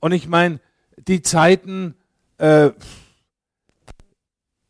Und 0.00 0.12
ich 0.12 0.28
meine, 0.28 0.60
die 0.96 1.22
Zeiten 1.22 1.94
äh, 2.38 2.70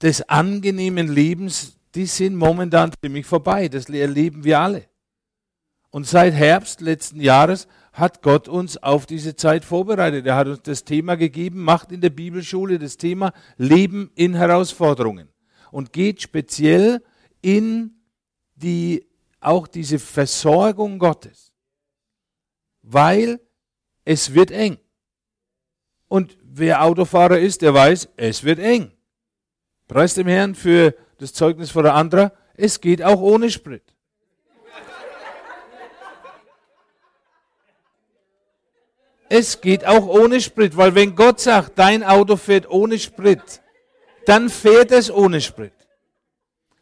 des 0.02 0.28
angenehmen 0.28 1.08
Lebens, 1.08 1.76
die 1.94 2.06
sind 2.06 2.36
momentan 2.36 2.92
ziemlich 3.02 3.26
vorbei. 3.26 3.68
Das 3.68 3.88
erleben 3.88 4.44
wir 4.44 4.60
alle. 4.60 4.84
Und 5.90 6.06
seit 6.06 6.34
Herbst 6.34 6.80
letzten 6.80 7.20
Jahres 7.20 7.66
hat 7.92 8.22
Gott 8.22 8.48
uns 8.48 8.76
auf 8.76 9.06
diese 9.06 9.34
Zeit 9.34 9.64
vorbereitet. 9.64 10.26
Er 10.26 10.36
hat 10.36 10.46
uns 10.46 10.62
das 10.62 10.84
Thema 10.84 11.16
gegeben, 11.16 11.62
macht 11.62 11.90
in 11.90 12.00
der 12.00 12.10
Bibelschule 12.10 12.78
das 12.78 12.96
Thema 12.96 13.32
Leben 13.56 14.10
in 14.14 14.34
Herausforderungen 14.34 15.28
und 15.72 15.92
geht 15.92 16.22
speziell 16.22 17.02
in 17.42 17.96
die, 18.54 19.06
auch 19.40 19.66
diese 19.66 19.98
Versorgung 19.98 20.98
Gottes. 20.98 21.52
Weil 22.82 23.40
es 24.04 24.34
wird 24.34 24.52
eng. 24.52 24.78
Und 26.10 26.36
wer 26.42 26.82
Autofahrer 26.82 27.38
ist, 27.38 27.62
der 27.62 27.72
weiß, 27.72 28.08
es 28.16 28.42
wird 28.42 28.58
eng. 28.58 28.90
Preis 29.86 30.14
dem 30.14 30.26
Herrn 30.26 30.56
für 30.56 30.92
das 31.18 31.32
Zeugnis 31.32 31.70
vor 31.70 31.84
der 31.84 31.94
anderen. 31.94 32.32
Es 32.56 32.80
geht 32.80 33.00
auch 33.00 33.20
ohne 33.20 33.48
Sprit. 33.48 33.84
Es 39.28 39.60
geht 39.60 39.86
auch 39.86 40.08
ohne 40.08 40.40
Sprit, 40.40 40.76
weil 40.76 40.96
wenn 40.96 41.14
Gott 41.14 41.38
sagt, 41.38 41.78
dein 41.78 42.02
Auto 42.02 42.34
fährt 42.36 42.68
ohne 42.68 42.98
Sprit, 42.98 43.62
dann 44.26 44.48
fährt 44.48 44.90
es 44.90 45.12
ohne 45.12 45.40
Sprit. 45.40 45.72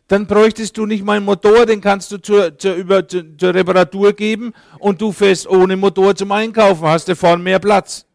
Dann 0.06 0.26
bräuchtest 0.26 0.78
du 0.78 0.86
nicht 0.86 1.04
meinen 1.04 1.26
Motor, 1.26 1.66
den 1.66 1.82
kannst 1.82 2.10
du 2.12 2.16
zur, 2.16 2.56
zur, 2.56 2.76
über, 2.76 3.06
zur, 3.06 3.36
zur 3.36 3.52
Reparatur 3.52 4.14
geben 4.14 4.54
und 4.78 5.02
du 5.02 5.12
fährst 5.12 5.46
ohne 5.46 5.76
Motor 5.76 6.16
zum 6.16 6.32
Einkaufen, 6.32 6.86
hast 6.86 7.08
du 7.08 7.14
vorne 7.14 7.42
mehr 7.42 7.58
Platz 7.58 8.07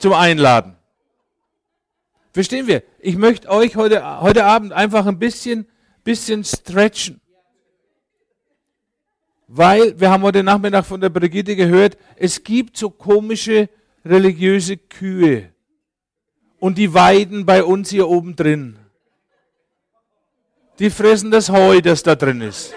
zum 0.00 0.14
Einladen. 0.14 0.76
Verstehen 2.32 2.66
wir? 2.66 2.82
Ich 3.00 3.16
möchte 3.16 3.48
euch 3.48 3.76
heute, 3.76 4.20
heute 4.20 4.44
Abend 4.44 4.72
einfach 4.72 5.06
ein 5.06 5.18
bisschen, 5.18 5.66
bisschen 6.04 6.44
stretchen. 6.44 7.20
Weil 9.48 9.98
wir 9.98 10.10
haben 10.10 10.22
heute 10.22 10.42
Nachmittag 10.42 10.86
von 10.86 11.00
der 11.00 11.08
Brigitte 11.08 11.56
gehört, 11.56 11.98
es 12.16 12.44
gibt 12.44 12.76
so 12.76 12.88
komische 12.90 13.68
religiöse 14.04 14.76
Kühe. 14.76 15.52
Und 16.60 16.78
die 16.78 16.94
weiden 16.94 17.46
bei 17.46 17.64
uns 17.64 17.90
hier 17.90 18.08
oben 18.08 18.36
drin. 18.36 18.78
Die 20.78 20.90
fressen 20.90 21.30
das 21.30 21.50
Heu, 21.50 21.80
das 21.80 22.02
da 22.02 22.14
drin 22.14 22.40
ist. 22.42 22.72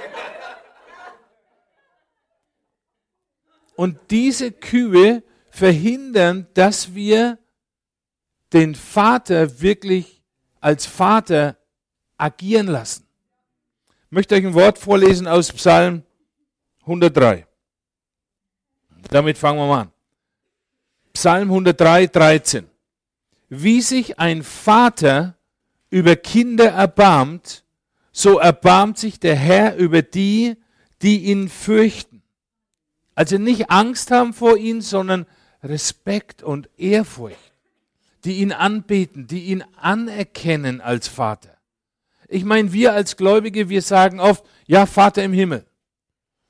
Und 3.76 4.00
diese 4.10 4.52
Kühe 4.52 5.24
verhindern, 5.54 6.48
dass 6.56 6.96
wir 6.96 7.38
den 8.54 8.74
Vater 8.74 9.62
wirklich 9.62 10.24
als 10.60 10.88
Vater 10.88 11.58
agieren 12.18 12.66
lassen. 12.66 13.06
Ich 14.08 14.12
möchte 14.12 14.34
euch 14.34 14.46
ein 14.46 14.56
Wort 14.56 14.80
vorlesen 14.80 15.28
aus 15.28 15.54
Psalm 15.54 16.02
103. 16.82 17.46
Damit 19.12 19.38
fangen 19.38 19.60
wir 19.60 19.68
mal 19.68 19.82
an. 19.82 19.92
Psalm 21.14 21.50
103, 21.50 22.08
13. 22.08 22.68
Wie 23.50 23.82
sich 23.82 24.18
ein 24.18 24.42
Vater 24.42 25.36
über 25.92 26.16
Kinder 26.16 26.70
erbarmt, 26.70 27.64
so 28.12 28.40
erbarmt 28.40 28.98
sich 28.98 29.20
der 29.20 29.36
Herr 29.36 29.76
über 29.76 30.02
die, 30.02 30.56
die 31.04 31.26
ihn 31.26 31.48
fürchten. 31.48 32.24
Also 33.14 33.38
nicht 33.38 33.70
Angst 33.70 34.10
haben 34.10 34.34
vor 34.34 34.58
ihm, 34.58 34.82
sondern 34.82 35.28
Respekt 35.64 36.44
und 36.44 36.70
Ehrfurcht. 36.78 37.54
Die 38.26 38.40
ihn 38.40 38.52
anbeten, 38.52 39.28
die 39.28 39.46
ihn 39.46 39.64
anerkennen 39.76 40.80
als 40.80 41.08
Vater. 41.08 41.58
Ich 42.28 42.46
meine, 42.46 42.72
wir 42.72 42.94
als 42.94 43.18
Gläubige, 43.18 43.70
wir 43.70 43.82
sagen 43.82 44.20
oft, 44.20 44.46
ja, 44.66 44.86
Vater 44.86 45.24
im 45.24 45.34
Himmel. 45.34 45.66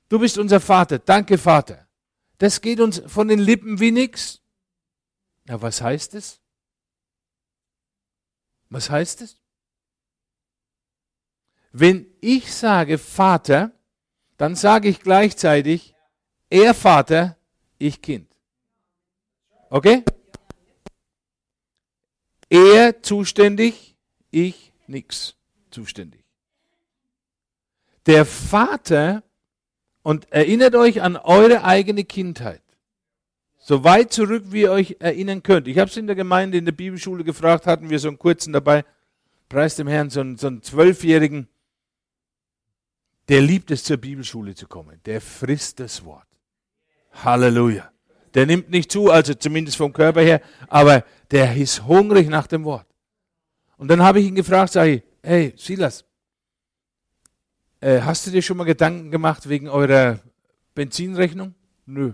Du 0.09 0.19
bist 0.19 0.37
unser 0.37 0.59
Vater. 0.59 0.99
Danke, 0.99 1.37
Vater. 1.37 1.87
Das 2.37 2.61
geht 2.61 2.79
uns 2.79 3.01
von 3.07 3.27
den 3.27 3.39
Lippen 3.39 3.79
wie 3.79 3.91
nix. 3.91 4.41
Na, 5.45 5.61
was 5.61 5.81
heißt 5.81 6.13
es? 6.15 6.39
Was 8.69 8.89
heißt 8.89 9.21
es? 9.21 9.37
Wenn 11.71 12.05
ich 12.21 12.53
sage 12.53 12.97
Vater, 12.97 13.71
dann 14.37 14.55
sage 14.55 14.89
ich 14.89 14.99
gleichzeitig, 15.01 15.95
er 16.49 16.73
Vater, 16.73 17.37
ich 17.77 18.01
Kind. 18.01 18.32
Okay? 19.73 20.03
Er 22.47 23.01
zuständig, 23.01 23.95
ich 24.29 24.71
nix 24.85 25.35
zuständig. 25.71 26.23
Der 28.05 28.23
Vater 28.25 29.23
und 30.03 30.31
erinnert 30.31 30.75
euch 30.75 31.01
an 31.01 31.17
eure 31.17 31.63
eigene 31.63 32.03
Kindheit. 32.03 32.61
So 33.57 33.83
weit 33.83 34.13
zurück, 34.13 34.43
wie 34.49 34.61
ihr 34.61 34.71
euch 34.71 34.97
erinnern 34.99 35.41
könnt. 35.41 35.67
Ich 35.67 35.79
habe 35.79 35.89
es 35.89 35.97
in 35.97 36.05
der 36.05 36.15
Gemeinde, 36.15 36.59
in 36.59 36.65
der 36.65 36.71
Bibelschule 36.71 37.23
gefragt, 37.23 37.65
hatten 37.65 37.89
wir 37.89 37.97
so 37.97 38.09
einen 38.09 38.19
kurzen 38.19 38.53
dabei, 38.53 38.85
preis 39.49 39.75
dem 39.75 39.87
Herrn, 39.87 40.11
so 40.11 40.19
einen, 40.19 40.37
so 40.37 40.45
einen 40.45 40.61
Zwölfjährigen, 40.61 41.47
der 43.27 43.41
liebt 43.41 43.71
es, 43.71 43.83
zur 43.83 43.97
Bibelschule 43.97 44.53
zu 44.53 44.67
kommen. 44.67 45.01
Der 45.05 45.19
frisst 45.19 45.79
das 45.79 46.05
Wort. 46.05 46.27
Halleluja. 47.11 47.92
Der 48.33 48.45
nimmt 48.45 48.69
nicht 48.69 48.91
zu, 48.91 49.11
also 49.11 49.33
zumindest 49.33 49.77
vom 49.77 49.93
Körper 49.93 50.21
her, 50.21 50.41
aber 50.67 51.05
der 51.31 51.55
ist 51.55 51.85
hungrig 51.85 52.29
nach 52.29 52.47
dem 52.47 52.63
Wort. 52.63 52.87
Und 53.77 53.87
dann 53.89 54.01
habe 54.01 54.19
ich 54.19 54.27
ihn 54.27 54.35
gefragt, 54.35 54.73
sage 54.73 54.91
ich, 54.91 55.03
hey, 55.21 55.53
Silas, 55.57 56.05
äh, 57.79 58.01
hast 58.01 58.25
du 58.25 58.31
dir 58.31 58.41
schon 58.41 58.57
mal 58.57 58.63
Gedanken 58.63 59.11
gemacht 59.11 59.49
wegen 59.49 59.67
eurer 59.67 60.19
Benzinrechnung? 60.73 61.53
Nö. 61.85 62.13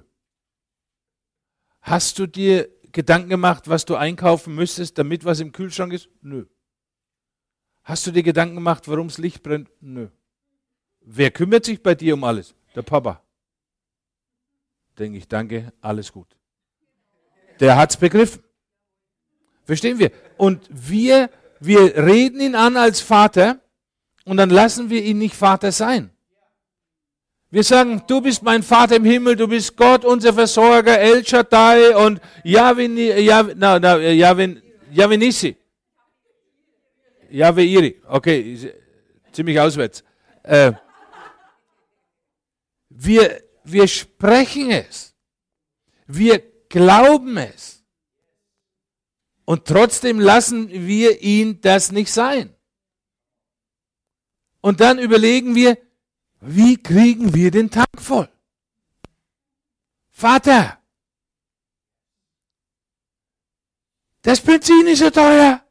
Hast 1.82 2.20
du 2.20 2.28
dir 2.28 2.70
Gedanken 2.92 3.30
gemacht, 3.30 3.70
was 3.70 3.86
du 3.86 3.96
einkaufen 3.96 4.56
müsstest, 4.56 4.98
damit 4.98 5.26
was 5.26 5.40
im 5.40 5.52
Kühlschrank 5.52 5.94
ist? 5.94 6.10
Nö. 6.22 6.46
Hast 7.84 8.06
du 8.08 8.12
dir 8.12 8.24
Gedanken 8.24 8.56
gemacht, 8.56 8.88
warum 8.88 9.08
das 9.08 9.18
Licht 9.18 9.44
brennt? 9.44 9.70
Nö. 9.80 10.10
Wer 11.02 11.32
kümmert 11.32 11.66
sich 11.66 11.82
bei 11.82 11.96
dir 11.96 12.16
um 12.16 12.24
alles? 12.24 12.56
Der 12.76 12.82
Papa. 12.82 13.24
Denke 15.00 15.18
ich, 15.18 15.28
danke, 15.28 15.72
alles 15.82 16.12
gut. 16.12 16.28
Der 17.60 17.78
hat's 17.78 17.98
begriffen. 17.98 18.44
Verstehen 19.64 19.98
wir? 19.98 20.12
Und 20.38 20.68
wir, 20.70 21.30
wir 21.60 21.96
reden 21.96 22.42
ihn 22.42 22.56
an 22.56 22.76
als 22.76 23.00
Vater, 23.00 23.62
und 24.26 24.38
dann 24.38 24.50
lassen 24.50 24.92
wir 24.92 25.04
ihn 25.04 25.18
nicht 25.18 25.36
Vater 25.36 25.72
sein. 25.72 26.12
Wir 27.50 27.64
sagen, 27.64 28.04
du 28.08 28.22
bist 28.22 28.44
mein 28.44 28.62
Vater 28.62 28.98
im 28.98 29.06
Himmel, 29.06 29.36
du 29.36 29.48
bist 29.48 29.76
Gott, 29.76 30.06
unser 30.06 30.34
Versorger, 30.34 31.00
El 31.00 31.26
Shaddai 31.26 31.96
und 31.96 32.22
Yahweh, 32.44 32.86
Yahweh, 33.22 33.54
na, 33.58 33.80
na, 33.80 33.98
Yahweh, 33.98 34.58
Yahweh 34.92 35.18
Nissi. 35.18 35.56
Yahweh 37.32 37.66
Iri. 37.66 38.02
Okay, 38.08 38.72
ziemlich 39.32 39.60
auswärts. 39.60 40.04
Äh, 40.44 40.74
wir, 42.90 43.42
wir 43.72 43.88
sprechen 43.88 44.72
es. 44.72 45.16
Wir 46.08 46.40
glauben 46.70 47.38
es. 47.38 47.84
Und 49.46 49.66
trotzdem 49.66 50.20
lassen 50.20 50.70
wir 50.70 51.22
ihn 51.22 51.62
das 51.62 51.92
nicht 51.92 52.12
sein. 52.12 52.54
Und 54.62 54.80
dann 54.80 55.00
überlegen 55.00 55.56
wir, 55.56 55.78
wie 56.42 56.78
kriegen 56.78 57.34
wir 57.34 57.52
den 57.52 57.70
Tank 57.70 58.00
voll? 58.00 58.30
Vater, 60.12 60.80
das 64.22 64.42
Benzin 64.42 64.88
ist 64.88 65.00
so 65.00 65.10
teuer. 65.10 65.66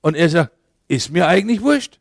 Und 0.00 0.14
er 0.14 0.28
sagt, 0.28 0.56
ist 0.88 1.10
mir 1.10 1.26
eigentlich 1.26 1.60
wurscht. 1.60 2.00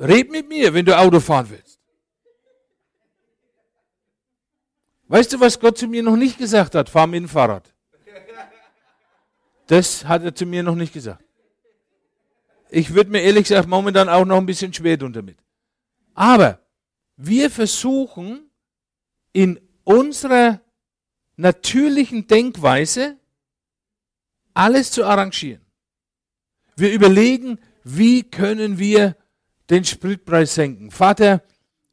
Red 0.00 0.30
mit 0.30 0.48
mir, 0.48 0.72
wenn 0.72 0.86
du 0.86 0.96
Auto 0.96 1.20
fahren 1.20 1.50
willst. 1.50 1.78
Weißt 5.08 5.32
du, 5.32 5.40
was 5.40 5.60
Gott 5.60 5.76
zu 5.76 5.88
mir 5.88 6.02
noch 6.02 6.16
nicht 6.16 6.38
gesagt 6.38 6.74
hat? 6.74 6.88
Fahr 6.88 7.06
mit 7.06 7.20
dem 7.20 7.28
Fahrrad. 7.28 7.74
Das 9.66 10.04
hat 10.04 10.22
er 10.22 10.34
zu 10.34 10.46
mir 10.46 10.62
noch 10.62 10.74
nicht 10.74 10.92
gesagt. 10.92 11.24
Ich 12.70 12.94
würde 12.94 13.10
mir 13.10 13.20
ehrlich 13.20 13.44
gesagt 13.44 13.68
momentan 13.68 14.08
auch 14.08 14.24
noch 14.24 14.38
ein 14.38 14.46
bisschen 14.46 14.72
schwer 14.72 14.98
tun 14.98 15.12
damit. 15.12 15.36
Aber 16.14 16.60
wir 17.16 17.50
versuchen 17.50 18.50
in 19.32 19.60
unserer 19.84 20.60
natürlichen 21.36 22.26
Denkweise 22.26 23.18
alles 24.54 24.90
zu 24.92 25.04
arrangieren. 25.04 25.64
Wir 26.76 26.92
überlegen, 26.92 27.58
wie 27.84 28.22
können 28.22 28.78
wir 28.78 29.16
den 29.70 29.84
Spritpreis 29.84 30.54
senken. 30.54 30.90
Vater, 30.90 31.42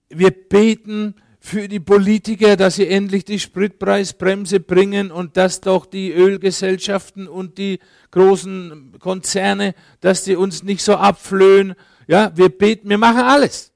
wir 0.10 0.32
beten, 0.32 1.16
für 1.48 1.70
die 1.70 1.80
Politiker, 1.80 2.58
dass 2.58 2.76
sie 2.76 2.88
endlich 2.88 3.24
die 3.24 3.40
Spritpreisbremse 3.40 4.60
bringen 4.60 5.12
und 5.12 5.38
dass 5.38 5.62
doch 5.62 5.86
die 5.86 6.12
Ölgesellschaften 6.12 7.28
und 7.28 7.58
die 7.58 7.80
großen 8.12 9.00
Konzerne, 9.00 9.74
dass 10.02 10.26
die 10.26 10.36
uns 10.36 10.64
nicht 10.64 10.84
so 10.84 10.96
abflöhen. 10.96 11.76
Ja, 12.08 12.36
wir 12.36 12.50
beten, 12.50 12.90
wir 12.90 12.98
machen 12.98 13.22
alles. 13.22 13.72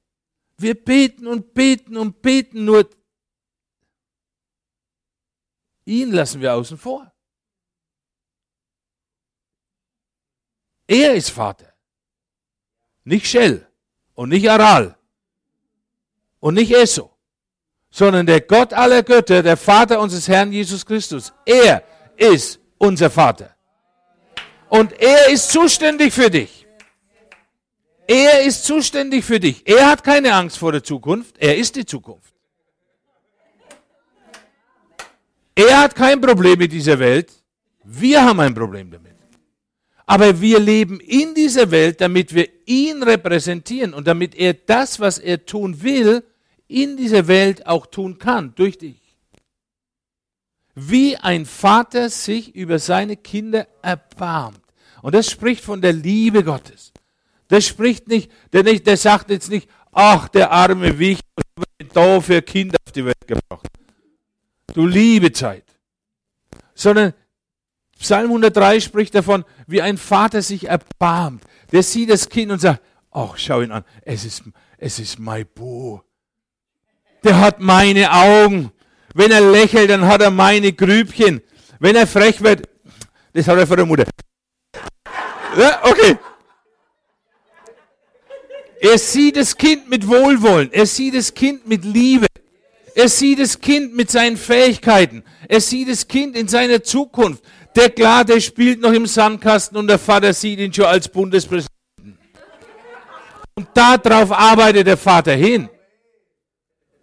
Wir 0.58 0.76
beten 0.76 1.28
und 1.28 1.54
beten 1.54 1.96
und 1.96 2.22
beten, 2.22 2.66
nur 2.66 2.90
ihn 5.86 6.12
lassen 6.12 6.42
wir 6.42 6.54
außen 6.54 6.78
vor. 6.78 7.12
Er 10.88 11.14
ist 11.14 11.30
Vater. 11.30 11.74
Nicht 13.06 13.28
Shell 13.28 13.71
und 14.16 14.30
nicht 14.30 14.50
Aral 14.50 14.96
und 16.40 16.56
nicht 16.56 16.72
Eso, 16.72 17.12
sondern 17.90 18.26
der 18.26 18.42
Gott 18.42 18.74
aller 18.74 19.04
Götter, 19.04 19.44
der 19.44 19.58
Vater 19.58 20.00
unseres 20.00 20.28
Herrn 20.28 20.52
Jesus 20.52 20.86
Christus. 20.86 21.34
Er 21.46 21.84
ist 22.18 22.60
unser 22.78 23.10
Vater. 23.10 23.56
Und 24.70 24.94
er 24.94 25.30
ist 25.30 25.52
zuständig 25.52 26.14
für 26.14 26.30
dich. 26.30 26.66
Er 28.08 28.42
ist 28.44 28.66
zuständig 28.66 29.24
für 29.24 29.40
dich. 29.40 29.68
Er 29.68 29.88
hat 29.88 30.04
keine 30.04 30.34
Angst 30.34 30.58
vor 30.58 30.72
der 30.72 30.84
Zukunft. 30.84 31.38
Er 31.38 31.58
ist 31.58 31.76
die 31.76 31.86
Zukunft. 31.86 32.34
Er 35.56 35.80
hat 35.80 35.96
kein 35.96 36.20
Problem 36.20 36.58
mit 36.60 36.72
dieser 36.72 36.98
Welt. 37.00 37.32
Wir 37.84 38.24
haben 38.24 38.40
ein 38.40 38.54
Problem 38.54 38.90
damit. 38.92 39.11
Aber 40.12 40.42
wir 40.42 40.60
leben 40.60 41.00
in 41.00 41.36
dieser 41.36 41.72
Welt, 41.72 42.02
damit 42.02 42.36
wir 42.36 42.50
ihn 42.66 43.02
repräsentieren 43.02 43.94
und 43.94 44.08
damit 44.08 44.36
er 44.36 44.54
das, 44.54 45.00
was 45.00 45.18
er 45.18 45.46
tun 45.46 45.84
will, 45.84 46.22
in 46.68 46.98
dieser 46.98 47.30
Welt 47.30 47.66
auch 47.66 47.86
tun 47.86 48.20
kann, 48.20 48.54
durch 48.56 48.78
dich. 48.78 49.00
Wie 50.76 51.16
ein 51.16 51.46
Vater 51.46 52.10
sich 52.10 52.54
über 52.54 52.78
seine 52.78 53.16
Kinder 53.16 53.70
erbarmt. 53.82 54.60
Und 55.02 55.16
das 55.16 55.32
spricht 55.32 55.64
von 55.64 55.82
der 55.82 55.94
Liebe 55.94 56.44
Gottes. 56.44 56.92
Das 57.48 57.66
spricht 57.66 58.10
nicht, 58.10 58.30
der, 58.52 58.64
nicht, 58.64 58.86
der 58.88 58.98
sagt 58.98 59.30
jetzt 59.30 59.50
nicht, 59.50 59.70
ach, 59.94 60.28
der 60.28 60.52
arme 60.52 61.00
Wicht, 61.00 61.24
da 61.94 62.20
für 62.20 62.42
Kinder 62.42 62.78
auf 62.86 62.92
die 62.92 63.06
Welt 63.06 63.28
gebracht. 63.28 63.66
Du 64.74 64.86
liebe 64.86 65.32
Zeit. 65.32 65.64
Sondern 66.76 67.14
Psalm 68.02 68.32
103 68.32 68.80
spricht 68.80 69.14
davon, 69.14 69.46
wie 69.68 69.82
ein 69.82 69.98
Vater 69.98 70.42
sich 70.42 70.68
erbarmt. 70.68 71.44
Der 71.72 71.84
sieht 71.84 72.10
das 72.10 72.30
Kind 72.30 72.52
und 72.52 72.60
sagt, 72.60 72.82
ach, 73.12 73.38
schau 73.38 73.62
ihn 73.62 73.72
an, 73.72 73.84
es 74.02 74.26
ist, 74.26 74.44
es 74.80 74.98
ist 74.98 75.20
mein 75.20 75.46
Bo. 75.54 76.02
Der 77.24 77.40
hat 77.40 77.60
meine 77.60 78.12
Augen. 78.12 78.72
Wenn 79.14 79.30
er 79.30 79.42
lächelt, 79.42 79.92
dann 79.92 80.08
hat 80.08 80.22
er 80.22 80.32
meine 80.32 80.74
Grübchen. 80.74 81.42
Wenn 81.80 81.96
er 81.96 82.08
frech 82.08 82.42
wird, 82.42 82.68
das 83.34 83.48
hat 83.48 83.60
er 83.60 83.68
von 83.68 83.78
der 83.78 83.86
Mutter. 83.86 84.06
Ja, 85.56 85.82
okay. 85.84 86.18
Er 88.82 88.98
sieht 88.98 89.36
das 89.36 89.56
Kind 89.56 89.90
mit 89.90 90.08
Wohlwollen. 90.08 90.74
Er 90.74 90.88
sieht 90.88 91.14
das 91.14 91.32
Kind 91.32 91.68
mit 91.68 91.86
Liebe. 91.86 92.26
Er 92.96 93.10
sieht 93.10 93.40
das 93.40 93.60
Kind 93.60 93.96
mit 93.96 94.10
seinen 94.10 94.38
Fähigkeiten. 94.38 95.24
Er 95.48 95.62
sieht 95.62 95.90
das 95.90 96.08
Kind 96.08 96.36
in 96.36 96.48
seiner 96.48 96.82
Zukunft. 96.82 97.44
Der 97.76 97.90
klar, 97.90 98.26
der 98.26 98.40
spielt 98.40 98.82
noch 98.82 98.92
im 98.92 99.08
Sandkasten 99.08 99.78
und 99.78 99.88
der 99.88 100.00
Vater 100.00 100.34
sieht 100.34 100.60
ihn 100.60 100.74
schon 100.74 100.86
als 100.86 101.08
Bundespräsidenten. 101.08 102.18
Und 103.56 103.68
darauf 103.74 104.32
arbeitet 104.32 104.88
der 104.88 104.98
Vater 104.98 105.34
hin. 105.34 105.70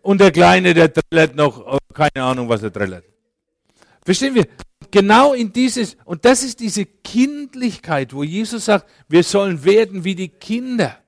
Und 0.03 0.21
der 0.21 0.31
Kleine, 0.31 0.75
der 0.75 0.93
trällert 0.93 1.35
noch, 1.35 1.59
oh, 1.59 1.79
keine 1.93 2.25
Ahnung, 2.25 2.49
was 2.49 2.63
er 2.63 2.73
trällert. 2.73 3.05
Verstehen 4.05 4.35
wir? 4.35 4.47
Genau 4.91 5.35
in 5.35 5.53
dieses, 5.53 5.97
und 6.05 6.25
das 6.25 6.43
ist 6.43 6.61
diese 6.61 6.87
Kindlichkeit, 6.87 8.15
wo 8.15 8.23
Jesus 8.23 8.67
sagt, 8.67 8.89
wir 9.09 9.23
sollen 9.23 9.63
werden 9.65 10.05
wie 10.05 10.15
die 10.15 10.31
Kinder. 10.31 10.99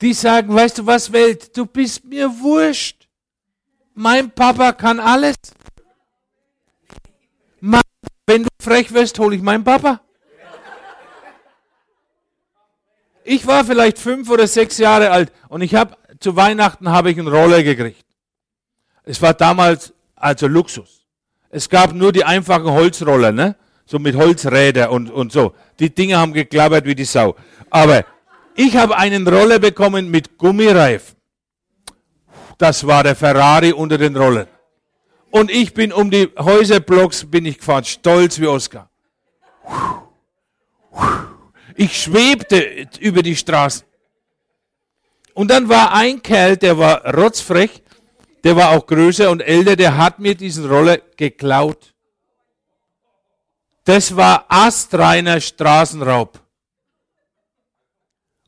Die 0.00 0.12
sagen, 0.12 0.52
weißt 0.52 0.78
du 0.78 0.86
was, 0.86 1.12
Welt, 1.12 1.56
du 1.56 1.64
bist 1.66 2.04
mir 2.04 2.28
wurscht. 2.40 3.08
Mein 3.94 4.30
Papa 4.30 4.72
kann 4.72 4.98
alles. 5.00 5.36
Wenn 8.26 8.42
du 8.42 8.48
frech 8.60 8.92
wirst, 8.92 9.18
hole 9.18 9.36
ich 9.36 9.42
meinen 9.42 9.64
Papa. 9.64 10.00
Ich 13.24 13.46
war 13.46 13.64
vielleicht 13.64 13.98
fünf 13.98 14.30
oder 14.30 14.46
sechs 14.46 14.78
Jahre 14.78 15.10
alt 15.10 15.32
und 15.48 15.60
ich 15.60 15.74
habe 15.74 15.96
zu 16.20 16.36
Weihnachten 16.36 16.90
habe 16.90 17.10
ich 17.10 17.18
einen 17.18 17.28
Roller 17.28 17.62
gekriegt. 17.62 18.04
Es 19.04 19.20
war 19.22 19.34
damals 19.34 19.92
also 20.14 20.46
Luxus. 20.46 21.04
Es 21.50 21.68
gab 21.68 21.92
nur 21.92 22.12
die 22.12 22.24
einfachen 22.24 22.70
Holzroller, 22.70 23.32
ne? 23.32 23.56
So 23.84 23.98
mit 23.98 24.16
Holzräder 24.16 24.90
und, 24.90 25.10
und 25.10 25.30
so. 25.30 25.54
Die 25.78 25.94
Dinge 25.94 26.18
haben 26.18 26.32
geklappert 26.32 26.84
wie 26.86 26.94
die 26.94 27.04
Sau. 27.04 27.36
Aber 27.70 28.04
ich 28.56 28.76
habe 28.76 28.96
einen 28.96 29.26
Roller 29.28 29.60
bekommen 29.60 30.10
mit 30.10 30.38
Gummireifen. 30.38 31.16
Das 32.58 32.86
war 32.86 33.04
der 33.04 33.14
Ferrari 33.14 33.72
unter 33.72 33.98
den 33.98 34.16
Rollern. 34.16 34.48
Und 35.36 35.50
ich 35.50 35.74
bin 35.74 35.92
um 35.92 36.10
die 36.10 36.30
Häuserblocks 36.38 37.26
bin 37.26 37.44
ich 37.44 37.58
gefahren, 37.58 37.84
stolz 37.84 38.40
wie 38.40 38.46
Oskar. 38.46 38.88
Ich 41.74 42.04
schwebte 42.04 42.88
über 43.00 43.22
die 43.22 43.36
Straßen. 43.36 43.86
Und 45.34 45.50
dann 45.50 45.68
war 45.68 45.92
ein 45.92 46.22
Kerl, 46.22 46.56
der 46.56 46.78
war 46.78 47.04
rotzfrech, 47.14 47.82
der 48.44 48.56
war 48.56 48.70
auch 48.70 48.86
größer 48.86 49.30
und 49.30 49.42
älter, 49.42 49.76
der 49.76 49.98
hat 49.98 50.18
mir 50.18 50.34
diesen 50.34 50.64
Roller 50.64 50.96
geklaut. 51.18 51.92
Das 53.84 54.16
war 54.16 54.46
astreiner 54.48 55.38
Straßenraub. 55.38 56.40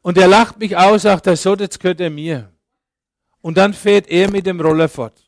Und 0.01 0.17
er 0.17 0.29
lacht 0.29 0.59
mich 0.59 0.75
aus, 0.75 1.03
sagt 1.03 1.27
er, 1.27 1.37
so, 1.37 1.55
jetzt 1.55 1.79
gehört 1.81 2.01
er 2.01 2.09
mir. 2.09 2.51
Und 3.43 3.59
dann 3.59 3.75
fährt 3.75 4.09
er 4.09 4.31
mit 4.31 4.47
dem 4.47 4.59
Roller 4.59 4.89
fort. 4.89 5.28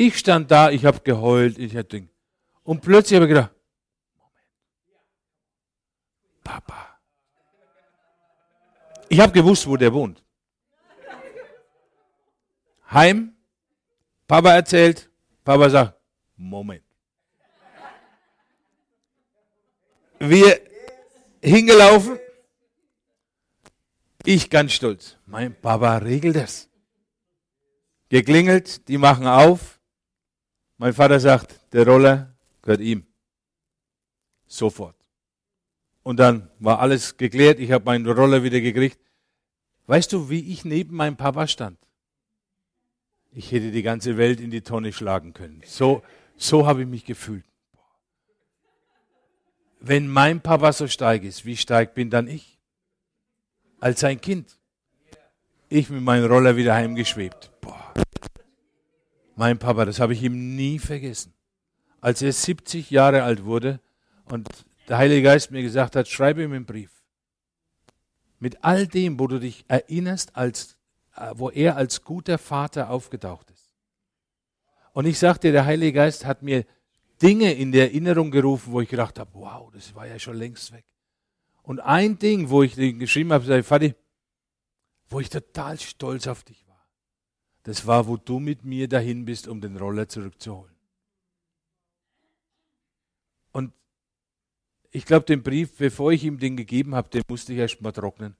Ich 0.00 0.16
stand 0.16 0.48
da, 0.48 0.70
ich 0.70 0.84
habe 0.84 1.00
geheult, 1.00 1.58
ich 1.58 1.76
hatte 1.76 2.08
und 2.62 2.80
plötzlich 2.82 3.16
habe 3.16 3.26
ich 3.26 3.30
gedacht, 3.30 3.52
Papa. 6.44 7.00
Ich 9.08 9.18
habe 9.18 9.32
gewusst, 9.32 9.66
wo 9.66 9.76
der 9.76 9.92
wohnt. 9.92 10.22
Heim, 12.92 13.34
Papa 14.28 14.52
erzählt, 14.52 15.10
Papa 15.42 15.68
sagt, 15.68 15.98
Moment. 16.36 16.84
Wir 20.20 20.60
hingelaufen, 21.42 22.20
ich 24.24 24.48
ganz 24.48 24.74
stolz. 24.74 25.16
Mein 25.26 25.60
Papa 25.60 25.96
regelt 25.96 26.36
das. 26.36 26.68
Geklingelt, 28.10 28.86
die 28.86 28.96
machen 28.96 29.26
auf. 29.26 29.77
Mein 30.78 30.92
Vater 30.94 31.18
sagt, 31.18 31.58
der 31.72 31.86
Roller 31.86 32.34
gehört 32.62 32.80
ihm. 32.80 33.04
Sofort. 34.46 34.96
Und 36.04 36.18
dann 36.18 36.48
war 36.60 36.78
alles 36.78 37.16
geklärt, 37.16 37.58
ich 37.58 37.72
habe 37.72 37.84
meinen 37.84 38.06
Roller 38.06 38.42
wieder 38.42 38.60
gekriegt. 38.60 38.98
Weißt 39.86 40.12
du, 40.12 40.30
wie 40.30 40.52
ich 40.52 40.64
neben 40.64 40.94
meinem 40.94 41.16
Papa 41.16 41.46
stand? 41.46 41.78
Ich 43.32 43.52
hätte 43.52 43.72
die 43.72 43.82
ganze 43.82 44.16
Welt 44.16 44.40
in 44.40 44.50
die 44.50 44.62
Tonne 44.62 44.92
schlagen 44.92 45.34
können. 45.34 45.62
So, 45.66 46.02
so 46.36 46.66
habe 46.66 46.82
ich 46.82 46.88
mich 46.88 47.04
gefühlt. 47.04 47.44
Wenn 49.80 50.08
mein 50.08 50.40
Papa 50.40 50.72
so 50.72 50.86
stark 50.86 51.24
ist, 51.24 51.44
wie 51.44 51.56
stark 51.56 51.94
bin 51.94 52.08
dann 52.08 52.28
ich? 52.28 52.58
Als 53.80 54.00
sein 54.00 54.20
Kind. 54.20 54.58
Ich 55.68 55.90
mit 55.90 56.02
meinem 56.02 56.26
Roller 56.26 56.56
wieder 56.56 56.74
heimgeschwebt. 56.74 57.50
Boah. 57.60 57.92
Mein 59.38 59.60
Papa, 59.60 59.84
das 59.84 60.00
habe 60.00 60.14
ich 60.14 60.22
ihm 60.24 60.56
nie 60.56 60.80
vergessen. 60.80 61.32
Als 62.00 62.22
er 62.22 62.32
70 62.32 62.90
Jahre 62.90 63.22
alt 63.22 63.44
wurde 63.44 63.78
und 64.24 64.48
der 64.88 64.98
Heilige 64.98 65.22
Geist 65.22 65.52
mir 65.52 65.62
gesagt 65.62 65.94
hat, 65.94 66.08
schreibe 66.08 66.42
ihm 66.42 66.52
einen 66.52 66.66
Brief. 66.66 66.90
Mit 68.40 68.64
all 68.64 68.88
dem, 68.88 69.20
wo 69.20 69.28
du 69.28 69.38
dich 69.38 69.64
erinnerst, 69.68 70.34
als, 70.34 70.76
äh, 71.14 71.30
wo 71.36 71.50
er 71.50 71.76
als 71.76 72.02
guter 72.02 72.36
Vater 72.36 72.90
aufgetaucht 72.90 73.48
ist. 73.52 73.72
Und 74.92 75.06
ich 75.06 75.20
sagte, 75.20 75.52
der 75.52 75.66
Heilige 75.66 75.92
Geist 75.92 76.26
hat 76.26 76.42
mir 76.42 76.64
Dinge 77.22 77.52
in 77.52 77.70
der 77.70 77.92
Erinnerung 77.92 78.32
gerufen, 78.32 78.72
wo 78.72 78.80
ich 78.80 78.88
gedacht 78.88 79.20
habe, 79.20 79.30
wow, 79.34 79.70
das 79.72 79.94
war 79.94 80.08
ja 80.08 80.18
schon 80.18 80.36
längst 80.36 80.72
weg. 80.72 80.84
Und 81.62 81.78
ein 81.78 82.18
Ding, 82.18 82.50
wo 82.50 82.64
ich 82.64 82.74
geschrieben 82.74 83.32
habe, 83.32 83.44
sei 83.44 83.62
Vati, 83.62 83.94
wo 85.08 85.20
ich 85.20 85.30
total 85.30 85.78
stolz 85.78 86.26
auf 86.26 86.42
dich 86.42 86.67
das 87.68 87.86
war, 87.86 88.06
wo 88.06 88.16
du 88.16 88.40
mit 88.40 88.64
mir 88.64 88.88
dahin 88.88 89.26
bist, 89.26 89.46
um 89.46 89.60
den 89.60 89.76
Roller 89.76 90.08
zurückzuholen. 90.08 90.74
Und 93.52 93.74
ich 94.90 95.04
glaube, 95.04 95.26
den 95.26 95.42
Brief, 95.42 95.76
bevor 95.76 96.10
ich 96.12 96.24
ihm 96.24 96.38
den 96.38 96.56
gegeben 96.56 96.94
habe, 96.94 97.10
den 97.10 97.20
musste 97.28 97.52
ich 97.52 97.58
erst 97.58 97.82
mal 97.82 97.92
trocknen. 97.92 98.34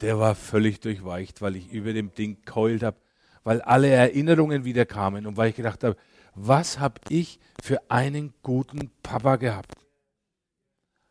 der 0.00 0.18
war 0.18 0.34
völlig 0.34 0.80
durchweicht, 0.80 1.40
weil 1.40 1.54
ich 1.54 1.70
über 1.70 1.92
dem 1.92 2.12
Ding 2.12 2.44
keult 2.44 2.82
habe, 2.82 2.96
weil 3.44 3.62
alle 3.62 3.88
Erinnerungen 3.88 4.64
wieder 4.64 4.84
kamen 4.84 5.24
und 5.24 5.36
weil 5.36 5.50
ich 5.50 5.56
gedacht 5.56 5.84
habe, 5.84 5.96
was 6.34 6.80
habe 6.80 7.00
ich 7.08 7.38
für 7.62 7.88
einen 7.88 8.34
guten 8.42 8.90
Papa 9.04 9.36
gehabt? 9.36 9.76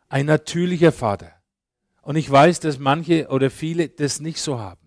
Ein 0.09 0.25
natürlicher 0.25 0.91
Vater. 0.91 1.31
Und 2.01 2.17
ich 2.17 2.29
weiß, 2.29 2.59
dass 2.59 2.79
manche 2.79 3.29
oder 3.29 3.49
viele 3.49 3.87
das 3.87 4.19
nicht 4.19 4.41
so 4.41 4.59
haben. 4.59 4.84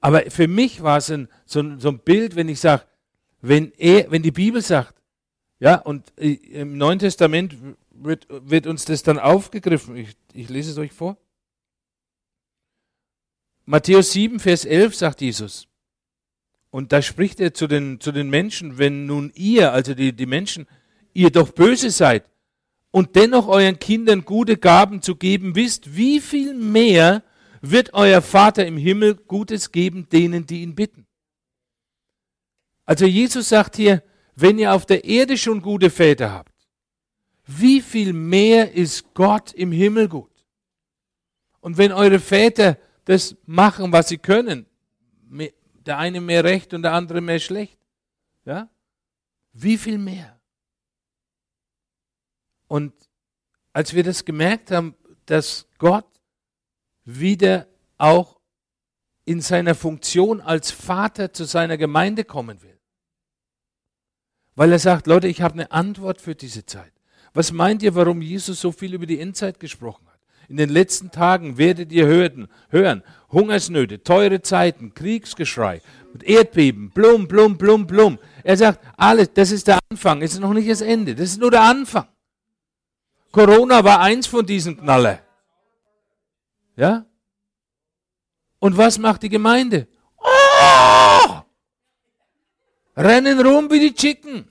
Aber 0.00 0.30
für 0.30 0.48
mich 0.48 0.82
war 0.82 0.98
es 0.98 1.10
ein, 1.10 1.28
so, 1.44 1.60
ein, 1.60 1.80
so 1.80 1.88
ein 1.88 1.98
Bild, 1.98 2.36
wenn 2.36 2.48
ich 2.48 2.60
sage, 2.60 2.84
wenn, 3.40 3.72
er, 3.76 4.10
wenn 4.10 4.22
die 4.22 4.30
Bibel 4.30 4.62
sagt, 4.62 4.94
ja, 5.60 5.76
und 5.76 6.12
äh, 6.16 6.32
im 6.32 6.76
Neuen 6.76 6.98
Testament 6.98 7.56
wird, 7.90 8.26
wird 8.30 8.66
uns 8.66 8.84
das 8.84 9.02
dann 9.02 9.18
aufgegriffen. 9.18 9.96
Ich, 9.96 10.16
ich 10.32 10.48
lese 10.48 10.70
es 10.70 10.78
euch 10.78 10.92
vor. 10.92 11.16
Matthäus 13.64 14.12
7, 14.12 14.40
Vers 14.40 14.64
11 14.64 14.96
sagt 14.96 15.20
Jesus. 15.20 15.66
Und 16.70 16.92
da 16.92 17.02
spricht 17.02 17.40
er 17.40 17.54
zu 17.54 17.66
den, 17.66 18.00
zu 18.00 18.12
den 18.12 18.30
Menschen, 18.30 18.78
wenn 18.78 19.06
nun 19.06 19.32
ihr, 19.34 19.72
also 19.72 19.94
die, 19.94 20.12
die 20.12 20.26
Menschen, 20.26 20.66
ihr 21.12 21.30
doch 21.30 21.50
böse 21.50 21.90
seid 21.90 22.24
und 22.90 23.16
dennoch 23.16 23.48
euren 23.48 23.78
Kindern 23.78 24.24
gute 24.24 24.56
Gaben 24.56 25.02
zu 25.02 25.16
geben 25.16 25.54
wisst, 25.54 25.96
wie 25.96 26.20
viel 26.20 26.54
mehr 26.54 27.22
wird 27.60 27.94
euer 27.94 28.22
Vater 28.22 28.66
im 28.66 28.76
Himmel 28.76 29.14
Gutes 29.14 29.72
geben 29.72 30.08
denen, 30.08 30.46
die 30.46 30.62
ihn 30.62 30.74
bitten. 30.74 31.06
Also 32.84 33.04
Jesus 33.04 33.48
sagt 33.48 33.76
hier, 33.76 34.02
wenn 34.34 34.58
ihr 34.58 34.72
auf 34.72 34.86
der 34.86 35.04
Erde 35.04 35.36
schon 35.36 35.60
gute 35.60 35.90
Väter 35.90 36.32
habt, 36.32 36.52
wie 37.46 37.80
viel 37.80 38.12
mehr 38.12 38.72
ist 38.72 39.14
Gott 39.14 39.52
im 39.52 39.72
Himmel 39.72 40.08
gut? 40.08 40.30
Und 41.60 41.76
wenn 41.76 41.92
eure 41.92 42.20
Väter 42.20 42.78
das 43.04 43.36
machen, 43.46 43.92
was 43.92 44.08
sie 44.08 44.18
können, 44.18 44.66
der 45.86 45.98
eine 45.98 46.20
mehr 46.20 46.44
recht 46.44 46.72
und 46.74 46.82
der 46.82 46.92
andere 46.92 47.20
mehr 47.20 47.40
schlecht, 47.40 47.78
ja, 48.44 48.70
wie 49.52 49.76
viel 49.76 49.98
mehr? 49.98 50.38
Und 52.68 52.92
als 53.72 53.94
wir 53.94 54.04
das 54.04 54.24
gemerkt 54.24 54.70
haben, 54.70 54.94
dass 55.26 55.66
Gott 55.78 56.06
wieder 57.08 57.66
auch 57.96 58.38
in 59.24 59.40
seiner 59.40 59.74
Funktion 59.74 60.42
als 60.42 60.70
Vater 60.70 61.32
zu 61.32 61.44
seiner 61.44 61.78
Gemeinde 61.78 62.24
kommen 62.24 62.62
will, 62.62 62.78
weil 64.54 64.72
er 64.72 64.78
sagt, 64.78 65.06
Leute, 65.06 65.26
ich 65.26 65.40
habe 65.40 65.54
eine 65.54 65.72
Antwort 65.72 66.20
für 66.20 66.34
diese 66.34 66.66
Zeit. 66.66 66.92
Was 67.32 67.50
meint 67.52 67.82
ihr, 67.82 67.94
warum 67.94 68.20
Jesus 68.20 68.60
so 68.60 68.72
viel 68.72 68.92
über 68.92 69.06
die 69.06 69.20
Endzeit 69.20 69.58
gesprochen 69.58 70.06
hat? 70.06 70.18
In 70.48 70.56
den 70.56 70.68
letzten 70.68 71.10
Tagen 71.10 71.56
werdet 71.56 71.92
ihr 71.92 72.06
hören, 72.06 72.48
hören 72.68 73.02
Hungersnöte, 73.30 74.02
teure 74.02 74.42
Zeiten, 74.42 74.92
Kriegsgeschrei, 74.94 75.80
Erdbeben, 76.22 76.90
blum, 76.90 77.28
blum, 77.28 77.56
blum, 77.56 77.86
blum. 77.86 78.18
Er 78.44 78.56
sagt, 78.56 78.80
alles, 78.96 79.32
das 79.32 79.50
ist 79.50 79.66
der 79.66 79.78
Anfang, 79.90 80.20
es 80.20 80.34
ist 80.34 80.40
noch 80.40 80.54
nicht 80.54 80.70
das 80.70 80.80
Ende, 80.80 81.14
das 81.14 81.30
ist 81.30 81.40
nur 81.40 81.50
der 81.50 81.62
Anfang. 81.62 82.06
Corona 83.30 83.84
war 83.84 84.00
eins 84.00 84.26
von 84.26 84.44
diesen 84.44 84.78
Knaller. 84.78 85.20
Ja? 86.78 87.04
Und 88.60 88.76
was 88.76 88.98
macht 88.98 89.24
die 89.24 89.28
Gemeinde? 89.28 89.88
Oh! 90.18 91.42
rennen 92.96 93.40
rum 93.40 93.68
wie 93.70 93.80
die 93.80 93.94
Chicken. 93.94 94.48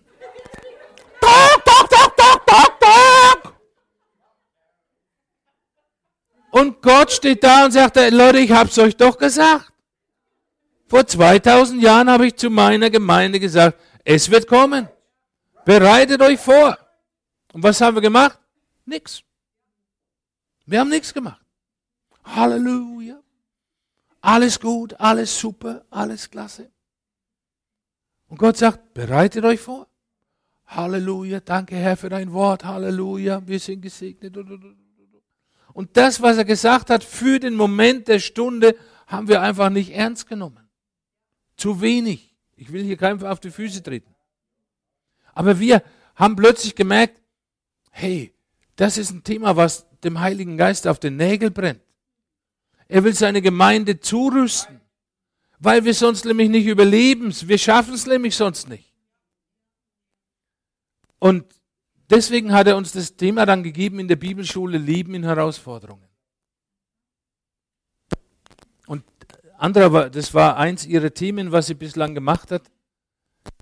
Tok, 1.21 1.65
tok, 1.65 1.89
tok, 1.89 2.17
tok, 2.17 2.45
tok, 2.45 2.79
tok. 2.79 3.53
Und 6.51 6.81
Gott 6.81 7.11
steht 7.11 7.43
da 7.43 7.65
und 7.65 7.71
sagt, 7.71 7.95
Leute, 7.95 8.39
ich 8.39 8.51
hab's 8.51 8.77
euch 8.77 8.97
doch 8.97 9.17
gesagt. 9.17 9.71
Vor 10.87 11.07
2000 11.07 11.81
Jahren 11.81 12.09
habe 12.09 12.27
ich 12.27 12.35
zu 12.35 12.49
meiner 12.49 12.89
Gemeinde 12.89 13.39
gesagt, 13.39 13.79
es 14.03 14.29
wird 14.29 14.47
kommen. 14.47 14.89
Bereitet 15.63 16.21
euch 16.21 16.39
vor. 16.39 16.77
Und 17.53 17.63
was 17.63 17.79
haben 17.79 17.95
wir 17.95 18.01
gemacht? 18.01 18.37
Nix. 18.85 19.23
Wir 20.65 20.81
haben 20.81 20.89
nichts 20.89 21.13
gemacht. 21.13 21.46
Halleluja. 22.35 23.21
Alles 24.21 24.59
gut, 24.59 24.99
alles 24.99 25.39
super, 25.39 25.85
alles 25.89 26.29
klasse. 26.29 26.69
Und 28.27 28.37
Gott 28.37 28.57
sagt, 28.57 28.93
bereitet 28.93 29.45
euch 29.45 29.59
vor. 29.59 29.87
Halleluja, 30.65 31.39
danke 31.39 31.75
Herr 31.75 31.95
für 31.95 32.09
dein 32.09 32.33
Wort, 32.33 32.65
Halleluja, 32.65 33.47
wir 33.47 33.59
sind 33.59 33.81
gesegnet. 33.81 34.35
Und 35.73 35.95
das, 35.95 36.21
was 36.21 36.37
er 36.37 36.45
gesagt 36.45 36.89
hat 36.89 37.03
für 37.03 37.39
den 37.39 37.55
Moment 37.55 38.07
der 38.07 38.19
Stunde, 38.19 38.75
haben 39.05 39.29
wir 39.29 39.41
einfach 39.41 39.69
nicht 39.69 39.91
ernst 39.93 40.27
genommen. 40.27 40.67
Zu 41.55 41.79
wenig. 41.79 42.35
Ich 42.55 42.71
will 42.71 42.83
hier 42.83 42.97
keinem 42.97 43.23
auf 43.25 43.39
die 43.39 43.51
Füße 43.51 43.81
treten. 43.81 44.13
Aber 45.33 45.59
wir 45.59 45.83
haben 46.15 46.35
plötzlich 46.35 46.75
gemerkt, 46.75 47.21
hey, 47.91 48.33
das 48.75 48.97
ist 48.97 49.11
ein 49.11 49.23
Thema, 49.23 49.55
was 49.55 49.85
dem 50.03 50.19
Heiligen 50.19 50.57
Geist 50.57 50.87
auf 50.87 50.99
den 50.99 51.15
Nägel 51.15 51.51
brennt. 51.51 51.81
Er 52.87 53.03
will 53.03 53.13
seine 53.13 53.41
Gemeinde 53.41 53.99
zurüsten 53.99 54.77
weil 55.59 55.83
wir 55.83 55.93
sonst 55.93 56.25
nämlich 56.25 56.49
nicht 56.49 56.67
überleben. 56.67 57.33
Wir 57.47 57.57
schaffen 57.57 57.93
es 57.93 58.05
nämlich 58.05 58.35
sonst 58.35 58.67
nicht. 58.69 58.93
Und 61.19 61.45
deswegen 62.09 62.53
hat 62.53 62.67
er 62.67 62.77
uns 62.77 62.91
das 62.91 63.15
Thema 63.15 63.45
dann 63.45 63.63
gegeben 63.63 63.99
in 63.99 64.07
der 64.07 64.17
Bibelschule 64.17 64.77
Leben 64.77 65.15
in 65.15 65.23
Herausforderungen. 65.23 66.07
Und 68.85 69.03
anderer, 69.57 70.09
das 70.09 70.33
war 70.33 70.57
eins 70.57 70.85
ihrer 70.85 71.11
Themen, 71.11 71.51
was 71.51 71.67
sie 71.67 71.73
bislang 71.73 72.13
gemacht 72.13 72.51
hat. 72.51 72.69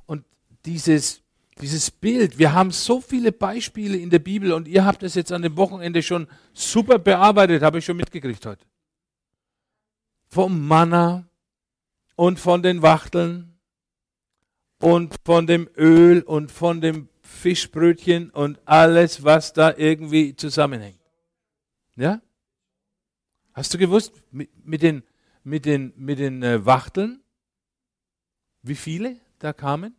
Und 0.05 0.25
dieses, 0.65 1.21
dieses 1.61 1.89
Bild, 1.89 2.37
wir 2.37 2.51
haben 2.51 2.71
so 2.71 2.99
viele 2.99 3.31
Beispiele 3.31 3.97
in 3.97 4.09
der 4.09 4.19
Bibel 4.19 4.51
und 4.51 4.67
ihr 4.67 4.83
habt 4.83 5.01
das 5.01 5.15
jetzt 5.15 5.31
an 5.31 5.43
dem 5.43 5.55
Wochenende 5.55 6.03
schon 6.03 6.27
super 6.53 6.99
bearbeitet, 6.99 7.63
habe 7.63 7.79
ich 7.79 7.85
schon 7.85 7.95
mitgekriegt 7.95 8.45
heute. 8.45 8.65
Vom 10.35 10.67
Manna, 10.67 11.25
und 12.15 12.39
von 12.39 12.63
den 12.63 12.81
Wachteln 12.81 13.57
und 14.79 15.15
von 15.23 15.47
dem 15.47 15.69
Öl 15.77 16.21
und 16.21 16.51
von 16.51 16.81
dem 16.81 17.09
Fischbrötchen 17.21 18.29
und 18.31 18.59
alles, 18.65 19.23
was 19.23 19.53
da 19.53 19.75
irgendwie 19.75 20.35
zusammenhängt. 20.35 20.99
Ja? 21.95 22.21
Hast 23.53 23.73
du 23.73 23.77
gewusst, 23.77 24.13
mit, 24.31 24.49
mit 24.65 24.81
den, 24.81 25.03
mit 25.43 25.65
den, 25.65 25.93
mit 25.95 26.19
den 26.19 26.43
äh, 26.43 26.65
Wachteln, 26.65 27.21
wie 28.61 28.75
viele 28.75 29.19
da 29.39 29.53
kamen? 29.53 29.95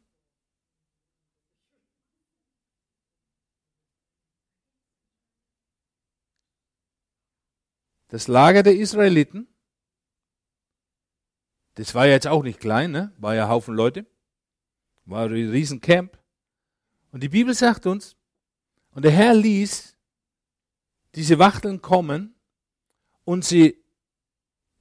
Das 8.09 8.29
Lager 8.29 8.63
der 8.63 8.77
Israeliten 8.77 9.49
das 11.77 11.95
war 11.95 12.07
jetzt 12.07 12.27
auch 12.27 12.43
nicht 12.43 12.59
klein, 12.59 12.91
ne? 12.91 13.13
War 13.19 13.35
ja 13.35 13.49
Haufen 13.49 13.75
Leute. 13.75 14.07
War 15.05 15.27
ein 15.27 15.33
Riesencamp. 15.33 16.19
Und 17.13 17.23
die 17.23 17.29
Bibel 17.29 17.55
sagt 17.55 17.87
uns, 17.87 18.17
und 18.93 19.05
der 19.05 19.13
Herr 19.13 19.35
ließ 19.35 19.97
diese 21.15 21.39
Wachteln 21.39 21.83
kommen 21.83 22.35
und 23.25 23.45
sie 23.45 23.83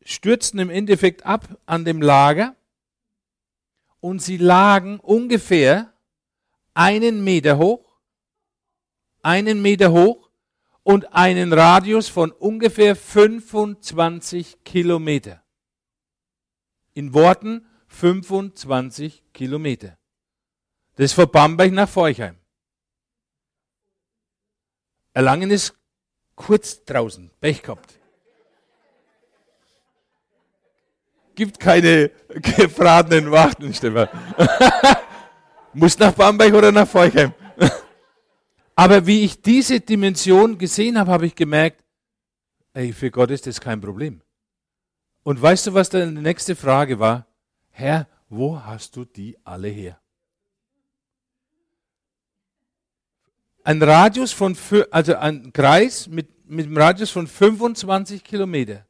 stürzten 0.04 0.60
im 0.60 0.70
Endeffekt 0.70 1.25
ab 1.25 1.60
an 1.66 1.84
dem 1.84 2.02
Lager 2.02 2.56
und 4.00 4.22
sie 4.22 4.38
lagen 4.38 5.00
ungefähr 5.02 5.94
einen 6.74 7.24
Meter 7.25 7.58
hoch, 7.58 8.00
einen 9.22 9.62
Meter 9.62 9.92
hoch 9.92 10.30
und 10.84 11.14
einen 11.14 11.52
Radius 11.52 12.08
von 12.08 12.32
ungefähr 12.32 12.96
25 12.96 14.64
Kilometer. 14.64 15.45
In 16.96 17.14
Worten 17.14 17.66
25 17.90 19.22
Kilometer. 19.34 19.98
Das 20.96 21.06
ist 21.06 21.14
von 21.14 21.30
Bamberg 21.30 21.74
nach 21.74 21.90
Forchheim. 21.90 22.38
Erlangen 25.14 25.52
ist 25.52 25.74
kurz 26.36 26.84
draußen, 26.86 27.30
Pech 27.40 27.62
gehabt. 27.62 28.00
Gibt 31.36 31.60
keine 31.60 32.12
gefratenen 32.30 33.30
Wachten, 33.30 33.74
Stefan. 33.74 34.08
Muss 35.74 36.00
nach 36.00 36.14
Bamberg 36.14 36.54
oder 36.54 36.72
nach 36.72 36.88
Forchheim. 36.88 37.34
Aber 38.75 39.06
wie 39.06 39.25
ich 39.25 39.42
diese 39.42 39.82
Dimension 39.82 40.58
gesehen 40.58 40.98
habe, 40.98 41.12
habe 41.12 41.25
ich 41.25 41.36
gemerkt, 41.36 41.84
ey, 42.74 42.94
für 42.94 43.12
Gott 43.12 43.32
ist 43.32 43.48
das 43.48 43.60
kein 43.60 43.82
Problem. 43.82 44.22
Und 45.25 45.41
weißt 45.41 45.65
du, 45.65 45.74
was 45.74 45.89
die 45.89 46.05
nächste 46.05 46.55
Frage 46.55 47.00
war? 47.00 47.25
Herr, 47.72 48.08
wo 48.29 48.63
hast 48.63 48.96
du 48.96 49.05
die 49.05 49.36
alle 49.44 49.70
her? 49.70 50.00
Ein 53.63 53.82
Radius 53.82 54.34
von, 54.34 54.55
also 54.91 55.15
ein 55.15 55.51
Kreis 55.51 56.05
mit, 56.05 56.48
mit 56.48 56.67
einem 56.67 56.77
Radius 56.77 57.10
von 57.10 57.25
25 57.25 58.24
Kilometer. 58.24 58.86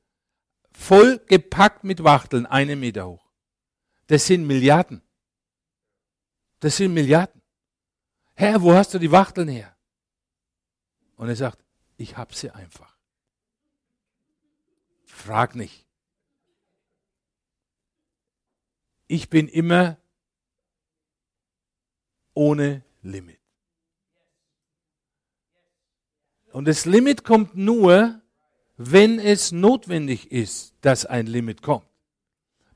voll 0.73 1.19
gepackt 1.25 1.85
mit 1.85 2.03
Wachteln, 2.03 2.45
einen 2.45 2.81
Meter 2.81 3.07
hoch. 3.07 3.25
Das 4.07 4.27
sind 4.27 4.45
Milliarden. 4.45 5.01
Das 6.59 6.75
sind 6.75 6.93
Milliarden. 6.93 7.41
Herr, 8.33 8.61
wo 8.61 8.73
hast 8.73 8.93
du 8.93 8.99
die 8.99 9.09
Wachteln 9.09 9.47
her? 9.47 9.73
Und 11.15 11.29
er 11.29 11.37
sagt, 11.37 11.63
ich 11.95 12.17
hab 12.17 12.35
sie 12.35 12.51
einfach. 12.51 12.93
Frag 15.05 15.55
nicht. 15.55 15.84
Ich 19.07 19.29
bin 19.29 19.47
immer 19.47 19.97
ohne 22.33 22.83
Limit. 23.01 23.39
Und 26.51 26.65
das 26.65 26.85
Limit 26.85 27.23
kommt 27.23 27.55
nur, 27.55 28.21
wenn 28.77 29.19
es 29.19 29.51
notwendig 29.51 30.31
ist, 30.31 30.73
dass 30.81 31.05
ein 31.05 31.27
Limit 31.27 31.61
kommt. 31.61 31.85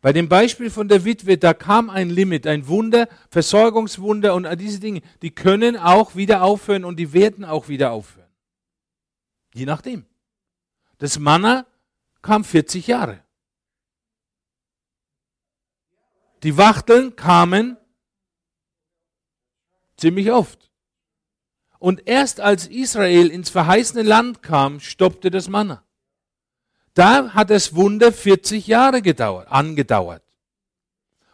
Bei 0.02 0.14
dem 0.14 0.30
Beispiel 0.30 0.70
von 0.70 0.88
der 0.88 1.04
Witwe, 1.04 1.38
da 1.38 1.54
kam 1.54 1.90
ein 1.90 2.10
Limit, 2.10 2.48
ein 2.48 2.68
Wunder, 2.68 3.10
Versorgungswunder 3.30 4.34
und 4.34 4.46
all 4.46 4.56
diese 4.56 4.80
Dinge, 4.80 5.02
die 5.22 5.32
können 5.32 5.76
auch 5.76 6.16
wieder 6.16 6.44
aufhören 6.44 6.86
und 6.86 6.98
die 6.98 7.12
werden 7.12 7.44
auch 7.44 7.68
wieder 7.68 7.92
aufhören. 7.92 8.30
Je 9.54 9.66
nachdem. 9.66 10.06
Das 11.00 11.20
Manna 11.20 11.66
kam 12.22 12.44
40 12.44 12.88
Jahre. 12.88 13.24
Die 16.44 16.58
Wachteln 16.58 17.16
kamen 17.16 17.78
ziemlich 19.98 20.32
oft. 20.32 20.70
Und 21.80 22.08
erst 22.08 22.42
als 22.42 22.68
Israel 22.68 23.28
ins 23.28 23.50
verheißene 23.50 24.04
Land 24.04 24.44
kam, 24.44 24.80
stoppte 24.80 25.32
das 25.32 25.48
Manna. 25.48 25.84
Da 26.94 27.34
hat 27.34 27.50
das 27.50 27.76
Wunder 27.76 28.12
40 28.12 28.68
Jahre 28.68 29.02
gedauert, 29.02 29.48
angedauert. 29.50 30.24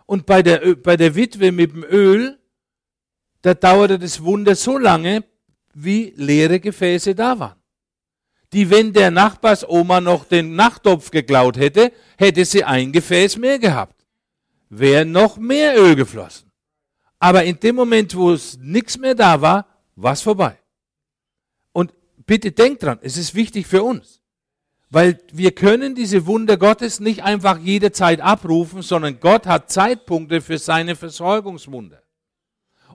Und 0.05 0.25
bei 0.25 0.43
der, 0.43 0.75
bei 0.75 0.97
der 0.97 1.15
Witwe 1.15 1.51
mit 1.51 1.71
dem 1.71 1.83
Öl, 1.83 2.39
da 3.41 3.53
dauerte 3.53 3.97
das 3.97 4.23
Wunder 4.23 4.55
so 4.55 4.77
lange, 4.77 5.23
wie 5.73 6.13
leere 6.15 6.59
Gefäße 6.59 7.15
da 7.15 7.39
waren. 7.39 7.59
Die, 8.53 8.69
wenn 8.69 8.93
der 8.93 9.11
Nachbarsoma 9.11 9.99
noch 10.01 10.25
den 10.25 10.55
Nachttopf 10.55 11.11
geklaut 11.11 11.57
hätte, 11.57 11.91
hätte 12.17 12.45
sie 12.45 12.63
ein 12.63 12.91
Gefäß 12.91 13.37
mehr 13.37 13.59
gehabt. 13.59 13.94
Wäre 14.69 15.05
noch 15.05 15.37
mehr 15.37 15.77
Öl 15.77 15.95
geflossen. 15.95 16.51
Aber 17.19 17.43
in 17.43 17.59
dem 17.59 17.75
Moment, 17.75 18.15
wo 18.15 18.31
es 18.31 18.57
nichts 18.57 18.97
mehr 18.97 19.15
da 19.15 19.41
war, 19.41 19.67
war 19.95 20.13
es 20.13 20.21
vorbei. 20.21 20.59
Und 21.71 21.93
bitte 22.25 22.51
denkt 22.51 22.83
dran, 22.83 22.99
es 23.01 23.17
ist 23.17 23.35
wichtig 23.35 23.67
für 23.67 23.83
uns. 23.83 24.21
Weil 24.89 25.19
wir 25.31 25.51
können 25.51 25.95
diese 25.95 26.25
Wunder 26.25 26.57
Gottes 26.57 26.99
nicht 26.99 27.23
einfach 27.23 27.57
jederzeit 27.57 28.21
abrufen, 28.21 28.81
sondern 28.81 29.19
Gott 29.19 29.47
hat 29.47 29.71
Zeitpunkte 29.71 30.41
für 30.41 30.57
seine 30.57 30.95
Versorgungswunder. 30.95 32.03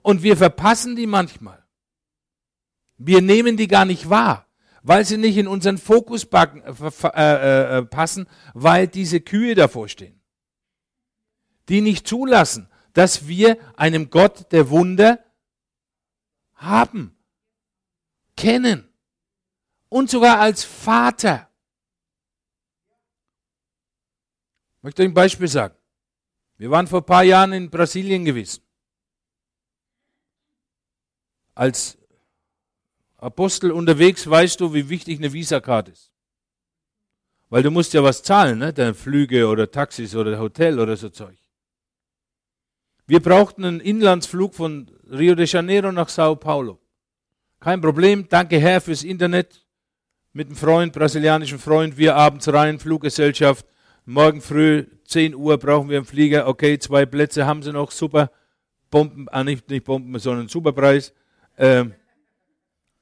Und 0.01 0.23
wir 0.23 0.37
verpassen 0.37 0.95
die 0.95 1.07
manchmal. 1.07 1.63
Wir 2.97 3.21
nehmen 3.21 3.57
die 3.57 3.67
gar 3.67 3.85
nicht 3.85 4.09
wahr, 4.09 4.47
weil 4.83 5.05
sie 5.05 5.17
nicht 5.17 5.37
in 5.37 5.47
unseren 5.47 5.77
Fokus 5.77 6.27
äh, 6.31 6.47
äh, 7.13 7.77
äh, 7.77 7.81
passen, 7.83 8.27
weil 8.53 8.87
diese 8.87 9.19
Kühe 9.19 9.55
davor 9.55 9.87
stehen. 9.87 10.20
Die 11.71 11.81
nicht 11.81 12.05
zulassen, 12.05 12.67
dass 12.91 13.27
wir 13.27 13.57
einem 13.77 14.09
Gott 14.09 14.51
der 14.51 14.69
Wunder 14.69 15.23
haben, 16.53 17.17
kennen 18.35 18.87
und 19.87 20.09
sogar 20.09 20.39
als 20.39 20.63
Vater 20.63 21.47
Ich 24.81 24.83
möchte 24.83 25.03
euch 25.03 25.09
ein 25.09 25.13
Beispiel 25.13 25.47
sagen. 25.47 25.75
Wir 26.57 26.71
waren 26.71 26.87
vor 26.87 27.01
ein 27.01 27.05
paar 27.05 27.23
Jahren 27.23 27.53
in 27.53 27.69
Brasilien 27.69 28.25
gewesen. 28.25 28.63
Als 31.53 31.99
Apostel 33.17 33.71
unterwegs 33.71 34.27
weißt 34.27 34.59
du, 34.59 34.73
wie 34.73 34.89
wichtig 34.89 35.19
eine 35.19 35.31
Visakarte 35.31 35.91
ist. 35.91 36.11
Weil 37.49 37.61
du 37.61 37.69
musst 37.69 37.93
ja 37.93 38.03
was 38.03 38.23
zahlen, 38.23 38.57
ne? 38.57 38.73
Deine 38.73 38.95
Flüge 38.95 39.47
oder 39.47 39.69
Taxis 39.69 40.15
oder 40.15 40.39
Hotel 40.39 40.79
oder 40.79 40.97
so 40.97 41.09
Zeug. 41.09 41.40
Wir 43.07 43.21
brauchten 43.21 43.65
einen 43.65 43.79
Inlandsflug 43.79 44.55
von 44.55 44.89
Rio 45.09 45.35
de 45.35 45.45
Janeiro 45.45 45.91
nach 45.91 46.09
Sao 46.09 46.35
Paulo. 46.35 46.79
Kein 47.59 47.81
Problem, 47.81 48.27
danke 48.29 48.59
Herr 48.59 48.81
fürs 48.81 49.03
Internet. 49.03 49.65
Mit 50.33 50.47
einem 50.47 50.55
Freund, 50.55 50.93
brasilianischen 50.93 51.59
Freund, 51.59 51.97
wir 51.97 52.15
abends 52.15 52.47
rein, 52.51 52.79
Fluggesellschaft, 52.79 53.65
morgen 54.05 54.41
früh 54.41 54.85
10 55.05 55.35
Uhr 55.35 55.57
brauchen 55.57 55.89
wir 55.89 55.97
einen 55.97 56.05
Flieger, 56.05 56.47
okay, 56.47 56.79
zwei 56.79 57.05
Plätze 57.05 57.45
haben 57.45 57.61
sie 57.61 57.73
noch, 57.73 57.91
super, 57.91 58.31
Bomben, 58.89 59.27
ah, 59.29 59.43
nicht, 59.43 59.69
nicht 59.69 59.83
Bomben, 59.83 60.17
sondern 60.19 60.47
Superpreis. 60.47 61.13
Ähm, 61.57 61.93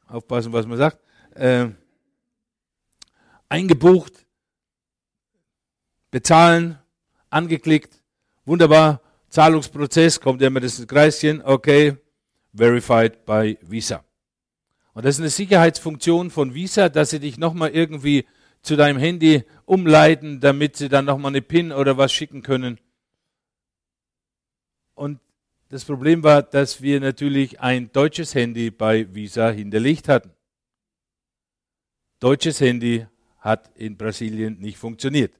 aufpassen, 0.09 0.51
was 0.51 0.65
man 0.65 0.77
sagt. 0.77 0.99
Ähm, 1.35 1.75
eingebucht, 3.47 4.25
bezahlen, 6.11 6.77
angeklickt, 7.29 8.01
wunderbar, 8.45 9.01
Zahlungsprozess, 9.29 10.19
kommt 10.19 10.41
immer 10.41 10.59
das 10.59 10.85
Kreischen, 10.87 11.41
okay, 11.41 11.97
verified 12.53 13.25
by 13.25 13.57
Visa. 13.61 14.03
Und 14.93 15.05
das 15.05 15.15
ist 15.15 15.21
eine 15.21 15.29
Sicherheitsfunktion 15.29 16.31
von 16.31 16.53
Visa, 16.53 16.89
dass 16.89 17.11
sie 17.11 17.19
dich 17.19 17.37
nochmal 17.37 17.69
irgendwie 17.69 18.25
zu 18.61 18.75
deinem 18.75 18.97
Handy 18.97 19.43
umleiten, 19.65 20.39
damit 20.39 20.75
sie 20.75 20.89
dann 20.89 21.05
nochmal 21.05 21.31
eine 21.31 21.41
PIN 21.41 21.71
oder 21.71 21.97
was 21.97 22.11
schicken 22.11 22.41
können. 22.41 22.79
Und 24.95 25.19
das 25.69 25.85
Problem 25.85 26.23
war, 26.23 26.41
dass 26.41 26.81
wir 26.81 26.99
natürlich 26.99 27.59
ein 27.61 27.91
deutsches 27.91 28.33
Handy 28.35 28.71
bei 28.71 29.13
Visa 29.13 29.49
hinterlegt 29.51 30.09
hatten. 30.09 30.31
Deutsches 32.19 32.59
Handy 32.59 33.05
hat 33.37 33.71
in 33.77 33.95
Brasilien 33.95 34.59
nicht 34.59 34.77
funktioniert. 34.77 35.33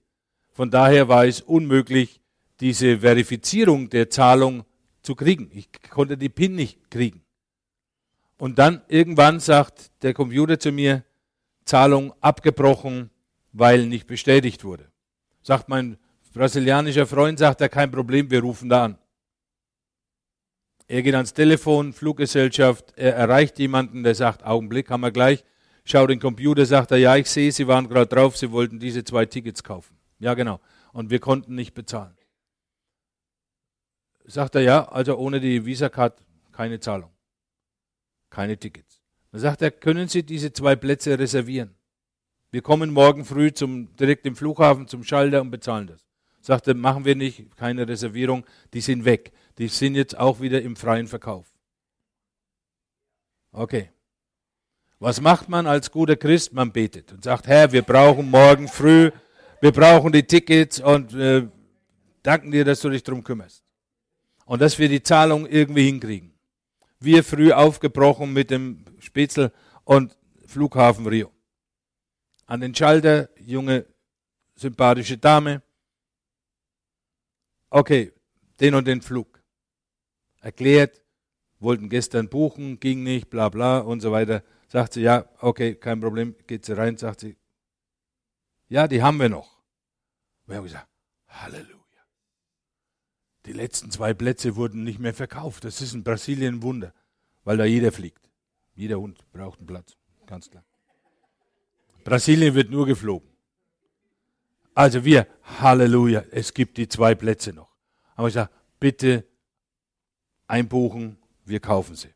Von 0.54 0.70
daher 0.70 1.08
war 1.08 1.26
es 1.26 1.42
unmöglich, 1.42 2.19
diese 2.60 3.00
Verifizierung 3.00 3.90
der 3.90 4.10
Zahlung 4.10 4.66
zu 5.02 5.16
kriegen. 5.16 5.50
Ich 5.54 5.70
konnte 5.90 6.18
die 6.18 6.30
PIN 6.30 6.56
nicht 6.56 6.92
kriegen. 6.92 7.24
Und 8.38 8.60
dann 8.60 8.82
irgendwann 8.88 9.40
sagt 9.40 9.92
der 10.02 10.14
Computer 10.14 10.60
zu 10.60 10.72
mir, 10.72 11.04
Zahlung 11.66 12.14
abgebrochen, 12.22 13.10
weil 13.52 13.86
nicht 13.86 14.08
bestätigt 14.08 14.64
wurde. 14.64 14.92
Sagt 15.42 15.70
mein 15.70 15.98
brasilianischer 16.34 17.06
Freund, 17.06 17.40
sagt 17.40 17.62
er, 17.62 17.70
kein 17.70 17.92
Problem, 17.92 18.32
wir 18.32 18.42
rufen 18.42 18.70
da 18.70 18.86
an. 18.86 18.98
Er 20.88 21.04
geht 21.04 21.14
ans 21.14 21.34
Telefon, 21.34 21.94
Fluggesellschaft, 21.94 22.94
er 22.96 23.16
erreicht 23.16 23.60
jemanden, 23.60 24.04
der 24.04 24.16
sagt, 24.16 24.44
Augenblick, 24.44 24.90
haben 24.90 25.02
wir 25.02 25.12
gleich. 25.12 25.44
Schaut 25.86 26.10
den 26.10 26.20
Computer, 26.20 26.66
sagt 26.66 26.92
er, 26.92 26.98
ja, 26.98 27.16
ich 27.16 27.30
sehe, 27.30 27.52
Sie 27.52 27.68
waren 27.68 27.88
gerade 27.88 28.08
drauf, 28.08 28.38
Sie 28.38 28.52
wollten 28.52 28.80
diese 28.80 29.04
zwei 29.04 29.26
Tickets 29.26 29.64
kaufen. 29.64 29.98
Ja, 30.20 30.34
genau. 30.34 30.60
Und 30.92 31.10
wir 31.10 31.20
konnten 31.20 31.56
nicht 31.56 31.74
bezahlen. 31.74 32.16
Sagt 34.30 34.54
er, 34.54 34.62
ja, 34.62 34.88
also 34.90 35.18
ohne 35.18 35.40
die 35.40 35.66
Visa-Card 35.66 36.22
keine 36.52 36.80
Zahlung. 36.80 37.10
Keine 38.30 38.58
Tickets. 38.58 39.02
Dann 39.32 39.42
sagt 39.42 39.64
er, 39.64 39.72
können 39.72 40.08
Sie 40.08 40.22
diese 40.22 40.54
zwei 40.54 40.76
Plätze 40.76 41.18
reservieren? 41.18 41.76
Wir 42.52 42.62
kommen 42.62 42.92
morgen 42.92 43.26
früh 43.26 43.52
zum, 43.52 43.96
direkt 43.96 44.28
im 44.28 44.36
Flughafen 44.36 44.88
zum 44.88 45.04
Schalter 45.04 45.42
und 45.42 45.50
bezahlen 45.50 45.88
das. 45.88 46.06
Sagte, 46.42 46.76
machen 46.76 47.06
wir 47.06 47.16
nicht, 47.16 47.56
keine 47.58 47.88
Reservierung, 47.88 48.46
die 48.74 48.82
sind 48.82 49.04
weg. 49.04 49.32
Die 49.58 49.68
sind 49.68 49.96
jetzt 49.96 50.18
auch 50.18 50.40
wieder 50.40 50.62
im 50.62 50.76
freien 50.76 51.08
Verkauf. 51.08 51.48
Okay. 53.52 53.90
Was 55.00 55.22
macht 55.22 55.50
man 55.50 55.66
als 55.66 55.90
guter 55.90 56.16
Christ? 56.16 56.54
Man 56.54 56.72
betet 56.72 57.12
und 57.12 57.24
sagt, 57.24 57.48
Herr, 57.48 57.72
wir 57.72 57.82
brauchen 57.82 58.30
morgen 58.30 58.68
früh, 58.68 59.10
wir 59.60 59.72
brauchen 59.72 60.12
die 60.12 60.24
Tickets 60.24 60.80
und 60.80 61.16
äh, 61.16 61.48
danken 62.22 62.52
dir, 62.52 62.64
dass 62.64 62.82
du 62.82 62.90
dich 62.90 63.02
drum 63.02 63.24
kümmerst. 63.24 63.64
Und 64.50 64.64
dass 64.64 64.80
wir 64.80 64.90
die 64.90 65.04
Zahlung 65.04 65.46
irgendwie 65.46 65.86
hinkriegen. 65.86 66.34
Wir 67.00 67.24
früh 67.24 67.52
aufgebrochen 67.52 68.34
mit 68.34 68.50
dem 68.50 68.84
Spätzle 68.98 69.54
und 69.84 70.18
Flughafen 70.48 71.06
Rio. 71.06 71.32
An 72.48 72.60
den 72.60 72.74
Schalter, 72.74 73.30
junge, 73.38 73.86
sympathische 74.56 75.20
Dame. 75.20 75.62
Okay, 77.70 78.12
den 78.60 78.74
und 78.74 78.88
den 78.88 79.04
Flug. 79.04 79.40
Erklärt, 80.42 81.00
wollten 81.60 81.88
gestern 81.88 82.28
buchen, 82.28 82.80
ging 82.80 83.04
nicht, 83.04 83.30
bla 83.30 83.50
bla 83.50 83.78
und 83.78 84.00
so 84.00 84.12
weiter. 84.12 84.42
Sagt 84.68 84.94
sie, 84.94 85.02
ja, 85.02 85.30
okay, 85.42 85.76
kein 85.76 86.02
Problem, 86.02 86.36
geht 86.48 86.66
sie 86.66 86.76
rein, 86.76 86.98
sagt 86.98 87.20
sie, 87.20 87.38
ja, 88.68 88.88
die 88.88 89.04
haben 89.04 89.20
wir 89.20 89.30
noch. 89.30 89.62
Wir 90.48 90.56
haben 90.56 90.64
gesagt, 90.64 90.88
Halleluja. 91.28 91.79
Die 93.46 93.54
letzten 93.54 93.92
zwei 93.92 94.14
Plätze 94.14 94.56
wurden 94.56 94.84
nicht 94.84 95.00
mehr 95.00 95.14
verkauft. 95.14 95.64
Das 95.64 95.82
ist 95.82 95.94
in 95.94 96.04
Brasilien 96.04 96.56
ein 96.56 96.64
Wunder, 96.64 96.94
weil 97.44 97.58
da 97.58 97.66
jeder 97.66 97.92
fliegt. 97.92 98.30
Jeder 98.76 99.00
Hund 99.00 99.20
braucht 99.32 99.60
einen 99.60 99.68
Platz, 99.68 99.98
ganz 100.26 100.50
klar. 100.50 100.64
Brasilien 102.04 102.54
wird 102.56 102.70
nur 102.70 102.86
geflogen. 102.86 103.30
Also 104.74 105.04
wir, 105.04 105.28
Halleluja, 105.60 106.24
es 106.32 106.54
gibt 106.54 106.78
die 106.78 106.88
zwei 106.88 107.16
Plätze 107.16 107.52
noch. 107.52 107.70
Aber 108.16 108.28
ich 108.28 108.34
sage, 108.34 108.52
bitte 108.80 109.26
einbuchen, 110.48 111.18
wir 111.46 111.60
kaufen 111.60 111.96
sie. 111.96 112.10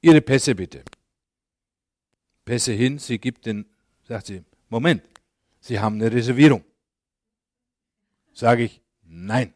Ihre 0.00 0.20
Pässe 0.20 0.54
bitte. 0.54 0.82
Pässe 2.44 2.72
hin, 2.72 2.98
sie 2.98 3.18
gibt 3.18 3.46
den, 3.46 3.66
sagt 4.02 4.26
sie, 4.26 4.42
Moment, 4.68 5.02
Sie 5.62 5.78
haben 5.78 5.94
eine 5.94 6.10
Reservierung. 6.10 6.64
Sage 8.32 8.64
ich, 8.64 8.80
nein. 9.04 9.54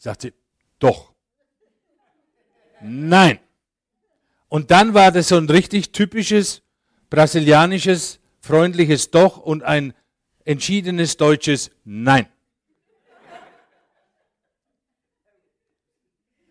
Sagt 0.00 0.22
sie, 0.22 0.32
doch. 0.78 1.12
Nein. 2.80 3.38
Und 4.48 4.70
dann 4.70 4.94
war 4.94 5.12
das 5.12 5.28
so 5.28 5.36
ein 5.36 5.48
richtig 5.50 5.92
typisches 5.92 6.62
brasilianisches, 7.10 8.18
freundliches 8.40 9.10
Doch 9.10 9.36
und 9.36 9.62
ein 9.62 9.92
entschiedenes 10.46 11.18
deutsches 11.18 11.70
Nein. 11.84 12.26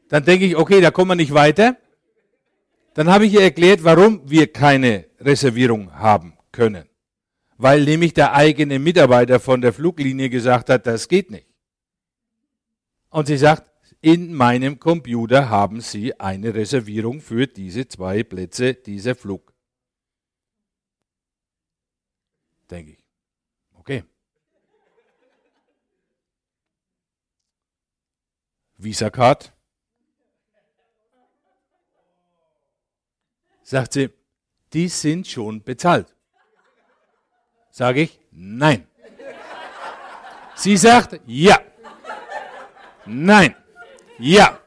Dann 0.10 0.24
denke 0.26 0.46
ich, 0.46 0.56
okay, 0.56 0.80
da 0.80 0.92
kommen 0.92 1.10
wir 1.10 1.16
nicht 1.16 1.34
weiter. 1.34 1.76
Dann 2.94 3.10
habe 3.10 3.26
ich 3.26 3.34
ihr 3.34 3.42
erklärt, 3.42 3.84
warum 3.84 4.30
wir 4.30 4.54
keine 4.54 5.06
Reservierung 5.20 5.92
haben 5.96 6.38
können. 6.52 6.88
Weil 7.58 7.84
nämlich 7.84 8.14
der 8.14 8.36
eigene 8.36 8.78
Mitarbeiter 8.78 9.40
von 9.40 9.60
der 9.60 9.74
Fluglinie 9.74 10.30
gesagt 10.30 10.70
hat, 10.70 10.86
das 10.86 11.08
geht 11.08 11.32
nicht. 11.32 11.49
Und 13.10 13.28
sie 13.28 13.38
sagt, 13.38 13.70
in 14.02 14.34
meinem 14.34 14.80
Computer 14.80 15.50
haben 15.50 15.82
Sie 15.82 16.18
eine 16.20 16.54
Reservierung 16.54 17.20
für 17.20 17.48
diese 17.48 17.88
zwei 17.88 18.24
Plätze, 18.24 18.74
dieser 18.74 19.14
Flug. 19.14 19.54
Denke 22.70 22.92
ich. 22.94 23.04
Okay. 23.74 24.04
Visa-Card. 28.78 29.52
Sagt 33.64 33.94
sie, 33.94 34.10
die 34.72 34.88
sind 34.88 35.28
schon 35.28 35.62
bezahlt. 35.62 36.16
Sage 37.72 38.02
ich, 38.02 38.20
nein. 38.32 38.88
Sie 40.56 40.78
sagt, 40.78 41.20
ja. 41.26 41.60
Nein. 43.10 43.56
Ja. 44.20 44.60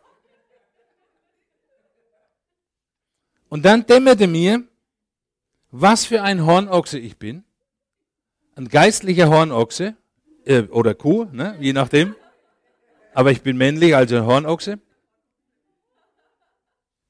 Und 3.48 3.64
dann 3.64 3.87
dämmerte 3.87 4.26
mir, 4.26 4.66
was 5.70 6.07
für 6.07 6.22
ein 6.22 6.44
Hornochse 6.44 6.98
ich 6.98 7.18
bin. 7.18 7.44
Ein 8.57 8.68
geistlicher 8.68 9.28
Hornochse 9.28 9.96
äh, 10.44 10.62
oder 10.62 10.94
Kuh, 10.94 11.24
ne, 11.33 11.57
je 11.61 11.72
nachdem. 11.72 12.16
Aber 13.14 13.31
ich 13.31 13.42
bin 13.42 13.57
männlich, 13.57 13.94
also 13.94 14.16
ein 14.16 14.26
Hornochse. 14.26 14.81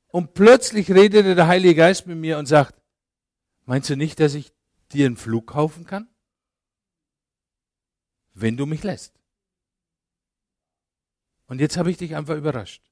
Und 0.08 0.34
plötzlich 0.34 0.90
redete 0.90 1.34
der 1.34 1.46
Heilige 1.46 1.74
Geist 1.74 2.06
mit 2.06 2.18
mir 2.18 2.38
und 2.38 2.46
sagt, 2.46 2.74
meinst 3.64 3.88
du 3.88 3.96
nicht, 3.96 4.20
dass 4.20 4.34
ich 4.34 4.52
dir 4.92 5.06
einen 5.06 5.16
Flug 5.16 5.46
kaufen 5.46 5.84
kann? 5.84 6.08
Wenn 8.34 8.56
du 8.56 8.66
mich 8.66 8.82
lässt. 8.82 9.21
Und 11.46 11.60
jetzt 11.60 11.76
habe 11.76 11.90
ich 11.90 11.96
dich 11.96 12.16
einfach 12.16 12.36
überrascht. 12.36 12.82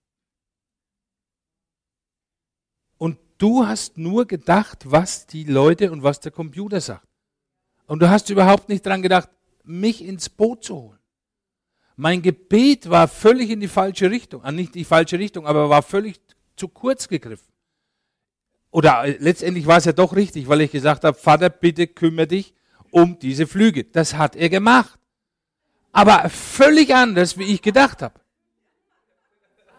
Und 2.98 3.18
du 3.38 3.66
hast 3.66 3.96
nur 3.96 4.26
gedacht, 4.26 4.90
was 4.90 5.26
die 5.26 5.44
Leute 5.44 5.90
und 5.92 6.02
was 6.02 6.20
der 6.20 6.32
Computer 6.32 6.80
sagt. 6.80 7.06
Und 7.86 8.00
du 8.00 8.10
hast 8.10 8.30
überhaupt 8.30 8.68
nicht 8.68 8.84
dran 8.84 9.02
gedacht, 9.02 9.30
mich 9.64 10.04
ins 10.04 10.28
Boot 10.28 10.64
zu 10.64 10.76
holen. 10.76 10.98
Mein 11.96 12.22
Gebet 12.22 12.88
war 12.88 13.08
völlig 13.08 13.50
in 13.50 13.60
die 13.60 13.68
falsche 13.68 14.10
Richtung, 14.10 14.42
ah, 14.42 14.52
nicht 14.52 14.74
die 14.74 14.84
falsche 14.84 15.18
Richtung, 15.18 15.46
aber 15.46 15.68
war 15.68 15.82
völlig 15.82 16.20
zu 16.56 16.68
kurz 16.68 17.08
gegriffen. 17.08 17.52
Oder 18.70 19.04
äh, 19.04 19.16
letztendlich 19.18 19.66
war 19.66 19.78
es 19.78 19.84
ja 19.84 19.92
doch 19.92 20.14
richtig, 20.14 20.48
weil 20.48 20.60
ich 20.60 20.70
gesagt 20.70 21.04
habe, 21.04 21.18
Vater, 21.18 21.50
bitte 21.50 21.86
kümmere 21.86 22.26
dich 22.26 22.54
um 22.90 23.18
diese 23.18 23.46
Flüge. 23.46 23.84
Das 23.84 24.14
hat 24.14 24.36
er 24.36 24.48
gemacht. 24.48 24.98
Aber 25.92 26.28
völlig 26.28 26.94
anders, 26.94 27.36
wie 27.36 27.44
ich 27.44 27.62
gedacht 27.62 28.02
habe. 28.02 28.19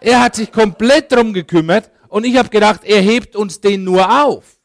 Er 0.01 0.19
hat 0.19 0.35
sich 0.35 0.51
komplett 0.51 1.11
drum 1.11 1.31
gekümmert 1.31 1.91
und 2.09 2.25
ich 2.25 2.35
habe 2.35 2.49
gedacht, 2.49 2.81
er 2.83 3.01
hebt 3.01 3.35
uns 3.35 3.61
den 3.61 3.83
nur 3.83 4.25
auf. 4.25 4.59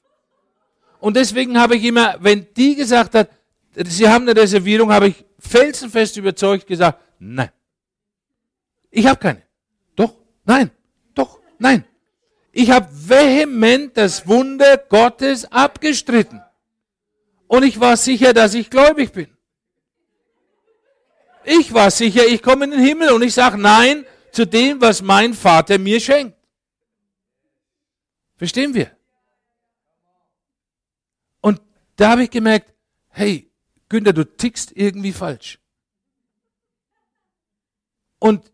Und 0.98 1.14
deswegen 1.14 1.60
habe 1.60 1.76
ich 1.76 1.84
immer, 1.84 2.16
wenn 2.20 2.46
die 2.56 2.74
gesagt 2.74 3.14
hat, 3.14 3.28
sie 3.74 4.08
haben 4.08 4.26
eine 4.26 4.40
Reservierung, 4.40 4.90
habe 4.90 5.08
ich 5.08 5.24
felsenfest 5.38 6.16
überzeugt 6.16 6.66
gesagt, 6.66 6.98
nein. 7.18 7.50
Ich 8.90 9.06
habe 9.06 9.20
keine. 9.20 9.42
Doch, 9.94 10.14
nein, 10.46 10.70
doch, 11.14 11.38
nein. 11.58 11.84
Ich 12.50 12.70
habe 12.70 12.88
vehement 12.90 13.94
das 13.94 14.26
Wunder 14.26 14.78
Gottes 14.78 15.44
abgestritten. 15.52 16.42
Und 17.46 17.62
ich 17.62 17.78
war 17.78 17.98
sicher, 17.98 18.32
dass 18.32 18.54
ich 18.54 18.70
gläubig 18.70 19.12
bin. 19.12 19.28
Ich 21.44 21.74
war 21.74 21.90
sicher, 21.90 22.26
ich 22.26 22.42
komme 22.42 22.64
in 22.64 22.70
den 22.70 22.80
Himmel 22.80 23.10
und 23.10 23.22
ich 23.22 23.34
sage 23.34 23.58
Nein 23.58 24.06
zu 24.36 24.46
dem, 24.46 24.82
was 24.82 25.00
mein 25.00 25.32
Vater 25.32 25.78
mir 25.78 25.98
schenkt. 25.98 26.36
Verstehen 28.36 28.74
wir? 28.74 28.94
Und 31.40 31.62
da 31.96 32.10
habe 32.10 32.24
ich 32.24 32.30
gemerkt, 32.30 32.74
hey, 33.08 33.50
Günther, 33.88 34.12
du 34.12 34.24
tickst 34.24 34.72
irgendwie 34.76 35.14
falsch. 35.14 35.58
Und 38.18 38.52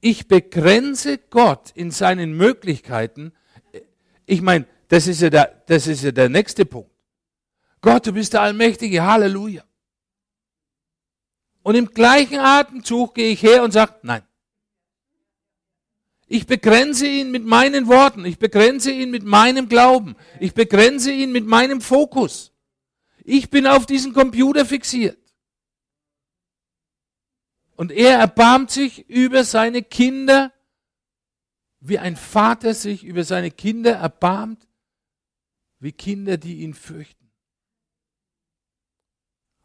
ich 0.00 0.26
begrenze 0.26 1.18
Gott 1.18 1.70
in 1.76 1.92
seinen 1.92 2.36
Möglichkeiten. 2.36 3.32
Ich 4.26 4.42
meine, 4.42 4.66
das 4.88 5.06
ist 5.06 5.20
ja 5.20 5.30
der, 5.30 5.62
das 5.66 5.86
ist 5.86 6.02
ja 6.02 6.10
der 6.10 6.28
nächste 6.28 6.66
Punkt. 6.66 6.90
Gott, 7.80 8.04
du 8.04 8.12
bist 8.12 8.32
der 8.32 8.40
Allmächtige, 8.40 9.04
Halleluja. 9.04 9.62
Und 11.62 11.76
im 11.76 11.86
gleichen 11.86 12.40
Atemzug 12.40 13.14
gehe 13.14 13.30
ich 13.30 13.44
her 13.44 13.62
und 13.62 13.70
sage, 13.70 13.94
nein. 14.02 14.24
Ich 16.26 16.46
begrenze 16.46 17.06
ihn 17.06 17.30
mit 17.30 17.44
meinen 17.44 17.86
Worten, 17.86 18.24
ich 18.24 18.38
begrenze 18.38 18.90
ihn 18.90 19.10
mit 19.10 19.24
meinem 19.24 19.68
Glauben, 19.68 20.16
ich 20.40 20.54
begrenze 20.54 21.12
ihn 21.12 21.32
mit 21.32 21.46
meinem 21.46 21.80
Fokus. 21.80 22.52
Ich 23.24 23.50
bin 23.50 23.66
auf 23.66 23.86
diesen 23.86 24.12
Computer 24.12 24.64
fixiert. 24.64 25.18
Und 27.76 27.90
er 27.90 28.18
erbarmt 28.18 28.70
sich 28.70 29.08
über 29.08 29.44
seine 29.44 29.82
Kinder, 29.82 30.52
wie 31.80 31.98
ein 31.98 32.16
Vater 32.16 32.72
sich 32.72 33.04
über 33.04 33.24
seine 33.24 33.50
Kinder 33.50 33.92
erbarmt, 33.92 34.66
wie 35.80 35.92
Kinder, 35.92 36.36
die 36.38 36.60
ihn 36.62 36.72
fürchten. 36.72 37.30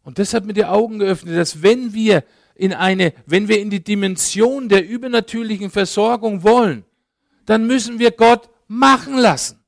Und 0.02 0.20
das 0.20 0.34
hat 0.34 0.44
mir 0.44 0.54
die 0.54 0.66
Augen 0.66 1.00
geöffnet, 1.00 1.38
dass 1.38 1.62
wenn 1.62 1.94
wir 1.94 2.26
in 2.60 2.74
eine, 2.74 3.14
wenn 3.26 3.48
wir 3.48 3.60
in 3.60 3.70
die 3.70 3.84
Dimension 3.84 4.70
der 4.70 4.88
übernatürlichen 4.88 5.72
Versorgung 5.72 6.44
wollen, 6.44 6.86
dann 7.46 7.68
müssen 7.68 8.00
wir 8.00 8.12
Gott 8.12 8.50
machen 8.68 9.18
lassen. 9.18 9.60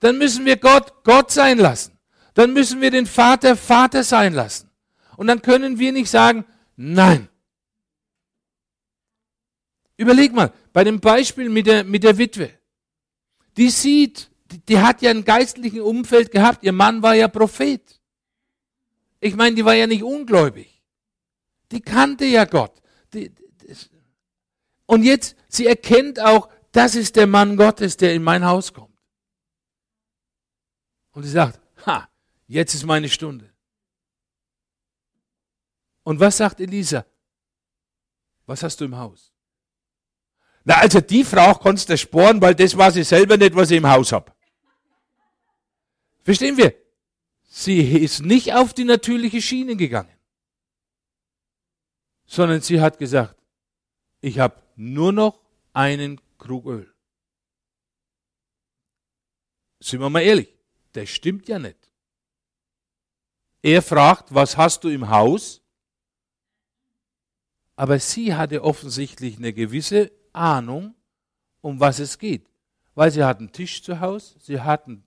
Dann 0.00 0.18
müssen 0.18 0.44
wir 0.44 0.56
Gott 0.56 1.04
Gott 1.04 1.30
sein 1.30 1.58
lassen. 1.58 1.92
Dann 2.34 2.52
müssen 2.52 2.80
wir 2.80 2.90
den 2.90 3.06
Vater 3.06 3.56
Vater 3.56 4.04
sein 4.04 4.34
lassen. 4.34 4.70
Und 5.16 5.26
dann 5.26 5.42
können 5.42 5.78
wir 5.78 5.92
nicht 5.92 6.10
sagen, 6.10 6.44
nein, 6.76 7.28
Überleg 9.96 10.32
mal, 10.32 10.52
bei 10.72 10.84
dem 10.84 11.00
Beispiel 11.00 11.48
mit 11.48 11.66
der, 11.66 11.84
mit 11.84 12.04
der 12.04 12.18
Witwe. 12.18 12.50
Die 13.56 13.70
sieht, 13.70 14.30
die, 14.50 14.58
die 14.58 14.78
hat 14.78 15.00
ja 15.00 15.10
ein 15.10 15.24
geistlichen 15.24 15.80
Umfeld 15.80 16.30
gehabt. 16.30 16.62
Ihr 16.62 16.72
Mann 16.72 17.02
war 17.02 17.14
ja 17.14 17.28
Prophet. 17.28 17.82
Ich 19.20 19.34
meine, 19.34 19.56
die 19.56 19.64
war 19.64 19.74
ja 19.74 19.86
nicht 19.86 20.02
ungläubig. 20.02 20.75
Die 21.70 21.80
kannte 21.80 22.24
ja 22.24 22.44
Gott. 22.44 22.80
Die, 23.12 23.32
und 24.86 25.02
jetzt, 25.02 25.36
sie 25.48 25.66
erkennt 25.66 26.20
auch, 26.20 26.48
das 26.72 26.94
ist 26.94 27.16
der 27.16 27.26
Mann 27.26 27.56
Gottes, 27.56 27.96
der 27.96 28.14
in 28.14 28.22
mein 28.22 28.44
Haus 28.44 28.72
kommt. 28.72 28.96
Und 31.12 31.22
sie 31.22 31.30
sagt, 31.30 31.60
ha, 31.86 32.08
jetzt 32.46 32.74
ist 32.74 32.84
meine 32.84 33.08
Stunde. 33.08 33.52
Und 36.02 36.20
was 36.20 36.36
sagt 36.36 36.60
Elisa? 36.60 37.04
Was 38.44 38.62
hast 38.62 38.80
du 38.80 38.84
im 38.84 38.96
Haus? 38.96 39.32
Na, 40.64 40.74
also 40.74 41.00
die 41.00 41.24
Frau 41.24 41.54
konntest 41.54 41.88
du 41.88 41.96
sporen, 41.96 42.40
weil 42.40 42.54
das 42.54 42.76
weiß 42.76 42.96
ich 42.96 43.08
selber 43.08 43.36
nicht, 43.36 43.54
was 43.54 43.70
ich 43.70 43.78
im 43.78 43.88
Haus 43.88 44.12
hab. 44.12 44.36
Verstehen 46.22 46.56
wir? 46.56 46.74
Sie 47.48 47.80
ist 47.80 48.20
nicht 48.20 48.52
auf 48.52 48.74
die 48.74 48.84
natürliche 48.84 49.40
Schiene 49.40 49.76
gegangen, 49.76 50.15
sondern 52.26 52.60
sie 52.60 52.80
hat 52.80 52.98
gesagt, 52.98 53.36
ich 54.20 54.38
habe 54.38 54.60
nur 54.74 55.12
noch 55.12 55.40
einen 55.72 56.20
Krug 56.38 56.66
Öl. 56.66 56.92
Sind 59.80 60.00
wir 60.00 60.10
mal 60.10 60.20
ehrlich, 60.20 60.48
das 60.92 61.08
stimmt 61.08 61.48
ja 61.48 61.58
nicht. 61.58 61.90
Er 63.62 63.82
fragt, 63.82 64.34
was 64.34 64.56
hast 64.56 64.84
du 64.84 64.88
im 64.88 65.08
Haus? 65.08 65.60
Aber 67.74 67.98
sie 67.98 68.34
hatte 68.34 68.62
offensichtlich 68.62 69.36
eine 69.36 69.52
gewisse 69.52 70.10
Ahnung, 70.32 70.94
um 71.60 71.78
was 71.78 71.98
es 71.98 72.18
geht. 72.18 72.48
Weil 72.94 73.10
sie 73.10 73.22
hat 73.22 73.38
einen 73.38 73.52
Tisch 73.52 73.82
zu 73.82 74.00
Hause, 74.00 74.36
sie 74.40 74.60
hat 74.60 74.86
einen 74.86 75.06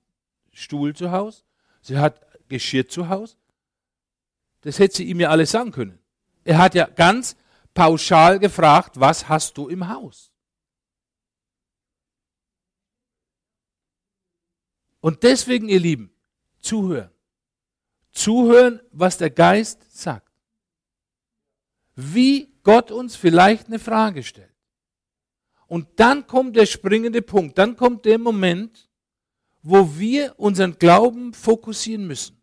Stuhl 0.54 0.96
zu 0.96 1.12
Hause, 1.12 1.44
sie 1.82 1.98
hat 1.98 2.22
Geschirr 2.48 2.88
zu 2.88 3.10
Hause. 3.10 3.38
Das 4.62 4.78
hätte 4.78 4.98
sie 4.98 5.06
ihm 5.06 5.20
ja 5.20 5.30
alles 5.30 5.52
sagen 5.52 5.72
können. 5.72 5.99
Er 6.50 6.58
hat 6.58 6.74
ja 6.74 6.88
ganz 6.88 7.36
pauschal 7.76 8.40
gefragt, 8.40 9.00
was 9.00 9.30
hast 9.30 9.56
du 9.56 9.68
im 9.68 9.88
Haus? 9.88 10.32
Und 15.00 15.22
deswegen, 15.22 15.70
ihr 15.70 15.80
Lieben, 15.80 16.12
zuhören. 16.60 17.12
Zuhören, 18.12 18.82
was 18.92 19.20
der 19.20 19.30
Geist 19.30 19.96
sagt. 19.96 20.34
Wie 21.94 22.52
Gott 22.64 22.90
uns 22.90 23.16
vielleicht 23.16 23.68
eine 23.68 23.78
Frage 23.78 24.24
stellt. 24.24 24.50
Und 25.68 26.00
dann 26.00 26.26
kommt 26.26 26.56
der 26.56 26.66
springende 26.66 27.22
Punkt, 27.22 27.60
dann 27.60 27.76
kommt 27.78 28.06
der 28.06 28.18
Moment, 28.18 28.90
wo 29.62 30.00
wir 30.00 30.34
unseren 30.40 30.80
Glauben 30.80 31.32
fokussieren 31.32 32.08
müssen. 32.08 32.39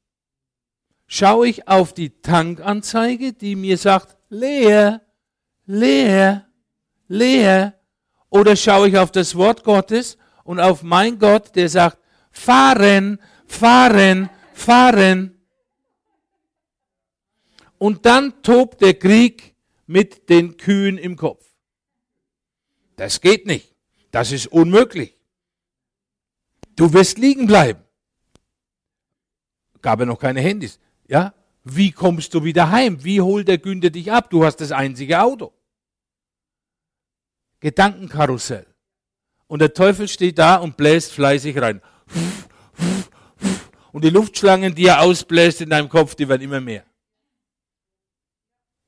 Schaue 1.06 1.48
ich 1.48 1.68
auf 1.68 1.94
die 1.94 2.20
Tankanzeige, 2.20 3.32
die 3.32 3.54
mir 3.56 3.78
sagt, 3.78 4.16
leer, 4.28 5.02
leer, 5.66 6.48
leer, 7.08 7.78
oder 8.28 8.56
schaue 8.56 8.88
ich 8.88 8.98
auf 8.98 9.12
das 9.12 9.36
Wort 9.36 9.64
Gottes 9.64 10.18
und 10.44 10.60
auf 10.60 10.82
mein 10.82 11.18
Gott, 11.18 11.54
der 11.54 11.68
sagt, 11.68 11.98
fahren, 12.30 13.20
fahren, 13.46 14.28
fahren. 14.52 15.40
Und 17.78 18.04
dann 18.06 18.42
tobt 18.42 18.80
der 18.80 18.94
Krieg 18.94 19.54
mit 19.86 20.28
den 20.28 20.56
Kühen 20.56 20.98
im 20.98 21.16
Kopf. 21.16 21.44
Das 22.96 23.20
geht 23.20 23.46
nicht. 23.46 23.74
Das 24.10 24.32
ist 24.32 24.46
unmöglich. 24.46 25.16
Du 26.74 26.92
wirst 26.92 27.18
liegen 27.18 27.46
bleiben. 27.46 27.82
Gab 29.82 30.00
ja 30.00 30.06
noch 30.06 30.18
keine 30.18 30.40
Handys. 30.40 30.78
Ja? 31.08 31.34
Wie 31.64 31.90
kommst 31.90 32.34
du 32.34 32.44
wieder 32.44 32.70
heim? 32.70 33.02
Wie 33.04 33.20
holt 33.20 33.48
der 33.48 33.58
Günther 33.58 33.90
dich 33.90 34.12
ab? 34.12 34.30
Du 34.30 34.44
hast 34.44 34.56
das 34.56 34.72
einzige 34.72 35.20
Auto. 35.20 35.52
Gedankenkarussell. 37.60 38.66
Und 39.48 39.60
der 39.60 39.74
Teufel 39.74 40.08
steht 40.08 40.38
da 40.38 40.56
und 40.56 40.76
bläst 40.76 41.12
fleißig 41.12 41.60
rein. 41.60 41.80
Und 43.92 44.04
die 44.04 44.10
Luftschlangen, 44.10 44.74
die 44.74 44.86
er 44.86 45.00
ausbläst 45.00 45.60
in 45.60 45.70
deinem 45.70 45.88
Kopf, 45.88 46.14
die 46.14 46.28
werden 46.28 46.42
immer 46.42 46.60
mehr. 46.60 46.84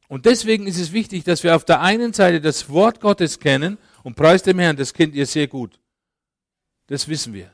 Und 0.09 0.26
deswegen 0.26 0.66
ist 0.66 0.78
es 0.78 0.92
wichtig, 0.92 1.24
dass 1.24 1.42
wir 1.42 1.54
auf 1.54 1.64
der 1.64 1.81
einen 1.81 2.12
Seite 2.12 2.40
das 2.40 2.68
Wort 2.70 3.00
Gottes 3.00 3.38
kennen 3.38 3.78
und 4.02 4.16
preis 4.16 4.42
dem 4.42 4.59
Herrn, 4.59 4.76
das 4.76 4.94
kennt 4.94 5.14
ihr 5.14 5.26
sehr 5.26 5.48
gut. 5.48 5.81
Das 6.87 7.09
wissen 7.09 7.35
wir. 7.35 7.52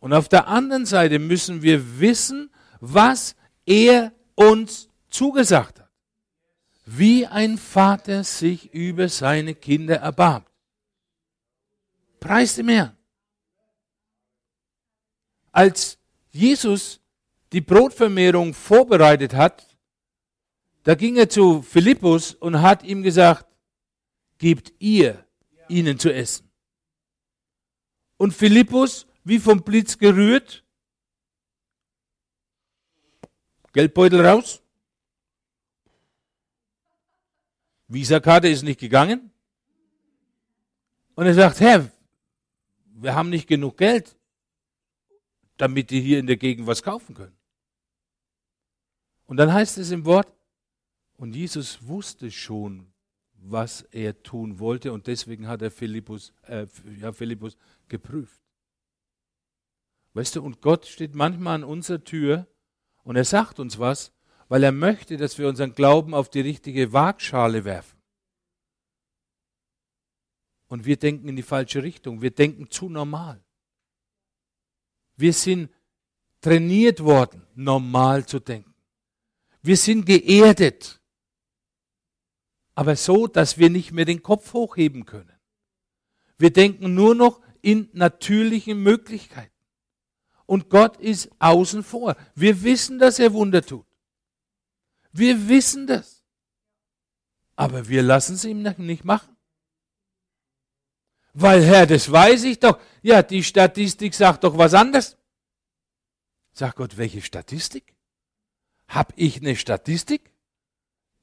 Und 0.00 0.12
auf 0.12 0.28
der 0.28 0.46
anderen 0.46 0.86
Seite 0.86 1.18
müssen 1.18 1.62
wir 1.62 2.00
wissen, 2.00 2.50
was 2.80 3.36
er 3.66 4.12
uns 4.34 4.88
zugesagt 5.10 5.80
hat. 5.80 5.90
Wie 6.86 7.26
ein 7.26 7.56
Vater 7.56 8.24
sich 8.24 8.74
über 8.74 9.08
seine 9.08 9.54
Kinder 9.54 9.96
erbarmt. 9.96 10.48
Preis 12.18 12.56
dem 12.56 12.68
Herrn. 12.68 12.96
Als 15.52 15.98
Jesus 16.32 17.00
die 17.52 17.60
Brotvermehrung 17.60 18.54
vorbereitet 18.54 19.34
hat, 19.34 19.66
da 20.82 20.94
ging 20.94 21.16
er 21.16 21.28
zu 21.28 21.62
Philippus 21.62 22.34
und 22.34 22.60
hat 22.60 22.82
ihm 22.82 23.02
gesagt, 23.02 23.46
gebt 24.38 24.72
ihr 24.78 25.24
ihnen 25.68 25.98
zu 25.98 26.12
essen. 26.12 26.50
Und 28.16 28.32
Philippus, 28.32 29.06
wie 29.24 29.38
vom 29.38 29.62
Blitz 29.62 29.98
gerührt, 29.98 30.64
Geldbeutel 33.72 34.24
raus, 34.24 34.62
Visakarte 37.88 38.48
ist 38.48 38.62
nicht 38.62 38.78
gegangen. 38.78 39.32
Und 41.14 41.26
er 41.26 41.34
sagt, 41.34 41.60
Herr, 41.60 41.90
wir 42.94 43.14
haben 43.14 43.30
nicht 43.30 43.48
genug 43.48 43.76
Geld, 43.76 44.16
damit 45.56 45.90
die 45.90 46.00
hier 46.00 46.20
in 46.20 46.26
der 46.26 46.36
Gegend 46.36 46.66
was 46.66 46.82
kaufen 46.82 47.14
können. 47.14 47.36
Und 49.26 49.36
dann 49.36 49.52
heißt 49.52 49.78
es 49.78 49.90
im 49.90 50.04
Wort, 50.04 50.32
und 51.16 51.34
Jesus 51.34 51.86
wusste 51.86 52.30
schon, 52.30 52.90
was 53.34 53.82
er 53.82 54.22
tun 54.22 54.58
wollte 54.58 54.92
und 54.92 55.06
deswegen 55.06 55.48
hat 55.48 55.62
er 55.62 55.70
Philippus, 55.70 56.32
äh, 56.42 56.66
ja, 56.98 57.12
Philippus 57.12 57.56
geprüft. 57.88 58.40
Weißt 60.14 60.36
du, 60.36 60.42
und 60.42 60.60
Gott 60.60 60.86
steht 60.86 61.14
manchmal 61.14 61.56
an 61.56 61.64
unserer 61.64 62.02
Tür 62.04 62.46
und 63.02 63.16
er 63.16 63.24
sagt 63.24 63.58
uns 63.58 63.78
was, 63.78 64.12
weil 64.48 64.62
er 64.62 64.72
möchte, 64.72 65.16
dass 65.16 65.38
wir 65.38 65.48
unseren 65.48 65.74
Glauben 65.74 66.14
auf 66.14 66.28
die 66.28 66.40
richtige 66.40 66.92
Waagschale 66.92 67.64
werfen. 67.64 67.98
Und 70.68 70.84
wir 70.84 70.96
denken 70.96 71.28
in 71.28 71.36
die 71.36 71.42
falsche 71.42 71.82
Richtung. 71.82 72.22
Wir 72.22 72.30
denken 72.30 72.70
zu 72.70 72.88
normal. 72.88 73.42
Wir 75.16 75.32
sind 75.32 75.70
trainiert 76.40 77.00
worden, 77.00 77.46
normal 77.54 78.26
zu 78.26 78.38
denken. 78.38 78.74
Wir 79.62 79.76
sind 79.76 80.06
geerdet 80.06 81.00
aber 82.80 82.96
so, 82.96 83.26
dass 83.26 83.58
wir 83.58 83.68
nicht 83.68 83.92
mehr 83.92 84.06
den 84.06 84.22
Kopf 84.22 84.54
hochheben 84.54 85.04
können. 85.04 85.38
Wir 86.38 86.50
denken 86.50 86.94
nur 86.94 87.14
noch 87.14 87.42
in 87.60 87.90
natürlichen 87.92 88.82
Möglichkeiten. 88.82 89.49
Und 90.50 90.68
Gott 90.68 90.96
ist 90.96 91.30
außen 91.38 91.84
vor. 91.84 92.16
Wir 92.34 92.62
wissen, 92.62 92.98
dass 92.98 93.18
er 93.20 93.32
Wunder 93.32 93.62
tut. 93.62 93.86
Wir 95.12 95.48
wissen 95.48 95.86
das. 95.86 96.24
Aber 97.54 97.88
wir 97.88 98.02
lassen 98.02 98.34
es 98.34 98.44
ihm 98.44 98.62
nicht 98.62 99.04
machen. 99.04 99.36
Weil, 101.34 101.62
Herr, 101.62 101.86
das 101.86 102.10
weiß 102.10 102.44
ich 102.44 102.58
doch. 102.58 102.80
Ja, 103.02 103.22
die 103.22 103.44
Statistik 103.44 104.14
sagt 104.14 104.42
doch 104.42 104.58
was 104.58 104.74
anderes. 104.74 105.16
Sag 106.52 106.74
Gott, 106.74 106.96
welche 106.96 107.22
Statistik? 107.22 107.94
Hab 108.88 109.12
ich 109.14 109.36
eine 109.36 109.54
Statistik? 109.54 110.30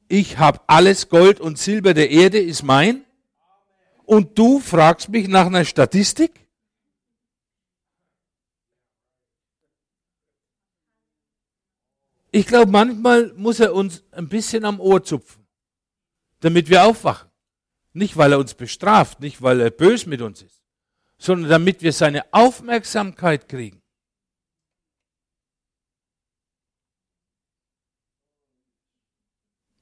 ich 0.08 0.38
habe 0.38 0.62
alles 0.68 1.10
Gold 1.10 1.40
und 1.40 1.58
Silber 1.58 1.94
der 1.94 2.10
Erde 2.10 2.40
ist 2.40 2.64
mein 2.64 3.04
und 4.06 4.38
du 4.38 4.60
fragst 4.60 5.10
mich 5.10 5.28
nach 5.28 5.48
einer 5.48 5.66
Statistik? 5.66 6.47
Ich 12.38 12.46
glaube, 12.46 12.72
manchmal 12.72 13.34
muss 13.34 13.60
er 13.60 13.74
uns 13.74 14.04
ein 14.12 14.30
bisschen 14.30 14.64
am 14.64 14.80
Ohr 14.80 15.04
zupfen, 15.04 15.48
damit 16.40 16.70
wir 16.70 16.86
aufwachen. 16.86 17.32
Nicht, 17.94 18.16
weil 18.16 18.32
er 18.32 18.38
uns 18.38 18.54
bestraft, 18.54 19.22
nicht, 19.22 19.42
weil 19.42 19.60
er 19.60 19.72
bös 19.72 20.06
mit 20.06 20.22
uns 20.22 20.44
ist, 20.44 20.62
sondern 21.18 21.50
damit 21.50 21.82
wir 21.82 21.92
seine 21.92 22.32
Aufmerksamkeit 22.32 23.50
kriegen. 23.50 23.82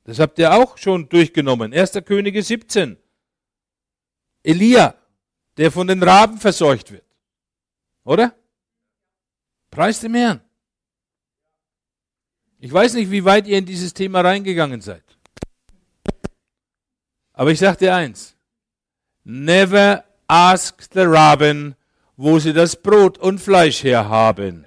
Das 0.05 0.19
habt 0.19 0.39
ihr 0.39 0.53
auch 0.53 0.77
schon 0.77 1.09
durchgenommen. 1.09 1.73
1. 1.73 1.91
Könige 2.05 2.41
17. 2.41 2.97
Elia, 4.43 4.95
der 5.57 5.73
von 5.73 5.87
den 5.87 6.01
Raben 6.01 6.37
verseucht 6.37 6.89
wird. 6.93 7.05
Oder? 8.05 8.33
Preis 9.71 9.99
dem 9.99 10.15
Herrn. 10.15 10.44
Ich 12.65 12.73
weiß 12.73 12.95
nicht, 12.95 13.11
wie 13.11 13.23
weit 13.23 13.45
ihr 13.45 13.59
in 13.59 13.65
dieses 13.67 13.93
Thema 13.93 14.21
reingegangen 14.21 14.81
seid. 14.81 15.03
Aber 17.33 17.51
ich 17.51 17.59
sage 17.59 17.77
dir 17.77 17.93
eins. 17.93 18.35
Never 19.23 20.03
ask 20.27 20.81
the 20.91 21.01
Raben, 21.01 21.75
wo 22.17 22.39
sie 22.39 22.53
das 22.53 22.75
Brot 22.75 23.19
und 23.19 23.37
Fleisch 23.37 23.83
herhaben. 23.83 24.65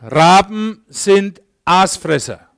Raben 0.00 0.84
sind 0.86 1.42
Aasfresser. 1.64 2.48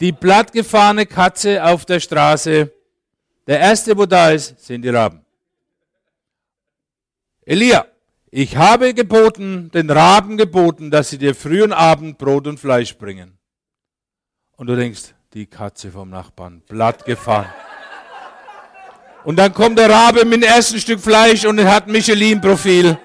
Die 0.00 0.10
plattgefahrene 0.10 1.06
Katze 1.06 1.62
auf 1.62 1.84
der 1.84 2.00
Straße, 2.00 2.72
der 3.46 3.60
erste, 3.60 3.96
wo 3.96 4.04
da 4.04 4.30
ist, 4.30 4.58
sind 4.58 4.82
die 4.82 4.88
Raben. 4.88 5.23
Elia, 7.46 7.86
ich 8.30 8.56
habe 8.56 8.94
geboten, 8.94 9.70
den 9.70 9.90
Raben 9.90 10.36
geboten, 10.36 10.90
dass 10.90 11.10
sie 11.10 11.18
dir 11.18 11.34
früh 11.34 11.62
und 11.62 11.72
Abend 11.72 12.18
Brot 12.18 12.46
und 12.46 12.58
Fleisch 12.58 12.96
bringen. 12.96 13.38
Und 14.56 14.68
du 14.68 14.76
denkst, 14.76 15.14
die 15.34 15.46
Katze 15.46 15.90
vom 15.90 16.10
Nachbarn, 16.10 16.62
plattgefahren. 16.62 17.52
Und 19.24 19.36
dann 19.36 19.52
kommt 19.52 19.78
der 19.78 19.90
Rabe 19.90 20.24
mit 20.24 20.42
dem 20.42 20.48
ersten 20.48 20.78
Stück 20.78 21.00
Fleisch 21.00 21.44
und 21.44 21.62
hat 21.64 21.86
Michelin-Profil. 21.86 22.98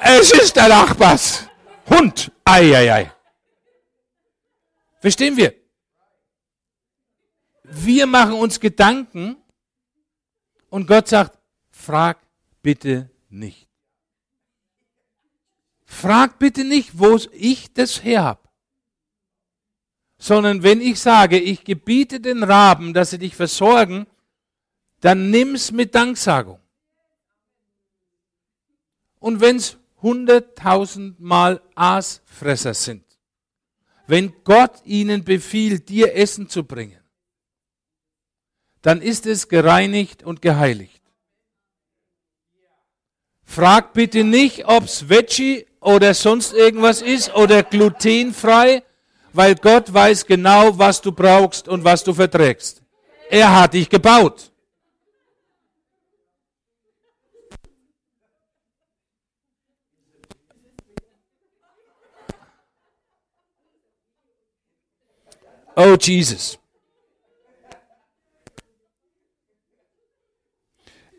Es 0.00 0.32
ist 0.32 0.56
der 0.56 0.68
Nachbars 0.68 1.46
Hund. 1.88 2.30
Eieiei. 2.44 3.12
Verstehen 5.00 5.36
wir? 5.36 5.54
Wir 7.62 8.06
machen 8.06 8.34
uns 8.34 8.60
Gedanken 8.60 9.36
und 10.68 10.86
Gott 10.86 11.08
sagt, 11.08 11.38
frag 11.70 12.21
bitte 12.62 13.10
nicht. 13.28 13.68
Frag 15.84 16.38
bitte 16.38 16.64
nicht, 16.64 16.98
wo 16.98 17.18
ich 17.32 17.72
das 17.72 18.02
her 18.02 18.24
habe. 18.24 18.48
Sondern 20.18 20.62
wenn 20.62 20.80
ich 20.80 21.00
sage, 21.00 21.38
ich 21.38 21.64
gebiete 21.64 22.20
den 22.20 22.42
Raben, 22.42 22.94
dass 22.94 23.10
sie 23.10 23.18
dich 23.18 23.36
versorgen, 23.36 24.06
dann 25.00 25.30
nimm's 25.30 25.70
mit 25.70 25.94
Danksagung. 25.94 26.60
Und 29.18 29.40
wenn's 29.40 29.76
hunderttausendmal 30.00 31.60
Aasfresser 31.74 32.74
sind, 32.74 33.04
wenn 34.06 34.32
Gott 34.44 34.80
ihnen 34.84 35.24
befiehlt, 35.24 35.88
dir 35.88 36.14
Essen 36.14 36.48
zu 36.48 36.64
bringen, 36.64 37.00
dann 38.80 39.00
ist 39.02 39.26
es 39.26 39.48
gereinigt 39.48 40.22
und 40.22 40.42
geheiligt. 40.42 41.01
Frag 43.54 43.92
bitte 43.92 44.24
nicht, 44.24 44.66
ob's 44.66 45.10
Veggie 45.10 45.66
oder 45.78 46.14
sonst 46.14 46.54
irgendwas 46.54 47.02
ist 47.02 47.34
oder 47.34 47.62
glutenfrei, 47.62 48.82
weil 49.34 49.56
Gott 49.56 49.92
weiß 49.92 50.24
genau, 50.24 50.78
was 50.78 51.02
du 51.02 51.12
brauchst 51.12 51.68
und 51.68 51.84
was 51.84 52.02
du 52.02 52.14
verträgst. 52.14 52.80
Er 53.28 53.54
hat 53.54 53.74
dich 53.74 53.90
gebaut. 53.90 54.50
Oh 65.76 65.94
Jesus. 66.00 66.61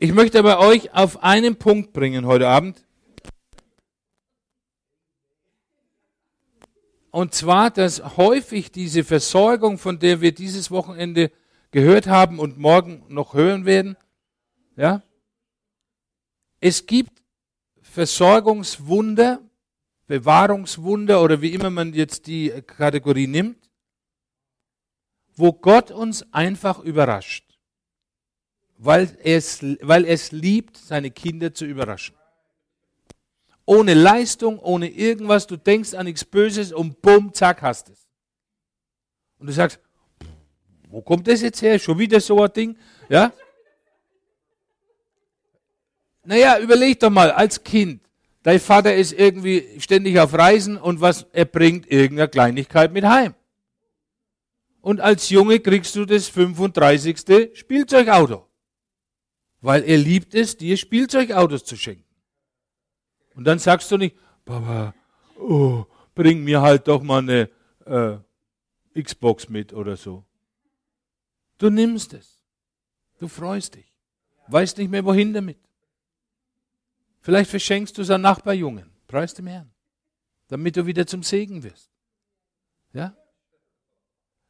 Ich 0.03 0.11
möchte 0.11 0.37
aber 0.37 0.59
euch 0.59 0.93
auf 0.93 1.23
einen 1.23 1.55
Punkt 1.55 1.93
bringen 1.93 2.25
heute 2.25 2.49
Abend. 2.49 2.83
Und 7.09 7.33
zwar, 7.33 7.71
dass 7.71 8.17
häufig 8.17 8.69
diese 8.73 9.05
Versorgung, 9.05 9.77
von 9.77 9.99
der 9.99 10.19
wir 10.19 10.33
dieses 10.33 10.71
Wochenende 10.71 11.31
gehört 11.71 12.07
haben 12.07 12.39
und 12.39 12.57
morgen 12.57 13.05
noch 13.07 13.33
hören 13.33 13.63
werden, 13.63 13.95
ja, 14.75 15.03
es 16.59 16.85
gibt 16.85 17.23
Versorgungswunder, 17.81 19.39
Bewahrungswunder 20.07 21.23
oder 21.23 21.41
wie 21.41 21.53
immer 21.53 21.69
man 21.69 21.93
jetzt 21.93 22.27
die 22.27 22.49
Kategorie 22.67 23.27
nimmt, 23.27 23.69
wo 25.37 25.53
Gott 25.53 25.91
uns 25.91 26.25
einfach 26.33 26.79
überrascht, 26.79 27.52
weil 28.83 29.17
es, 29.23 29.63
weil 29.81 30.05
es 30.05 30.31
liebt, 30.31 30.77
seine 30.77 31.11
Kinder 31.11 31.53
zu 31.53 31.65
überraschen. 31.65 32.15
Ohne 33.65 33.93
Leistung, 33.93 34.59
ohne 34.59 34.89
irgendwas, 34.89 35.47
du 35.47 35.55
denkst 35.55 35.93
an 35.93 36.05
nichts 36.05 36.25
Böses 36.25 36.73
und 36.73 37.01
bumm, 37.01 37.33
zack, 37.33 37.61
hast 37.61 37.89
es. 37.89 38.07
Und 39.39 39.47
du 39.47 39.53
sagst, 39.53 39.79
wo 40.89 41.01
kommt 41.01 41.27
das 41.27 41.41
jetzt 41.41 41.61
her? 41.61 41.79
Schon 41.79 41.97
wieder 41.97 42.19
so 42.19 42.41
ein 42.41 42.51
Ding? 42.51 42.77
Ja? 43.09 43.31
Naja, 46.25 46.59
überleg 46.59 46.99
doch 46.99 47.09
mal, 47.09 47.31
als 47.31 47.63
Kind, 47.63 48.01
dein 48.43 48.59
Vater 48.59 48.93
ist 48.95 49.13
irgendwie 49.13 49.79
ständig 49.79 50.19
auf 50.19 50.33
Reisen 50.33 50.77
und 50.77 51.01
was 51.01 51.25
er 51.31 51.45
bringt, 51.45 51.89
irgendeine 51.89 52.29
Kleinigkeit 52.29 52.91
mit 52.91 53.05
heim 53.05 53.33
und 54.83 54.99
als 54.99 55.29
Junge 55.29 55.61
kriegst 55.61 55.95
du 55.95 56.05
das 56.05 56.27
35. 56.27 57.51
Spielzeugauto. 57.53 58.45
Weil 59.63 59.85
er 59.85 59.97
liebt 59.97 60.35
es, 60.35 60.57
dir 60.57 60.75
Spielzeugautos 60.75 61.63
zu 61.63 61.77
schenken. 61.77 62.03
Und 63.33 63.45
dann 63.45 63.59
sagst 63.59 63.89
du 63.89 63.97
nicht, 63.97 64.17
Papa, 64.43 64.93
oh, 65.39 65.85
bring 66.13 66.43
mir 66.43 66.61
halt 66.61 66.89
doch 66.89 67.01
mal 67.01 67.19
eine 67.19 67.49
äh, 67.85 69.01
Xbox 69.01 69.47
mit 69.47 69.71
oder 69.71 69.95
so. 69.95 70.25
Du 71.59 71.69
nimmst 71.69 72.13
es. 72.13 72.41
Du 73.19 73.29
freust 73.29 73.75
dich. 73.75 73.89
Weißt 74.49 74.77
nicht 74.77 74.91
mehr, 74.91 75.05
wohin 75.05 75.31
damit. 75.31 75.59
Vielleicht 77.21 77.49
verschenkst 77.49 77.97
du 77.97 78.01
es 78.01 78.09
an 78.09 78.19
Nachbarjungen. 78.19 78.91
Preis 79.07 79.33
dem 79.33 79.47
Herrn. 79.47 79.71
Damit 80.49 80.75
du 80.75 80.85
wieder 80.85 81.07
zum 81.07 81.23
Segen 81.23 81.63
wirst. 81.63 81.89
Ja? 82.91 83.15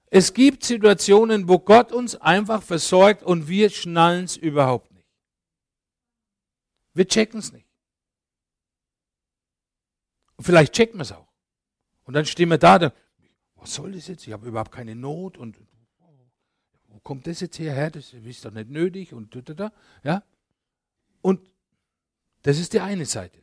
Es 0.07 0.33
gibt 0.33 0.63
Situationen, 0.63 1.47
wo 1.47 1.59
Gott 1.59 1.91
uns 1.91 2.15
einfach 2.15 2.63
versorgt 2.63 3.21
und 3.21 3.47
wir 3.47 3.69
schnallen 3.69 4.25
es 4.25 4.37
überhaupt. 4.37 4.92
Wir 6.93 7.07
checken 7.07 7.39
es 7.39 7.51
nicht. 7.51 7.67
Und 10.35 10.45
vielleicht 10.45 10.73
checken 10.73 10.97
wir 10.97 11.03
es 11.03 11.11
auch. 11.11 11.27
Und 12.03 12.13
dann 12.13 12.25
stehen 12.25 12.49
wir 12.49 12.57
da, 12.57 12.79
da, 12.79 12.93
was 13.55 13.73
soll 13.73 13.93
das 13.93 14.07
jetzt? 14.07 14.27
Ich 14.27 14.33
habe 14.33 14.47
überhaupt 14.47 14.71
keine 14.71 14.95
Not 14.95 15.37
und 15.37 15.57
wo 16.87 16.99
kommt 16.99 17.27
das 17.27 17.39
jetzt 17.39 17.57
hierher? 17.57 17.89
Das 17.89 18.13
ist 18.13 18.45
doch 18.45 18.51
nicht 18.51 18.69
nötig 18.69 19.13
und 19.13 19.33
da. 19.57 19.71
Ja? 20.03 20.23
Und 21.21 21.39
das 22.43 22.59
ist 22.59 22.73
die 22.73 22.81
eine 22.81 23.05
Seite. 23.05 23.39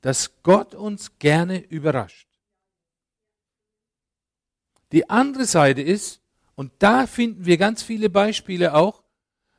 Dass 0.00 0.42
Gott 0.42 0.74
uns 0.74 1.18
gerne 1.18 1.58
überrascht. 1.58 2.28
Die 4.90 5.08
andere 5.08 5.44
Seite 5.44 5.80
ist, 5.80 6.20
und 6.54 6.72
da 6.78 7.06
finden 7.06 7.46
wir 7.46 7.56
ganz 7.56 7.82
viele 7.82 8.10
Beispiele 8.10 8.74
auch, 8.74 9.02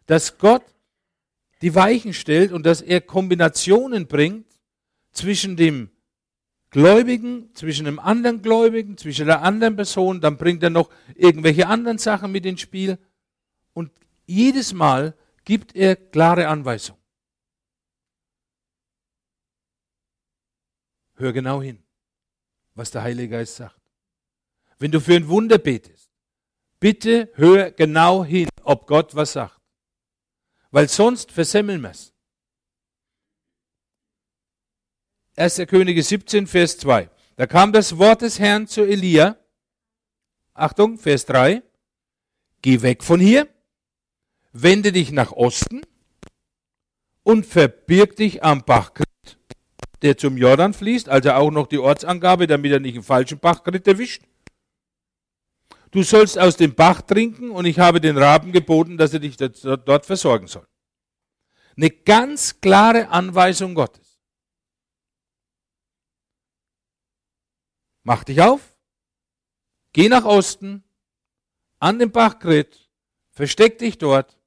dass 0.06 0.38
Gott 0.38 0.64
die 1.64 1.74
Weichen 1.74 2.14
stellt 2.14 2.52
und 2.52 2.66
dass 2.66 2.82
er 2.82 3.02
Kombinationen 3.02 4.08
bringt 4.08 4.46
zwischen 5.12 5.58
dem 5.58 5.90
Gläubigen, 6.70 7.50
zwischen 7.56 7.86
dem 7.86 8.00
anderen 8.00 8.42
Gläubigen, 8.42 8.98
zwischen 8.98 9.26
der 9.26 9.42
anderen 9.42 9.76
Person, 9.76 10.22
dann 10.22 10.38
bringt 10.38 10.62
er 10.62 10.70
noch 10.70 10.92
irgendwelche 11.16 11.68
anderen 11.68 11.98
Sachen 11.98 12.32
mit 12.32 12.46
ins 12.46 12.62
Spiel. 12.62 13.00
Und 13.74 13.92
jedes 14.26 14.74
Mal 14.74 15.16
gibt 15.46 15.76
er 15.76 15.96
klare 15.96 16.48
Anweisungen. 16.48 17.02
Hör 21.16 21.34
genau 21.34 21.62
hin, 21.62 21.80
was 22.76 22.92
der 22.92 23.04
Heilige 23.04 23.30
Geist 23.38 23.56
sagt 23.56 23.84
wenn 24.84 24.92
du 24.92 25.00
für 25.00 25.16
ein 25.16 25.30
Wunder 25.30 25.60
betest, 25.60 26.10
bitte 26.82 27.32
hör 27.36 27.72
genau 27.72 28.26
hin, 28.26 28.50
ob 28.64 28.86
Gott 28.86 29.16
was 29.16 29.32
sagt. 29.32 29.53
Weil 30.74 30.90
sonst 30.90 31.32
versemmeln 31.32 31.82
wir 31.82 31.92
es. 31.92 32.12
1. 35.36 35.68
Könige 35.68 36.02
17, 36.02 36.48
Vers 36.48 36.80
2. 36.80 37.12
Da 37.36 37.46
kam 37.46 37.72
das 37.72 38.00
Wort 38.00 38.24
des 38.24 38.40
Herrn 38.40 38.66
zu 38.66 38.82
Elia. 38.82 39.38
Achtung, 40.56 40.98
Vers 40.98 41.28
3. 41.28 41.62
Geh 42.64 42.82
weg 42.82 43.04
von 43.04 43.20
hier, 43.20 43.48
wende 44.52 44.92
dich 44.92 45.12
nach 45.12 45.32
Osten 45.32 45.82
und 47.22 47.46
verbirg 47.46 48.16
dich 48.16 48.44
am 48.44 48.66
Bachkrit, 48.66 49.38
der 50.02 50.18
zum 50.18 50.38
Jordan 50.38 50.74
fließt, 50.74 51.08
also 51.08 51.34
auch 51.34 51.52
noch 51.52 51.68
die 51.68 51.78
Ortsangabe, 51.78 52.48
damit 52.48 52.72
er 52.72 52.80
nicht 52.80 52.96
einen 52.96 53.04
falschen 53.04 53.38
Bachkrit 53.38 53.88
erwischt 53.88 54.24
du 55.94 56.04
sollst 56.04 56.38
aus 56.38 56.58
dem 56.58 56.76
Bach 56.76 57.02
trinken 57.02 57.52
und 57.52 57.66
ich 57.66 57.80
habe 57.80 58.02
den 58.02 58.18
Raben 58.18 58.52
geboten, 58.52 58.98
dass 58.98 59.14
er 59.14 59.20
dich 59.20 59.38
dort 59.38 60.06
versorgen 60.06 60.48
soll. 60.48 60.68
Eine 61.78 61.90
ganz 61.90 62.60
klare 62.60 63.08
Anweisung 63.10 63.74
Gottes. 63.74 64.20
Mach 68.04 68.24
dich 68.26 68.42
auf, 68.42 68.76
geh 69.94 70.10
nach 70.10 70.26
Osten, 70.26 70.84
an 71.80 72.00
den 72.00 72.12
Bach 72.12 72.40
Kret, 72.40 72.90
versteck 73.32 73.78
dich 73.78 73.98
dort, 73.98 74.38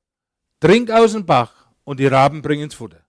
trink 0.60 0.90
aus 0.90 1.12
dem 1.12 1.24
Bach 1.24 1.70
und 1.84 2.00
die 2.00 2.06
Raben 2.06 2.42
bringen's 2.42 2.74
Futter. 2.74 3.04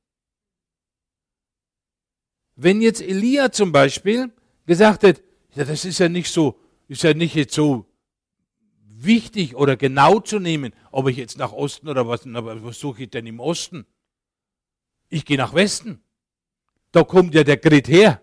Wenn 2.56 2.82
jetzt 2.82 3.02
Elia 3.02 3.52
zum 3.52 3.72
Beispiel 3.72 4.32
gesagt 4.66 5.04
hätte, 5.04 5.22
ja, 5.54 5.64
das 5.66 5.86
ist 5.86 6.00
ja 6.00 6.10
nicht 6.10 6.32
so, 6.32 6.60
ist 6.88 7.04
ja 7.04 7.14
nicht 7.14 7.36
jetzt 7.36 7.54
so 7.54 7.86
wichtig 9.04 9.56
oder 9.56 9.78
genau 9.78 10.20
zu 10.20 10.40
nehmen, 10.40 10.74
ob 10.92 11.08
ich 11.08 11.18
jetzt 11.18 11.38
nach 11.38 11.52
Osten 11.52 11.88
oder 11.88 12.08
was, 12.08 12.26
aber 12.26 12.64
was 12.64 12.80
suche 12.80 13.04
ich 13.04 13.10
denn 13.10 13.28
im 13.28 13.40
Osten? 13.40 13.86
Ich 15.10 15.26
gehe 15.26 15.38
nach 15.38 15.54
Westen. 15.54 16.02
Da 16.92 17.04
kommt 17.04 17.34
ja 17.34 17.44
der 17.44 17.58
Grit 17.58 17.88
her. 17.88 18.22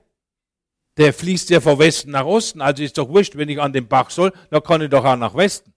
Der 0.97 1.13
fließt 1.13 1.51
ja 1.51 1.61
von 1.61 1.79
Westen 1.79 2.13
nach 2.13 2.25
Osten. 2.25 2.61
Also 2.61 2.83
ist 2.83 2.99
doch 2.99 3.09
wurscht, 3.09 3.37
wenn 3.37 3.49
ich 3.49 3.61
an 3.61 3.73
den 3.73 3.89
Bach 3.89 4.11
soll, 4.11 4.33
dann 4.51 4.63
kann 4.63 4.83
ich 4.83 4.91
doch 4.91 5.05
auch 5.05 5.17
nach 5.17 5.35
Westen. 5.35 5.73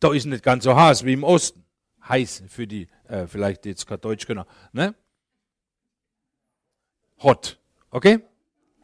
Da 0.00 0.12
ist 0.12 0.26
nicht 0.26 0.42
ganz 0.42 0.64
so 0.64 0.74
heiß 0.74 1.04
wie 1.04 1.14
im 1.14 1.24
Osten. 1.24 1.64
Heiß 2.06 2.44
für 2.48 2.66
die, 2.66 2.88
äh, 3.08 3.26
vielleicht 3.26 3.64
jetzt 3.66 3.86
kein 3.86 4.00
Deutsch 4.00 4.26
genau. 4.26 4.44
Ne? 4.72 4.94
hot. 7.24 7.56
Okay? 7.90 8.20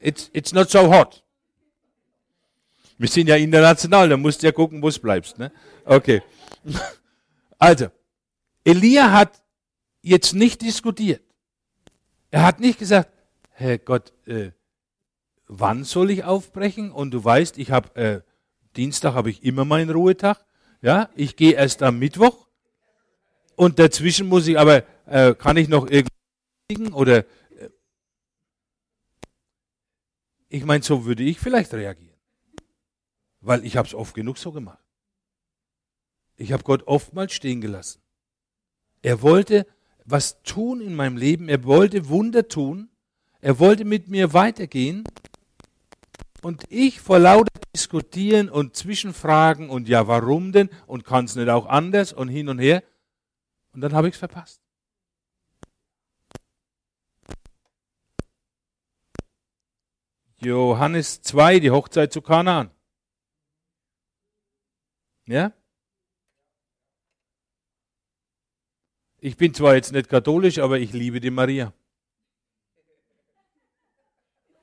It's, 0.00 0.30
it's 0.32 0.52
not 0.52 0.70
so 0.70 0.88
hot. 0.88 1.22
Wir 3.00 3.08
sind 3.08 3.28
ja 3.28 3.36
international, 3.36 4.10
da 4.10 4.18
musst 4.18 4.42
du 4.42 4.46
ja 4.46 4.52
gucken, 4.52 4.82
wo 4.82 4.88
es 4.88 4.98
bleibst. 4.98 5.38
Ne? 5.38 5.50
Okay. 5.84 6.22
Also, 7.62 7.88
Elia 8.64 9.12
hat 9.12 9.42
jetzt 10.00 10.32
nicht 10.32 10.62
diskutiert. 10.62 11.20
Er 12.30 12.42
hat 12.44 12.58
nicht 12.58 12.78
gesagt, 12.78 13.10
Herr 13.50 13.76
Gott, 13.76 14.14
äh, 14.26 14.52
wann 15.46 15.84
soll 15.84 16.10
ich 16.10 16.24
aufbrechen? 16.24 16.90
Und 16.90 17.10
du 17.10 17.22
weißt, 17.22 17.58
ich 17.58 17.70
habe 17.70 17.94
äh, 17.96 18.20
Dienstag 18.76 19.12
habe 19.12 19.28
ich 19.28 19.44
immer 19.44 19.66
meinen 19.66 19.90
Ruhetag. 19.90 20.38
Ja, 20.80 21.10
ich 21.14 21.36
gehe 21.36 21.52
erst 21.52 21.82
am 21.82 21.98
Mittwoch. 21.98 22.46
Und 23.56 23.78
dazwischen 23.78 24.26
muss 24.26 24.48
ich, 24.48 24.58
aber 24.58 24.84
äh, 25.04 25.34
kann 25.34 25.58
ich 25.58 25.68
noch 25.68 25.86
irgendwie 25.86 26.92
oder 26.92 27.18
äh, 27.18 27.24
ich 30.48 30.64
meine, 30.64 30.82
so 30.82 31.04
würde 31.04 31.24
ich 31.24 31.38
vielleicht 31.38 31.74
reagieren. 31.74 32.09
Weil 33.40 33.64
ich 33.64 33.76
habe 33.76 33.88
es 33.88 33.94
oft 33.94 34.14
genug 34.14 34.38
so 34.38 34.52
gemacht. 34.52 34.84
Ich 36.36 36.52
habe 36.52 36.62
Gott 36.62 36.86
oftmals 36.86 37.32
stehen 37.32 37.60
gelassen. 37.60 38.00
Er 39.02 39.22
wollte 39.22 39.66
was 40.04 40.42
tun 40.42 40.80
in 40.80 40.94
meinem 40.94 41.16
Leben, 41.16 41.48
er 41.48 41.64
wollte 41.64 42.08
Wunder 42.08 42.48
tun, 42.48 42.88
er 43.40 43.58
wollte 43.58 43.84
mit 43.84 44.08
mir 44.08 44.32
weitergehen 44.32 45.04
und 46.42 46.64
ich 46.68 47.00
vor 47.00 47.18
lauter 47.18 47.50
Diskutieren 47.74 48.48
und 48.48 48.74
Zwischenfragen 48.76 49.70
und 49.70 49.88
ja, 49.88 50.06
warum 50.08 50.52
denn 50.52 50.70
und 50.86 51.04
kann 51.04 51.26
es 51.26 51.36
nicht 51.36 51.48
auch 51.48 51.66
anders 51.66 52.12
und 52.12 52.28
hin 52.28 52.48
und 52.48 52.58
her 52.58 52.82
und 53.72 53.80
dann 53.80 53.92
habe 53.92 54.08
ich 54.08 54.14
es 54.14 54.18
verpasst. 54.18 54.60
Johannes 60.38 61.20
2, 61.20 61.60
die 61.60 61.70
Hochzeit 61.70 62.12
zu 62.12 62.22
Kanaan. 62.22 62.70
Ja? 65.30 65.52
Ich 69.20 69.36
bin 69.36 69.54
zwar 69.54 69.76
jetzt 69.76 69.92
nicht 69.92 70.08
katholisch, 70.08 70.58
aber 70.58 70.80
ich 70.80 70.92
liebe 70.92 71.20
die 71.20 71.30
Maria. 71.30 71.72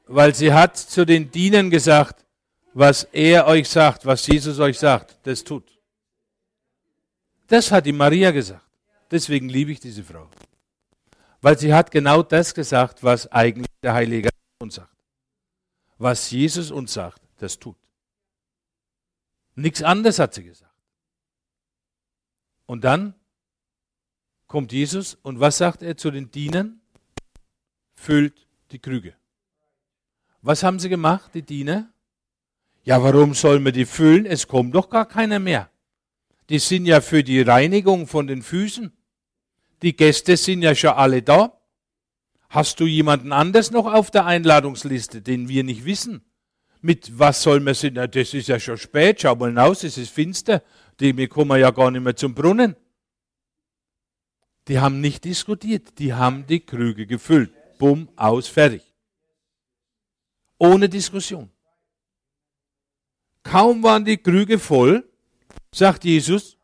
Weil 0.08 0.36
sie 0.36 0.52
hat 0.52 0.76
zu 0.76 1.06
den 1.06 1.32
Dienern 1.32 1.70
gesagt, 1.70 2.26
was 2.74 3.06
er 3.06 3.48
euch 3.48 3.70
sagt, 3.70 4.06
was 4.06 4.28
Jesus 4.28 4.60
euch 4.60 4.78
sagt, 4.78 5.18
das 5.24 5.44
tut. 5.44 5.80
Das 7.48 7.72
hat 7.72 7.86
die 7.86 7.94
Maria 7.94 8.32
gesagt. 8.32 8.66
Deswegen 9.10 9.48
liebe 9.48 9.72
ich 9.72 9.80
diese 9.80 10.04
Frau. 10.04 10.30
Weil 11.40 11.58
sie 11.58 11.74
hat 11.74 11.92
genau 11.92 12.24
das 12.24 12.54
gesagt, 12.54 13.04
was 13.04 13.32
eigentlich 13.32 13.68
der 13.82 13.94
Heilige 13.94 14.30
uns 14.60 14.76
sagt. 14.76 14.98
Was 15.98 16.30
Jesus 16.30 16.72
uns 16.72 16.92
sagt, 16.92 17.22
das 17.38 17.58
tut. 17.58 17.78
Nichts 19.58 19.82
anderes 19.82 20.20
hat 20.20 20.36
sie 20.36 20.44
gesagt. 20.44 20.72
Und 22.68 22.84
dann 22.84 23.16
kommt 24.46 24.72
Jesus 24.72 25.16
und 25.16 25.40
was 25.40 25.58
sagt 25.58 25.82
er 25.82 25.98
zu 25.98 26.12
den 26.12 26.30
Dienern? 26.30 26.80
Füllt 27.96 28.46
die 28.70 28.78
Krüge. 28.78 29.16
Was 30.44 30.62
haben 30.62 30.80
sie 30.80 30.90
gemacht, 30.90 31.32
die 31.34 31.42
Diener? 31.42 31.92
Ja, 32.84 33.02
warum 33.02 33.34
sollen 33.34 33.66
wir 33.66 33.72
die 33.72 33.88
füllen? 33.88 34.28
Es 34.28 34.48
kommt 34.48 34.76
doch 34.76 34.90
gar 34.92 35.08
keiner 35.08 35.40
mehr. 35.40 35.72
Die 36.50 36.60
sind 36.60 36.86
ja 36.86 37.02
für 37.02 37.24
die 37.24 37.42
Reinigung 37.42 38.06
von 38.06 38.28
den 38.28 38.44
Füßen. 38.44 38.96
Die 39.82 39.96
Gäste 39.96 40.38
sind 40.38 40.62
ja 40.62 40.76
schon 40.76 40.92
alle 40.92 41.24
da. 41.24 41.60
Hast 42.50 42.80
du 42.80 42.86
jemanden 42.86 43.32
anders 43.32 43.72
noch 43.72 43.92
auf 43.92 44.12
der 44.12 44.28
Einladungsliste, 44.28 45.24
den 45.24 45.50
wir 45.50 45.64
nicht 45.64 45.84
wissen? 45.84 46.24
Mit 46.82 47.18
was 47.18 47.42
soll 47.42 47.60
man 47.60 47.74
sind? 47.74 47.96
Das 47.96 48.34
ist 48.34 48.48
ja 48.48 48.60
schon 48.60 48.78
spät, 48.78 49.22
schau 49.22 49.36
mal 49.36 49.50
hinaus, 49.50 49.84
es 49.84 49.98
ist 49.98 50.12
finster. 50.12 50.64
Die, 51.00 51.28
kommen 51.28 51.60
ja 51.60 51.72
gar 51.72 51.92
nicht 51.92 52.04
mehr 52.04 52.16
zum 52.16 52.34
Brunnen. 52.34 52.76
Die 54.68 54.80
haben 54.80 55.00
nicht 55.00 55.24
diskutiert, 55.24 55.98
die 56.00 56.14
haben 56.14 56.46
die 56.46 56.60
Krüge 56.60 57.06
gefüllt. 57.06 57.52
Bumm, 57.78 58.10
aus, 58.16 58.48
fertig. 58.48 58.82
Ohne 60.58 60.90
Diskussion. 60.90 61.50
Kaum 63.44 63.82
waren 63.84 64.04
die 64.04 64.18
Krüge 64.18 64.60
voll, 64.60 65.10
sagt 65.72 66.04
Jesus, 66.04 66.58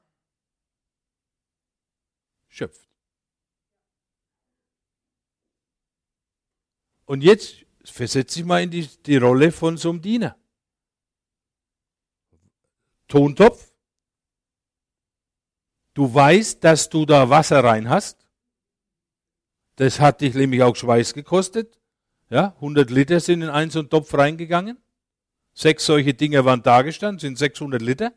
schöpft. 2.50 2.90
Und 7.06 7.22
jetzt 7.22 7.63
versetze 7.84 8.40
ich 8.40 8.46
mal 8.46 8.64
in 8.64 8.72
die, 8.72 8.88
die 9.06 9.18
Rolle 9.18 9.52
von 9.52 9.78
so 9.78 9.90
einem 9.90 10.02
Diener. 10.02 10.38
Tontopf, 13.08 13.74
Du 15.94 16.12
weißt, 16.12 16.64
dass 16.64 16.90
du 16.90 17.06
da 17.06 17.30
Wasser 17.30 17.64
rein 17.64 17.90
hast. 17.90 18.26
Das 19.76 20.00
hat 20.00 20.22
dich 20.22 20.34
nämlich 20.34 20.64
auch 20.64 20.76
Schweiß 20.76 21.14
gekostet. 21.14 21.80
Ja, 22.30 22.54
100 22.56 22.90
Liter 22.90 23.20
sind 23.20 23.42
in 23.44 23.50
einen 23.50 23.70
so 23.70 23.80
einen 23.80 23.90
Topf 23.90 24.14
reingegangen. 24.14 24.78
Sechs 25.54 25.86
solche 25.86 26.16
Dinge 26.16 26.46
waren 26.46 26.64
da 26.64 26.82
gestanden, 26.82 27.20
sind 27.20 27.38
600 27.38 27.82
Liter. 27.82 28.12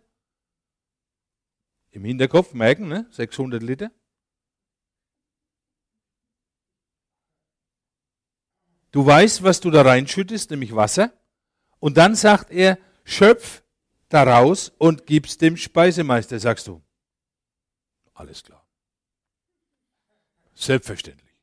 Im 1.90 2.04
Hinterkopf 2.04 2.54
merken, 2.54 2.88
ne? 2.88 3.06
600 3.10 3.62
Liter. 3.62 3.90
Du 8.96 9.04
weißt, 9.04 9.42
was 9.42 9.60
du 9.60 9.70
da 9.70 9.82
reinschüttest, 9.82 10.50
nämlich 10.50 10.74
Wasser. 10.74 11.12
Und 11.80 11.98
dann 11.98 12.14
sagt 12.14 12.50
er, 12.50 12.78
schöpf 13.04 13.62
daraus 14.08 14.70
und 14.78 15.04
gib's 15.04 15.36
dem 15.36 15.58
Speisemeister, 15.58 16.40
sagst 16.40 16.66
du. 16.66 16.82
Alles 18.14 18.42
klar. 18.42 18.66
Selbstverständlich. 20.54 21.34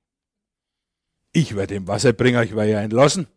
Ich 1.32 1.56
werde 1.56 1.76
dem 1.76 1.88
Wasserbringer, 1.88 2.42
ich 2.42 2.56
werde 2.56 2.72
ja 2.72 2.82
entlassen. 2.82 3.28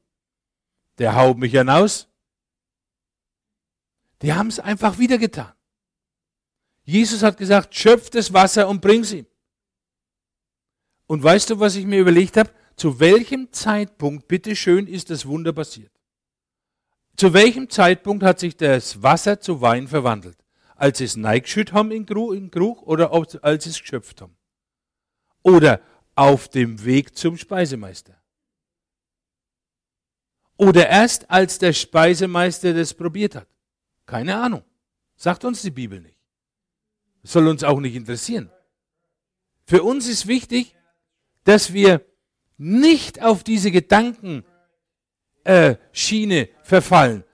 Der 0.96 1.14
haut 1.14 1.36
mich 1.36 1.52
hinaus. 1.52 2.08
Die 4.22 4.32
haben 4.32 4.48
es 4.48 4.58
einfach 4.58 4.96
wieder 4.98 5.18
getan. 5.18 5.52
Jesus 6.84 7.22
hat 7.22 7.36
gesagt, 7.36 7.74
schöpf 7.74 8.08
das 8.08 8.32
Wasser 8.32 8.66
und 8.66 8.80
bring's 8.80 9.12
ihm. 9.12 9.26
Und 11.06 11.22
weißt 11.22 11.50
du, 11.50 11.60
was 11.60 11.76
ich 11.76 11.84
mir 11.84 12.00
überlegt 12.00 12.38
habe? 12.38 12.50
Zu 12.76 13.00
welchem 13.00 13.52
Zeitpunkt, 13.52 14.28
bitteschön, 14.28 14.86
ist 14.86 15.10
das 15.10 15.26
Wunder 15.26 15.52
passiert? 15.52 15.92
Zu 17.16 17.32
welchem 17.32 17.70
Zeitpunkt 17.70 18.22
hat 18.22 18.38
sich 18.38 18.56
das 18.56 19.02
Wasser 19.02 19.40
zu 19.40 19.60
Wein 19.62 19.88
verwandelt? 19.88 20.36
als 20.76 20.98
sie 20.98 21.04
es 21.04 21.16
neigeschüttet 21.16 21.74
haben 21.74 21.90
in 21.90 22.06
Krug, 22.06 22.82
oder 22.82 23.12
als 23.12 23.64
sie 23.64 23.70
es 23.70 23.80
geschöpft 23.80 24.20
haben. 24.20 24.36
Oder 25.42 25.80
auf 26.14 26.48
dem 26.48 26.84
Weg 26.84 27.16
zum 27.16 27.36
Speisemeister. 27.36 28.14
Oder 30.56 30.88
erst 30.88 31.30
als 31.30 31.58
der 31.58 31.72
Speisemeister 31.72 32.72
das 32.72 32.94
probiert 32.94 33.34
hat. 33.34 33.48
Keine 34.06 34.36
Ahnung. 34.36 34.62
Sagt 35.16 35.44
uns 35.44 35.62
die 35.62 35.70
Bibel 35.70 36.00
nicht. 36.00 36.18
soll 37.22 37.48
uns 37.48 37.64
auch 37.64 37.80
nicht 37.80 37.94
interessieren. 37.94 38.50
Für 39.64 39.82
uns 39.82 40.06
ist 40.06 40.26
wichtig, 40.26 40.76
dass 41.44 41.72
wir 41.72 42.04
nicht 42.58 43.22
auf 43.22 43.44
diese 43.44 43.70
Gedankenschiene 43.70 44.44
äh, 45.44 46.48
verfallen, 46.62 47.24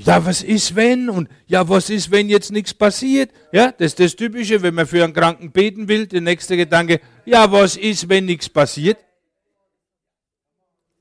ja, 0.00 0.24
was 0.24 0.44
ist 0.44 0.76
wenn? 0.76 1.10
Und 1.10 1.28
ja, 1.48 1.68
was 1.68 1.90
ist, 1.90 2.12
wenn 2.12 2.28
jetzt 2.28 2.52
nichts 2.52 2.72
passiert? 2.72 3.32
Ja, 3.50 3.72
das 3.72 3.86
ist 3.88 3.98
das 3.98 4.14
Typische, 4.14 4.62
wenn 4.62 4.74
man 4.74 4.86
für 4.86 5.02
einen 5.02 5.12
Kranken 5.12 5.50
beten 5.50 5.88
will. 5.88 6.06
Der 6.06 6.20
nächste 6.20 6.56
Gedanke, 6.56 7.00
ja, 7.24 7.50
was 7.50 7.76
ist, 7.76 8.08
wenn 8.08 8.26
nichts 8.26 8.48
passiert? 8.48 8.98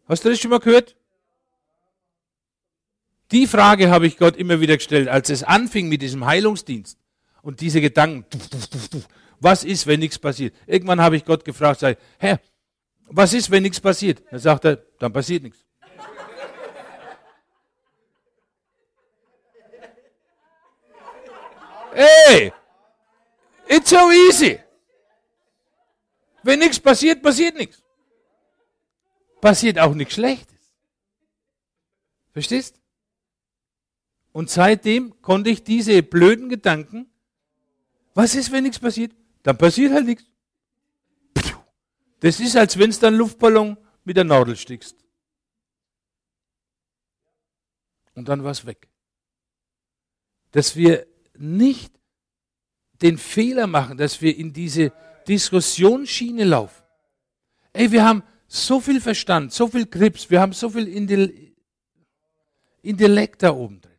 Hast 0.07 0.26
du 0.26 0.30
das 0.30 0.39
schon 0.39 0.49
mal 0.49 0.59
gehört? 0.59 0.95
Die 3.32 3.45
Frage 3.45 3.91
habe 3.91 4.07
ich 4.07 4.18
Gott 4.18 4.36
immer 4.36 4.61
wieder 4.61 4.78
gestellt, 4.78 5.09
als 5.09 5.30
es 5.30 5.43
anfing 5.43 5.89
mit 5.89 6.01
diesem 6.01 6.26
Heilungsdienst 6.26 6.97
und 7.43 7.61
diese 7.61 7.82
Gedanken. 7.82 8.26
Was 9.39 9.63
ist, 9.63 9.86
wenn 9.86 9.99
nichts 9.99 10.18
passiert? 10.18 10.55
Irgendwann 10.65 11.01
habe 11.01 11.18
ich 11.18 11.24
Gott 11.24 11.45
gefragt, 11.45 11.82
sage, 11.82 11.99
Herr, 12.18 12.39
was 13.10 13.34
ist, 13.34 13.49
wenn 13.49 13.64
nichts 13.64 13.80
passiert? 13.80 14.24
Dann 14.30 14.39
sagt 14.39 14.66
er, 14.66 14.78
dann 14.99 15.14
passiert 15.14 15.43
nichts. 15.43 15.64
Hey, 21.93 22.53
it's 23.68 23.89
so 23.89 24.12
easy. 24.12 24.60
Wenn 26.43 26.60
nichts 26.60 26.80
passiert, 26.80 27.24
passiert 27.24 27.55
nichts. 27.55 27.82
Passiert 29.41 29.80
auch 29.80 29.93
nichts 29.95 30.14
Schlechtes. 30.14 30.58
Verstehst? 32.32 32.80
Und 34.32 34.51
seitdem 34.51 35.20
konnte 35.24 35.49
ich 35.49 35.64
diese 35.64 36.03
blöden 36.03 36.49
Gedanken, 36.49 37.10
was 38.14 38.36
ist, 38.36 38.51
wenn 38.51 38.64
nichts 38.64 38.80
passiert? 38.80 39.16
Dann 39.41 39.58
passiert 39.58 39.93
halt 39.93 40.05
nichts. 40.05 40.26
Das 42.20 42.39
ist, 42.39 42.55
als 42.55 42.78
wenn 42.78 42.91
du 42.91 43.07
einen 43.07 43.18
Luftballon 43.18 43.78
mit 44.03 44.18
der 44.18 44.24
Nadel 44.24 44.55
stickst. 44.55 44.95
Und 48.15 48.28
dann 48.28 48.43
war 48.43 48.51
es 48.51 48.65
weg. 48.65 48.88
Dass 50.51 50.76
wir 50.76 51.05
nicht 51.38 51.93
den 53.01 53.18
Fehler 53.18 53.68
machen, 53.68 53.97
dass 53.97 54.22
wir 54.22 54.36
in 54.36 54.53
diese 54.53 54.91
Diskussionsschiene 55.28 56.43
laufen. 56.43 56.84
Ey, 57.74 57.91
wir 57.91 58.03
haben 58.03 58.24
so 58.47 58.80
viel 58.80 58.99
Verstand, 58.99 59.53
so 59.53 59.68
viel 59.68 59.86
Grips, 59.86 60.32
wir 60.32 60.41
haben 60.41 60.53
so 60.53 60.70
viel 60.72 60.88
Intellekt 62.82 63.43
da 63.43 63.51
oben 63.51 63.82
drin. 63.82 63.97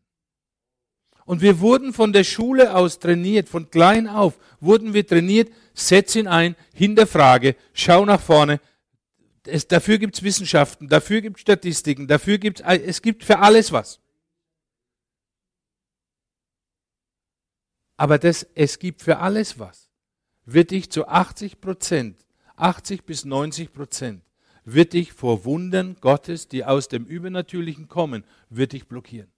Und 1.29 1.43
wir 1.43 1.61
wurden 1.61 1.93
von 1.93 2.15
der 2.15 2.25
Schule 2.25 2.75
aus 2.75 3.01
trainiert, 3.01 3.51
von 3.51 3.71
klein 3.71 4.09
auf 4.09 4.39
wurden 4.61 4.95
wir 4.95 5.07
trainiert, 5.07 5.53
setz 5.75 6.17
ihn 6.17 6.27
ein, 6.27 6.57
hinterfrage, 6.73 7.55
schau 7.75 8.07
nach 8.07 8.23
vorne. 8.23 8.63
Es, 9.45 9.69
dafür 9.69 9.99
gibt's 9.99 10.23
Wissenschaften, 10.23 10.89
dafür 10.89 11.21
gibt's 11.21 11.43
Statistiken, 11.43 12.09
dafür 12.09 12.39
gibt's, 12.39 12.63
es 12.63 13.03
gibt 13.03 13.25
für 13.25 13.41
alles 13.41 13.73
was. 13.73 14.01
Aber 17.99 18.17
das, 18.19 18.47
es 18.55 18.79
gibt 18.79 19.03
für 19.03 19.19
alles 19.19 19.59
was, 19.59 19.91
wird 20.47 20.71
dich 20.71 20.91
zu 20.91 21.09
80 21.09 21.61
Prozent, 21.61 22.25
80 22.57 23.05
bis 23.05 23.27
90 23.27 23.75
Prozent, 23.75 24.23
wird 24.65 24.95
dich 24.95 25.13
vor 25.13 25.45
Wundern 25.45 25.99
Gottes, 26.01 26.49
die 26.49 26.65
aus 26.65 26.89
dem 26.89 27.05
Übernatürlichen 27.05 27.87
kommen, 27.87 28.25
wird 28.49 28.73
dich 28.73 28.89
blockieren. 28.89 29.31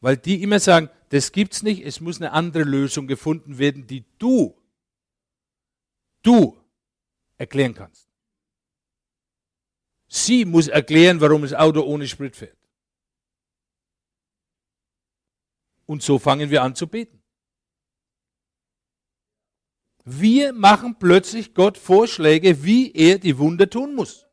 Weil 0.00 0.16
die 0.16 0.42
immer 0.42 0.60
sagen, 0.60 0.90
das 1.10 1.32
gibt's 1.32 1.62
nicht, 1.62 1.84
es 1.84 2.00
muss 2.00 2.20
eine 2.20 2.32
andere 2.32 2.64
Lösung 2.64 3.06
gefunden 3.06 3.58
werden, 3.58 3.86
die 3.86 4.04
du, 4.18 4.56
du 6.22 6.56
erklären 7.38 7.74
kannst. 7.74 8.08
Sie 10.08 10.44
muss 10.44 10.68
erklären, 10.68 11.20
warum 11.20 11.42
das 11.42 11.54
Auto 11.54 11.82
ohne 11.82 12.06
Sprit 12.06 12.36
fährt. 12.36 12.56
Und 15.86 16.02
so 16.02 16.18
fangen 16.18 16.50
wir 16.50 16.62
an 16.62 16.74
zu 16.74 16.86
beten. 16.88 17.22
Wir 20.04 20.52
machen 20.52 20.98
plötzlich 20.98 21.54
Gott 21.54 21.78
Vorschläge, 21.78 22.62
wie 22.62 22.92
er 22.92 23.18
die 23.18 23.38
Wunder 23.38 23.68
tun 23.68 23.94
muss. 23.94 24.25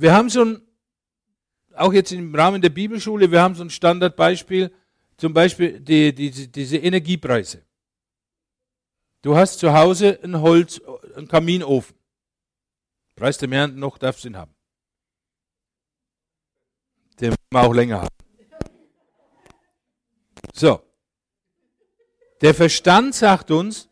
Wir 0.00 0.14
haben 0.14 0.30
so 0.30 0.42
ein, 0.42 0.62
auch 1.74 1.92
jetzt 1.92 2.10
im 2.10 2.34
Rahmen 2.34 2.62
der 2.62 2.70
Bibelschule, 2.70 3.30
wir 3.30 3.42
haben 3.42 3.54
so 3.54 3.62
ein 3.62 3.68
Standardbeispiel, 3.68 4.72
zum 5.18 5.34
Beispiel 5.34 5.78
die, 5.78 6.14
die, 6.14 6.50
diese 6.50 6.78
Energiepreise. 6.78 7.62
Du 9.20 9.36
hast 9.36 9.58
zu 9.58 9.74
Hause 9.74 10.18
ein 10.22 10.40
Holz, 10.40 10.80
einen 11.14 11.28
Kaminofen. 11.28 11.94
Preis 13.14 13.36
der 13.36 13.50
mehr 13.50 13.68
noch 13.68 13.98
darfst 13.98 14.24
du 14.24 14.28
ihn 14.28 14.38
haben. 14.38 14.54
Den 17.20 17.34
wir 17.50 17.60
auch 17.60 17.74
länger 17.74 18.00
haben. 18.00 18.16
So. 20.54 20.80
Der 22.40 22.54
Verstand 22.54 23.14
sagt 23.14 23.50
uns, 23.50 23.90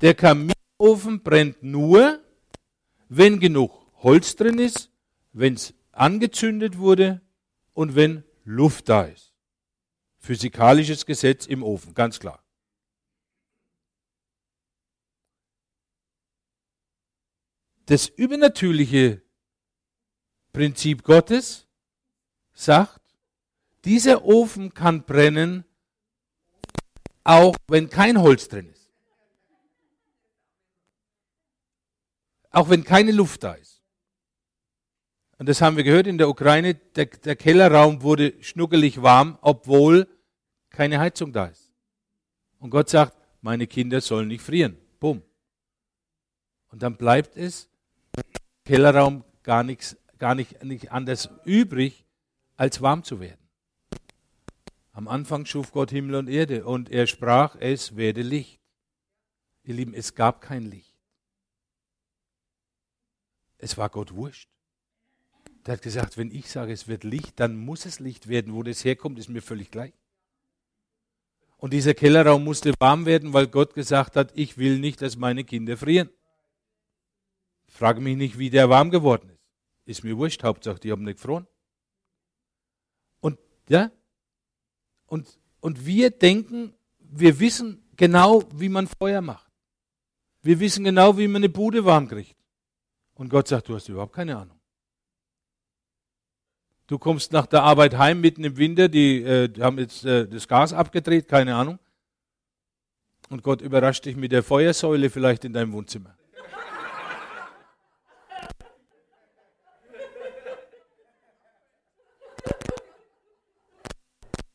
der 0.00 0.14
Kaminofen 0.14 1.20
brennt 1.24 1.64
nur, 1.64 2.22
wenn 3.08 3.40
genug 3.40 3.72
Holz 3.96 4.36
drin 4.36 4.60
ist 4.60 4.92
wenn 5.32 5.54
es 5.54 5.74
angezündet 5.92 6.78
wurde 6.78 7.20
und 7.72 7.94
wenn 7.94 8.24
Luft 8.44 8.88
da 8.88 9.02
ist. 9.04 9.34
Physikalisches 10.18 11.06
Gesetz 11.06 11.46
im 11.46 11.62
Ofen, 11.62 11.94
ganz 11.94 12.18
klar. 12.18 12.42
Das 17.86 18.06
übernatürliche 18.08 19.22
Prinzip 20.52 21.04
Gottes 21.04 21.66
sagt, 22.52 23.00
dieser 23.84 24.24
Ofen 24.24 24.74
kann 24.74 25.04
brennen, 25.04 25.64
auch 27.24 27.56
wenn 27.68 27.88
kein 27.88 28.20
Holz 28.20 28.48
drin 28.48 28.68
ist. 28.68 28.90
Auch 32.50 32.68
wenn 32.68 32.84
keine 32.84 33.12
Luft 33.12 33.42
da 33.42 33.54
ist. 33.54 33.77
Und 35.38 35.48
das 35.48 35.62
haben 35.62 35.76
wir 35.76 35.84
gehört 35.84 36.08
in 36.08 36.18
der 36.18 36.28
Ukraine, 36.28 36.74
der, 36.74 37.06
der 37.06 37.36
Kellerraum 37.36 38.02
wurde 38.02 38.34
schnuckelig 38.42 39.02
warm, 39.02 39.38
obwohl 39.40 40.08
keine 40.70 40.98
Heizung 40.98 41.32
da 41.32 41.46
ist. 41.46 41.72
Und 42.58 42.70
Gott 42.70 42.88
sagt, 42.88 43.16
meine 43.40 43.68
Kinder 43.68 44.00
sollen 44.00 44.28
nicht 44.28 44.42
frieren. 44.42 44.76
Bumm. 44.98 45.22
Und 46.70 46.82
dann 46.82 46.96
bleibt 46.96 47.36
es 47.36 47.70
Kellerraum 48.64 49.24
gar 49.44 49.62
nichts, 49.62 49.96
gar 50.18 50.34
nicht, 50.34 50.64
nicht 50.64 50.90
anders 50.90 51.30
übrig, 51.44 52.04
als 52.56 52.82
warm 52.82 53.04
zu 53.04 53.20
werden. 53.20 53.48
Am 54.90 55.06
Anfang 55.06 55.46
schuf 55.46 55.70
Gott 55.70 55.90
Himmel 55.92 56.16
und 56.16 56.28
Erde 56.28 56.66
und 56.66 56.90
er 56.90 57.06
sprach, 57.06 57.54
es 57.60 57.96
werde 57.96 58.22
Licht. 58.22 58.60
Ihr 59.62 59.74
Lieben, 59.74 59.94
es 59.94 60.16
gab 60.16 60.40
kein 60.40 60.64
Licht. 60.64 60.96
Es 63.58 63.78
war 63.78 63.88
Gott 63.88 64.14
wurscht. 64.14 64.50
Der 65.68 65.74
hat 65.74 65.82
gesagt, 65.82 66.16
wenn 66.16 66.30
ich 66.30 66.50
sage, 66.50 66.72
es 66.72 66.88
wird 66.88 67.04
Licht, 67.04 67.38
dann 67.40 67.54
muss 67.54 67.84
es 67.84 68.00
Licht 68.00 68.26
werden. 68.26 68.54
Wo 68.54 68.62
das 68.62 68.86
herkommt, 68.86 69.18
ist 69.18 69.28
mir 69.28 69.42
völlig 69.42 69.70
gleich. 69.70 69.92
Und 71.58 71.74
dieser 71.74 71.92
Kellerraum 71.92 72.42
musste 72.42 72.72
warm 72.80 73.04
werden, 73.04 73.34
weil 73.34 73.48
Gott 73.48 73.74
gesagt 73.74 74.16
hat, 74.16 74.32
ich 74.34 74.56
will 74.56 74.78
nicht, 74.78 75.02
dass 75.02 75.18
meine 75.18 75.44
Kinder 75.44 75.76
frieren. 75.76 76.08
Frage 77.66 78.00
mich 78.00 78.16
nicht, 78.16 78.38
wie 78.38 78.48
der 78.48 78.70
warm 78.70 78.90
geworden 78.90 79.28
ist. 79.28 79.98
Ist 79.98 80.04
mir 80.04 80.16
wurscht, 80.16 80.42
Hauptsache, 80.42 80.80
die 80.80 80.90
haben 80.90 81.04
nicht 81.04 81.18
gefroren. 81.18 81.46
Und, 83.20 83.38
ja, 83.68 83.92
und, 85.04 85.38
und 85.60 85.84
wir 85.84 86.08
denken, 86.08 86.72
wir 86.98 87.40
wissen 87.40 87.86
genau, 87.94 88.42
wie 88.54 88.70
man 88.70 88.86
Feuer 88.86 89.20
macht. 89.20 89.52
Wir 90.40 90.60
wissen 90.60 90.82
genau, 90.82 91.18
wie 91.18 91.28
man 91.28 91.40
eine 91.40 91.50
Bude 91.50 91.84
warm 91.84 92.08
kriegt. 92.08 92.36
Und 93.12 93.28
Gott 93.28 93.48
sagt, 93.48 93.68
du 93.68 93.74
hast 93.74 93.90
überhaupt 93.90 94.14
keine 94.14 94.34
Ahnung. 94.34 94.57
Du 96.88 96.98
kommst 96.98 97.32
nach 97.32 97.44
der 97.44 97.62
Arbeit 97.64 97.98
heim 97.98 98.22
mitten 98.22 98.44
im 98.44 98.56
Winter, 98.56 98.88
die, 98.88 99.22
äh, 99.22 99.48
die 99.48 99.62
haben 99.62 99.78
jetzt 99.78 100.06
äh, 100.06 100.26
das 100.26 100.48
Gas 100.48 100.72
abgedreht, 100.72 101.28
keine 101.28 101.54
Ahnung. 101.54 101.78
Und 103.28 103.42
Gott 103.42 103.60
überrascht 103.60 104.06
dich 104.06 104.16
mit 104.16 104.32
der 104.32 104.42
Feuersäule 104.42 105.10
vielleicht 105.10 105.44
in 105.44 105.52
deinem 105.52 105.72
Wohnzimmer. 105.72 106.16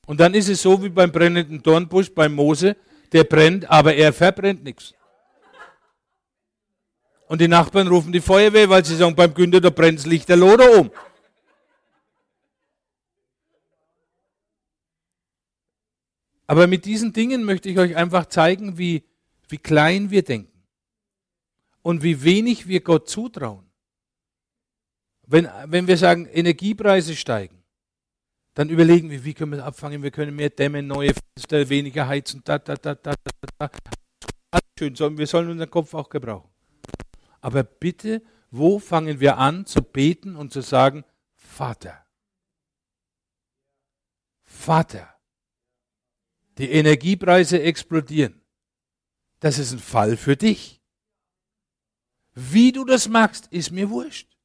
Und 0.07 0.19
dann 0.19 0.33
ist 0.33 0.49
es 0.49 0.63
so 0.63 0.83
wie 0.83 0.89
beim 0.89 1.11
brennenden 1.11 1.61
Dornbusch, 1.61 2.13
beim 2.15 2.33
Mose, 2.33 2.75
der 3.11 3.25
brennt, 3.25 3.69
aber 3.69 3.93
er 3.93 4.11
verbrennt 4.11 4.63
nichts. 4.63 4.95
Und 7.27 7.41
die 7.41 7.47
Nachbarn 7.47 7.87
rufen 7.87 8.11
die 8.11 8.21
Feuerwehr, 8.21 8.67
weil 8.69 8.83
sie 8.83 8.95
sagen, 8.95 9.15
beim 9.15 9.35
Günther, 9.35 9.61
da 9.61 9.69
brennt 9.69 9.99
das 9.99 10.07
Licht 10.07 10.27
der 10.29 10.37
Loder 10.37 10.79
um. 10.79 10.89
Aber 16.47 16.67
mit 16.67 16.85
diesen 16.85 17.13
Dingen 17.13 17.43
möchte 17.43 17.69
ich 17.69 17.77
euch 17.77 17.95
einfach 17.95 18.25
zeigen, 18.27 18.77
wie, 18.77 19.03
wie 19.47 19.57
klein 19.57 20.11
wir 20.11 20.23
denken 20.23 20.63
und 21.81 22.03
wie 22.03 22.23
wenig 22.23 22.67
wir 22.67 22.81
Gott 22.81 23.09
zutrauen. 23.09 23.69
Wenn, 25.25 25.47
wenn 25.67 25.87
wir 25.87 25.97
sagen, 25.97 26.27
Energiepreise 26.27 27.15
steigen, 27.15 27.63
dann 28.55 28.69
überlegen 28.69 29.09
wir, 29.09 29.23
wie 29.23 29.33
können 29.33 29.53
wir 29.53 29.65
abfangen, 29.65 30.03
wir 30.03 30.11
können 30.11 30.35
mehr 30.35 30.49
dämmen, 30.49 30.85
neue 30.85 31.13
Fenster, 31.13 31.69
weniger 31.69 32.07
heizen, 32.07 32.41
da, 32.43 32.59
da, 32.59 32.75
da, 32.75 32.95
da, 32.95 33.13
da, 33.23 33.47
da. 33.57 33.69
Schön, 34.77 35.17
wir 35.17 35.27
sollen 35.27 35.49
unseren 35.49 35.69
Kopf 35.69 35.93
auch 35.93 36.09
gebrauchen. 36.09 36.49
Aber 37.41 37.63
bitte, 37.63 38.21
wo 38.51 38.79
fangen 38.79 39.19
wir 39.19 39.37
an 39.37 39.65
zu 39.65 39.81
beten 39.81 40.35
und 40.35 40.51
zu 40.51 40.61
sagen, 40.61 41.03
Vater, 41.35 42.05
Vater, 44.43 45.12
die 46.57 46.71
Energiepreise 46.71 47.61
explodieren. 47.61 48.41
Das 49.39 49.59
ist 49.59 49.71
ein 49.71 49.79
Fall 49.79 50.17
für 50.17 50.37
dich. 50.37 50.81
Wie 52.33 52.71
du 52.71 52.85
das 52.85 53.07
magst, 53.07 53.47
ist 53.47 53.71
mir 53.71 53.89
wurscht. 53.89 54.37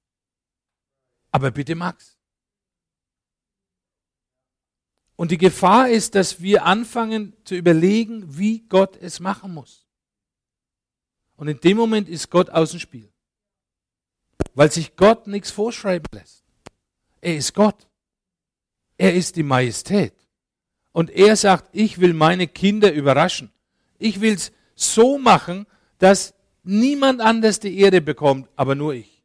Aber 1.31 1.51
bitte 1.51 1.75
mag's. 1.75 2.19
Und 5.17 5.31
die 5.31 5.39
Gefahr 5.39 5.89
ist, 5.89 6.15
dass 6.15 6.41
wir 6.41 6.65
anfangen 6.65 7.37
zu 7.45 7.57
überlegen, 7.57 8.39
wie 8.39 8.61
Gott 8.69 8.97
es 8.97 9.19
machen 9.19 9.53
muss. 9.53 9.87
Und 11.37 11.49
in 11.49 11.61
dem 11.61 11.77
Moment 11.77 12.09
ist 12.09 12.31
Gott 12.31 12.51
aus 12.51 12.71
dem 12.71 12.81
Spiel. 12.81 13.13
Weil 14.55 14.71
sich 14.71 14.97
Gott 14.97 15.27
nichts 15.27 15.51
vorschreiben 15.51 16.07
lässt. 16.13 16.45
Er 17.21 17.37
ist 17.37 17.55
Gott. 17.55 17.89
Er 18.97 19.15
ist 19.15 19.37
die 19.37 19.43
Majestät. 19.43 20.15
Und 20.93 21.11
er 21.11 21.37
sagt, 21.37 21.69
ich 21.73 22.01
will 22.01 22.13
meine 22.13 22.49
Kinder 22.49 22.93
überraschen. 22.93 23.53
Ich 23.99 24.21
will 24.21 24.35
es 24.35 24.53
so 24.75 25.19
machen, 25.19 25.67
dass 25.99 26.35
niemand 26.63 27.21
anders 27.21 27.61
die 27.61 27.79
Ehre 27.79 28.01
bekommt, 28.01 28.49
aber 28.57 28.75
nur 28.75 28.95
ich. 28.95 29.25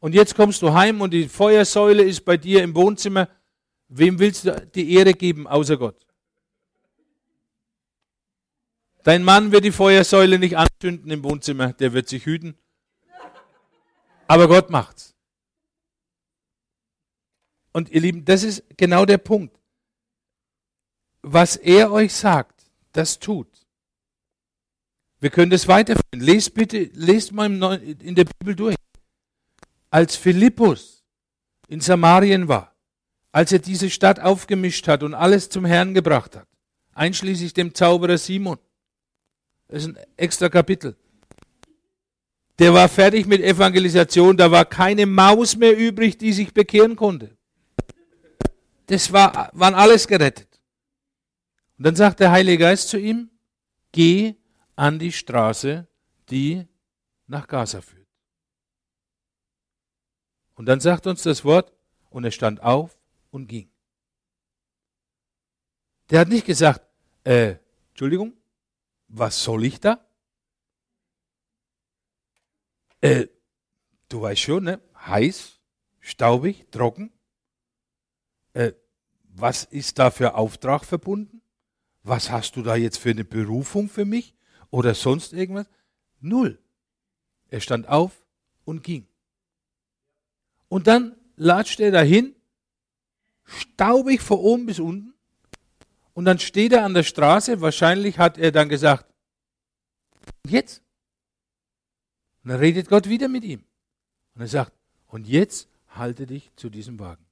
Und 0.00 0.14
jetzt 0.14 0.34
kommst 0.34 0.60
du 0.62 0.74
heim 0.74 1.00
und 1.00 1.12
die 1.12 1.28
Feuersäule 1.28 2.02
ist 2.02 2.24
bei 2.24 2.36
dir 2.36 2.62
im 2.62 2.74
Wohnzimmer. 2.74 3.28
Wem 3.88 4.18
willst 4.18 4.44
du 4.44 4.66
die 4.74 4.92
Ehre 4.94 5.14
geben, 5.14 5.46
außer 5.46 5.76
Gott? 5.76 6.04
Dein 9.02 9.22
Mann 9.22 9.52
wird 9.52 9.64
die 9.64 9.72
Feuersäule 9.72 10.38
nicht 10.38 10.56
anzünden 10.56 11.10
im 11.10 11.22
Wohnzimmer, 11.24 11.72
der 11.74 11.92
wird 11.92 12.08
sich 12.08 12.24
hüten. 12.24 12.56
Aber 14.26 14.48
Gott 14.48 14.70
macht's. 14.70 15.14
Und 17.72 17.90
ihr 17.90 18.00
Lieben, 18.00 18.24
das 18.24 18.42
ist 18.42 18.64
genau 18.76 19.04
der 19.04 19.18
Punkt. 19.18 19.58
Was 21.26 21.56
er 21.56 21.90
euch 21.90 22.12
sagt, 22.12 22.66
das 22.92 23.18
tut. 23.18 23.48
Wir 25.20 25.30
können 25.30 25.50
das 25.50 25.66
weiterführen. 25.66 26.20
Lest 26.20 26.52
bitte, 26.52 26.90
lest 26.92 27.32
mal 27.32 27.80
in 27.82 28.14
der 28.14 28.26
Bibel 28.26 28.54
durch. 28.54 28.76
Als 29.88 30.16
Philippus 30.16 31.02
in 31.68 31.80
Samarien 31.80 32.46
war, 32.46 32.74
als 33.32 33.52
er 33.52 33.58
diese 33.58 33.88
Stadt 33.88 34.20
aufgemischt 34.20 34.86
hat 34.86 35.02
und 35.02 35.14
alles 35.14 35.48
zum 35.48 35.64
Herrn 35.64 35.94
gebracht 35.94 36.36
hat, 36.36 36.46
einschließlich 36.92 37.54
dem 37.54 37.74
Zauberer 37.74 38.18
Simon. 38.18 38.58
Das 39.68 39.84
ist 39.84 39.88
ein 39.88 39.98
extra 40.18 40.50
Kapitel. 40.50 40.94
Der 42.58 42.74
war 42.74 42.90
fertig 42.90 43.26
mit 43.26 43.40
Evangelisation, 43.40 44.36
da 44.36 44.50
war 44.50 44.66
keine 44.66 45.06
Maus 45.06 45.56
mehr 45.56 45.74
übrig, 45.74 46.18
die 46.18 46.34
sich 46.34 46.52
bekehren 46.52 46.96
konnte. 46.96 47.34
Das 48.86 49.10
war, 49.10 49.48
waren 49.54 49.74
alles 49.74 50.06
gerettet. 50.06 50.53
Und 51.76 51.84
dann 51.86 51.96
sagt 51.96 52.20
der 52.20 52.30
Heilige 52.30 52.58
Geist 52.58 52.88
zu 52.88 52.98
ihm, 52.98 53.30
geh 53.92 54.34
an 54.76 54.98
die 54.98 55.12
Straße, 55.12 55.86
die 56.30 56.66
nach 57.26 57.46
Gaza 57.46 57.80
führt. 57.80 58.06
Und 60.54 60.66
dann 60.66 60.80
sagt 60.80 61.06
uns 61.06 61.22
das 61.22 61.44
Wort, 61.44 61.72
und 62.10 62.24
er 62.24 62.30
stand 62.30 62.62
auf 62.62 62.96
und 63.32 63.48
ging. 63.48 63.68
Der 66.10 66.20
hat 66.20 66.28
nicht 66.28 66.46
gesagt, 66.46 66.86
äh, 67.24 67.56
Entschuldigung, 67.88 68.34
was 69.08 69.42
soll 69.42 69.64
ich 69.64 69.80
da? 69.80 70.06
Äh, 73.00 73.26
du 74.08 74.22
weißt 74.22 74.40
schon, 74.40 74.64
ne? 74.64 74.80
Heiß, 74.94 75.58
staubig, 75.98 76.70
trocken. 76.70 77.12
Äh, 78.52 78.74
was 79.24 79.64
ist 79.64 79.98
da 79.98 80.12
für 80.12 80.36
Auftrag 80.36 80.84
verbunden? 80.84 81.42
Was 82.04 82.30
hast 82.30 82.56
du 82.56 82.62
da 82.62 82.76
jetzt 82.76 82.98
für 82.98 83.10
eine 83.10 83.24
Berufung 83.24 83.88
für 83.88 84.04
mich? 84.04 84.34
Oder 84.70 84.94
sonst 84.94 85.32
irgendwas? 85.32 85.66
Null. 86.20 86.58
Er 87.48 87.60
stand 87.60 87.88
auf 87.88 88.12
und 88.64 88.84
ging. 88.84 89.06
Und 90.68 90.86
dann 90.86 91.16
latscht 91.36 91.80
er 91.80 91.90
dahin, 91.90 92.34
staubig 93.44 94.20
von 94.20 94.38
oben 94.38 94.66
bis 94.66 94.80
unten. 94.80 95.14
Und 96.12 96.26
dann 96.26 96.38
steht 96.38 96.72
er 96.72 96.84
an 96.84 96.94
der 96.94 97.02
Straße. 97.02 97.60
Wahrscheinlich 97.60 98.18
hat 98.18 98.38
er 98.38 98.52
dann 98.52 98.68
gesagt, 98.68 99.06
jetzt? 100.46 100.82
Und 102.42 102.50
dann 102.50 102.58
redet 102.58 102.88
Gott 102.88 103.08
wieder 103.08 103.28
mit 103.28 103.44
ihm. 103.44 103.64
Und 104.34 104.42
er 104.42 104.48
sagt, 104.48 104.72
und 105.06 105.26
jetzt 105.26 105.68
halte 105.88 106.26
dich 106.26 106.50
zu 106.56 106.68
diesem 106.68 106.98
Wagen. 106.98 107.23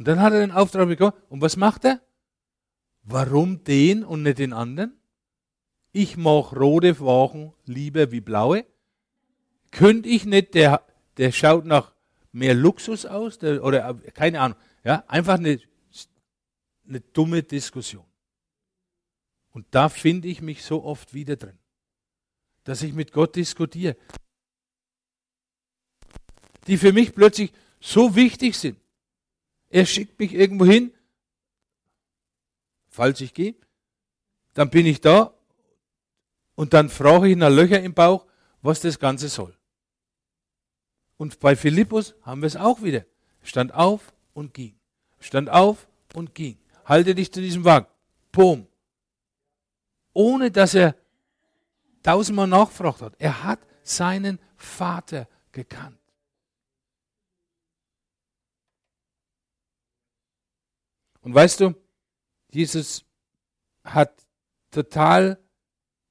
Und 0.00 0.08
dann 0.08 0.22
hat 0.22 0.32
er 0.32 0.40
den 0.40 0.50
Auftrag 0.50 0.88
bekommen. 0.88 1.12
Und 1.28 1.42
was 1.42 1.58
macht 1.58 1.84
er? 1.84 2.00
Warum 3.02 3.64
den 3.64 4.02
und 4.02 4.22
nicht 4.22 4.38
den 4.38 4.54
anderen? 4.54 4.98
Ich 5.92 6.16
mache 6.16 6.56
rote 6.58 6.98
Wagen 7.00 7.52
lieber 7.66 8.10
wie 8.10 8.22
blaue. 8.22 8.64
Könnte 9.70 10.08
ich 10.08 10.24
nicht, 10.24 10.54
der, 10.54 10.82
der 11.18 11.32
schaut 11.32 11.66
nach 11.66 11.92
mehr 12.32 12.54
Luxus 12.54 13.04
aus, 13.04 13.40
der, 13.40 13.62
oder 13.62 13.92
keine 14.14 14.40
Ahnung. 14.40 14.56
Ja, 14.84 15.04
einfach 15.06 15.34
eine, 15.34 15.60
eine 16.88 17.00
dumme 17.00 17.42
Diskussion. 17.42 18.06
Und 19.50 19.66
da 19.70 19.90
finde 19.90 20.28
ich 20.28 20.40
mich 20.40 20.64
so 20.64 20.82
oft 20.82 21.12
wieder 21.12 21.36
drin, 21.36 21.58
dass 22.64 22.80
ich 22.80 22.94
mit 22.94 23.12
Gott 23.12 23.36
diskutiere, 23.36 23.98
die 26.66 26.78
für 26.78 26.94
mich 26.94 27.14
plötzlich 27.14 27.52
so 27.80 28.16
wichtig 28.16 28.56
sind. 28.56 28.79
Er 29.70 29.86
schickt 29.86 30.18
mich 30.18 30.34
irgendwo 30.34 30.66
hin, 30.66 30.92
falls 32.88 33.20
ich 33.20 33.32
gehe, 33.32 33.54
dann 34.54 34.68
bin 34.68 34.84
ich 34.84 35.00
da 35.00 35.32
und 36.54 36.74
dann 36.74 36.88
frage 36.88 37.28
ich 37.28 37.36
nach 37.36 37.50
Löcher 37.50 37.80
im 37.80 37.94
Bauch, 37.94 38.26
was 38.62 38.80
das 38.80 38.98
Ganze 38.98 39.28
soll. 39.28 39.56
Und 41.16 41.40
bei 41.40 41.56
Philippus 41.56 42.14
haben 42.22 42.42
wir 42.42 42.46
es 42.46 42.56
auch 42.56 42.82
wieder. 42.82 43.06
Stand 43.42 43.72
auf 43.72 44.12
und 44.34 44.52
ging. 44.52 44.74
Stand 45.20 45.48
auf 45.48 45.88
und 46.14 46.34
ging. 46.34 46.58
Halte 46.84 47.14
dich 47.14 47.32
zu 47.32 47.40
diesem 47.40 47.64
Wagen. 47.64 47.86
Pum 48.32 48.66
ohne 50.12 50.50
dass 50.50 50.74
er 50.74 50.94
tausendmal 52.02 52.46
nachgefragt 52.46 53.02
hat. 53.02 53.14
Er 53.18 53.44
hat 53.44 53.60
seinen 53.82 54.38
Vater 54.56 55.28
gekannt. 55.52 55.99
Und 61.22 61.34
weißt 61.34 61.60
du, 61.60 61.74
Jesus 62.50 63.04
hat 63.84 64.26
total 64.70 65.38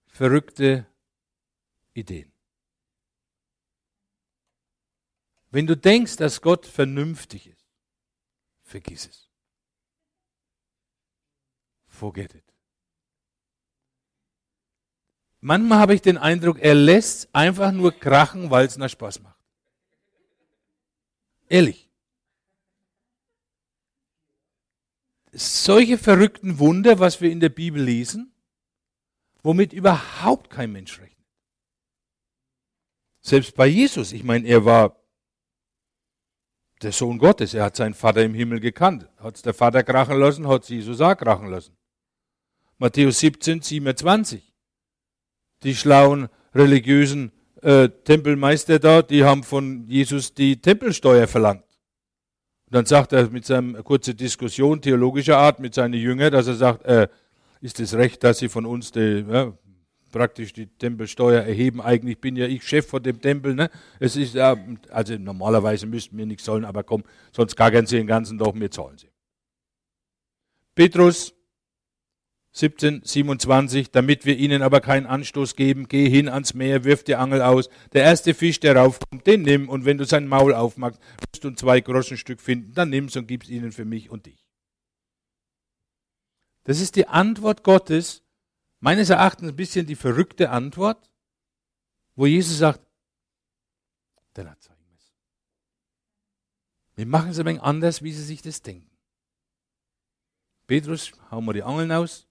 verrückte 0.07 0.85
Ideen. 1.93 2.31
Wenn 5.51 5.65
du 5.65 5.75
denkst, 5.75 6.17
dass 6.17 6.41
Gott 6.41 6.65
vernünftig 6.65 7.47
ist, 7.47 7.65
vergiss 8.61 9.07
es. 9.07 9.29
Forget 11.87 12.35
it. 12.35 12.43
Manchmal 15.41 15.79
habe 15.79 15.95
ich 15.95 16.01
den 16.01 16.17
Eindruck, 16.17 16.59
er 16.59 16.75
lässt 16.75 17.33
einfach 17.33 17.71
nur 17.71 17.93
krachen, 17.93 18.51
weil 18.51 18.67
es 18.67 18.77
nach 18.77 18.89
Spaß 18.89 19.21
macht. 19.21 19.39
Ehrlich. 21.47 21.88
Solche 25.31 25.97
verrückten 25.97 26.59
Wunder, 26.59 26.99
was 26.99 27.21
wir 27.21 27.31
in 27.31 27.39
der 27.39 27.49
Bibel 27.49 27.81
lesen, 27.81 28.33
womit 29.43 29.73
überhaupt 29.73 30.49
kein 30.49 30.71
Mensch 30.71 30.99
rechnet. 30.99 31.17
Selbst 33.21 33.55
bei 33.55 33.67
Jesus, 33.67 34.11
ich 34.11 34.23
meine, 34.23 34.47
er 34.47 34.65
war 34.65 34.95
der 36.81 36.91
Sohn 36.91 37.17
Gottes, 37.17 37.53
er 37.53 37.65
hat 37.65 37.75
seinen 37.75 37.93
Vater 37.93 38.23
im 38.23 38.33
Himmel 38.33 38.59
gekannt. 38.59 39.07
Hat 39.17 39.45
der 39.45 39.53
Vater 39.53 39.83
krachen 39.83 40.17
lassen, 40.17 40.47
hat 40.47 40.63
es 40.63 40.69
Jesus 40.69 41.01
auch 41.01 41.15
krachen 41.15 41.47
lassen. 41.47 41.77
Matthäus 42.77 43.19
17, 43.19 43.61
27 43.61 44.49
die 45.63 45.75
schlauen 45.75 46.29
religiösen 46.53 47.31
äh, 47.61 47.89
Tempelmeister 47.89 48.79
da, 48.79 49.01
die 49.01 49.23
haben 49.23 49.43
von 49.43 49.87
Jesus 49.87 50.33
die 50.33 50.61
Tempelsteuer 50.61 51.27
verlangt. 51.27 51.63
Und 52.69 52.75
dann 52.75 52.85
sagt 52.85 53.13
er 53.13 53.27
mit 53.29 53.45
seiner 53.45 53.81
kurzen 53.81 54.15
Diskussion 54.15 54.79
theologischer 54.79 55.37
Art 55.37 55.59
mit 55.59 55.73
seinen 55.73 55.95
Jüngern, 55.95 56.31
dass 56.31 56.45
er 56.45 56.53
sagt, 56.53 56.85
äh, 56.85 57.07
ist 57.61 57.79
es 57.79 57.95
recht, 57.95 58.23
dass 58.23 58.37
sie 58.37 58.47
von 58.47 58.67
uns 58.67 58.91
die, 58.91 59.25
ja, 59.27 59.51
praktisch 60.11 60.53
die 60.53 60.67
Tempelsteuer 60.67 61.41
erheben. 61.41 61.81
Eigentlich 61.81 62.19
bin 62.19 62.35
ja 62.35 62.45
ich 62.45 62.63
Chef 62.67 62.85
von 62.85 63.01
dem 63.01 63.21
Tempel. 63.21 63.55
Ne? 63.55 63.71
Es 63.99 64.15
ist, 64.15 64.35
äh, 64.35 64.55
also 64.91 65.17
normalerweise 65.17 65.87
müssten 65.87 66.15
wir 66.15 66.27
nichts 66.27 66.43
zahlen, 66.43 66.63
aber 66.63 66.83
komm, 66.83 67.03
sonst 67.31 67.55
gackern 67.55 67.87
sie 67.87 67.97
den 67.97 68.05
ganzen 68.05 68.37
Tag, 68.37 68.53
wir 68.53 68.69
zahlen 68.69 68.99
sie. 68.99 69.09
Petrus 70.75 71.33
17, 72.51 73.01
27, 73.03 73.91
damit 73.91 74.25
wir 74.25 74.35
ihnen 74.35 74.61
aber 74.61 74.81
keinen 74.81 75.05
Anstoß 75.05 75.55
geben, 75.55 75.87
geh 75.87 76.09
hin 76.09 76.27
ans 76.27 76.53
Meer, 76.53 76.83
wirf 76.83 77.03
die 77.03 77.15
Angel 77.15 77.41
aus. 77.41 77.69
Der 77.93 78.03
erste 78.03 78.33
Fisch, 78.33 78.59
der 78.59 78.75
raufkommt, 78.75 79.27
den 79.27 79.43
nimm 79.43 79.69
und 79.69 79.85
wenn 79.85 79.97
du 79.97 80.05
sein 80.05 80.27
Maul 80.27 80.53
aufmachst, 80.53 80.99
wirst 81.31 81.43
du 81.43 81.49
ein 81.49 81.57
zwei 81.57 81.79
Groschenstück 81.81 82.41
finden, 82.41 82.73
dann 82.73 82.89
nimm's 82.89 83.15
und 83.15 83.27
gib's 83.27 83.49
ihnen 83.49 83.71
für 83.71 83.85
mich 83.85 84.09
und 84.09 84.25
dich. 84.25 84.45
Das 86.63 86.81
ist 86.81 86.95
die 86.95 87.07
Antwort 87.07 87.63
Gottes, 87.63 88.23
meines 88.79 89.09
Erachtens 89.09 89.49
ein 89.49 89.55
bisschen 89.55 89.85
die 89.85 89.95
verrückte 89.95 90.49
Antwort, 90.49 91.09
wo 92.15 92.25
Jesus 92.25 92.57
sagt, 92.57 92.81
dann 94.33 94.49
hat 94.49 94.61
zeigen. 94.61 94.79
Wir 96.99 97.05
machen 97.05 97.29
es 97.29 97.39
ein 97.39 97.45
wenig 97.45 97.61
anders, 97.61 98.03
wie 98.03 98.11
sie 98.11 98.25
sich 98.25 98.41
das 98.41 98.61
denken. 98.61 98.91
Petrus, 100.67 101.13
hauen 101.31 101.45
wir 101.45 101.53
die 101.53 101.63
Angeln 101.63 101.93
aus, 101.93 102.27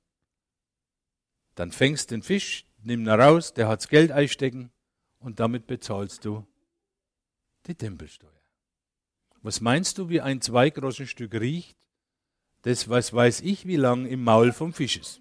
dann 1.59 1.73
fängst 1.73 2.13
den 2.13 2.23
Fisch, 2.23 2.65
nimm 2.85 3.01
ihn 3.01 3.09
raus, 3.09 3.53
der 3.53 3.67
hat's 3.67 3.89
Geld 3.89 4.13
einstecken 4.13 4.71
und 5.19 5.41
damit 5.41 5.67
bezahlst 5.67 6.25
du 6.25 6.47
die 7.67 7.75
Tempelsteuer. 7.75 8.31
Was 9.43 9.61
meinst 9.61 9.99
du, 9.99 10.09
wie 10.09 10.21
ein 10.21 10.41
Stück 10.41 11.35
riecht? 11.35 11.77
Das, 12.63 12.89
was 12.89 13.13
weiß 13.13 13.41
ich, 13.41 13.67
wie 13.67 13.77
lang 13.77 14.07
im 14.07 14.23
Maul 14.23 14.53
vom 14.53 14.73
Fisch 14.73 14.99
ist. 14.99 15.21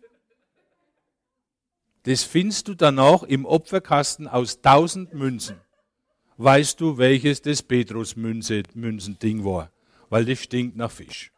das 2.03 2.23
findest 2.23 2.67
du 2.67 2.75
dann 2.75 2.99
auch 2.99 3.23
im 3.23 3.45
Opferkasten 3.45 4.27
aus 4.27 4.61
tausend 4.61 5.13
Münzen. 5.13 5.59
Weißt 6.37 6.79
du, 6.79 6.99
welches 6.99 7.41
das 7.41 7.63
Petrus-Münzen-Ding 7.63 9.43
war? 9.43 9.71
Weil 10.09 10.25
das 10.25 10.39
stinkt 10.39 10.77
nach 10.77 10.91
Fisch. 10.91 11.31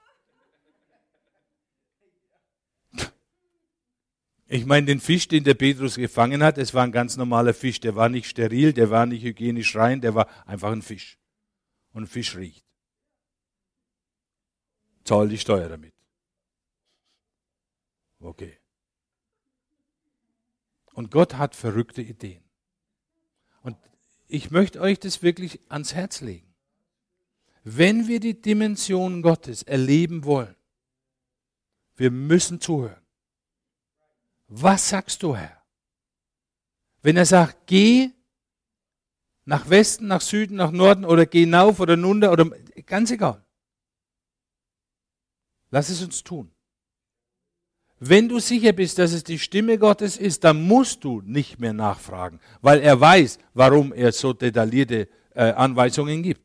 Ich 4.52 4.66
meine, 4.66 4.88
den 4.88 5.00
Fisch, 5.00 5.28
den 5.28 5.43
der 5.43 5.54
Petrus 5.54 5.95
gefangen 5.95 6.41
hat, 6.41 6.58
es 6.58 6.74
war 6.74 6.84
ein 6.84 6.91
ganz 6.91 7.16
normaler 7.18 7.54
Fisch. 7.54 7.80
Der 7.82 7.95
war 7.95 8.10
nicht 8.10 8.28
steril, 8.28 8.74
der 8.74 8.89
war 8.89 9.06
nicht 9.06 9.24
hygienisch 9.24 9.76
rein, 9.76 10.02
der 10.02 10.16
war 10.16 10.28
einfach 10.47 10.72
ein 10.72 10.82
Fisch. 10.82 11.20
Und 11.93 12.04
ein 12.04 12.08
Fisch 12.08 12.36
riecht. 12.36 12.66
Zahl 15.04 15.30
die 15.30 15.38
Steuer 15.38 15.70
damit. 15.70 15.93
Okay. 18.20 18.58
Und 20.93 21.12
Gott 21.12 21.36
hat 21.36 21.54
verrückte 21.54 22.02
Ideen. 22.02 22.43
Und 23.62 23.78
ich 24.28 24.50
möchte 24.50 24.82
euch 24.82 25.00
das 25.00 25.22
wirklich 25.22 25.60
ans 25.70 25.93
Herz 25.93 26.22
legen. 26.22 26.56
Wenn 27.64 28.08
wir 28.08 28.20
die 28.20 28.41
Dimension 28.41 29.22
Gottes 29.22 29.62
erleben 29.62 30.24
wollen, 30.24 30.56
wir 31.97 32.10
müssen 32.10 32.60
zuhören. 32.60 33.04
Was 34.50 34.89
sagst 34.89 35.22
du, 35.24 35.36
Herr? 35.36 35.64
Wenn 37.02 37.18
er 37.18 37.26
sagt, 37.26 37.68
geh 37.68 38.12
nach 39.45 39.70
Westen, 39.70 40.08
nach 40.08 40.22
Süden, 40.22 40.58
nach 40.58 40.72
Norden 40.72 41.06
oder 41.06 41.26
geh 41.26 41.41
hinauf 41.41 41.80
oder 41.80 42.00
runter 42.00 42.32
oder 42.32 42.45
ganz 42.86 43.10
egal. 43.12 43.43
Lass 45.72 45.89
es 45.89 46.04
uns 46.04 46.24
tun. 46.24 46.52
Wenn 48.00 48.30
du 48.30 48.39
sicher 48.39 48.74
bist, 48.74 48.97
dass 48.97 49.12
es 49.12 49.24
die 49.24 49.39
Stimme 49.39 49.78
Gottes 49.78 50.18
ist, 50.18 50.43
dann 50.43 50.62
musst 50.62 51.04
du 51.04 51.22
nicht 51.22 51.60
mehr 51.60 51.74
nachfragen, 51.74 52.39
weil 52.62 52.80
er 52.80 53.00
weiß, 53.00 53.39
warum 53.54 53.91
er 53.91 54.12
so 54.12 54.34
detaillierte 54.34 55.10
äh, 55.34 55.52
Anweisungen 55.52 56.24
gibt. 56.24 56.41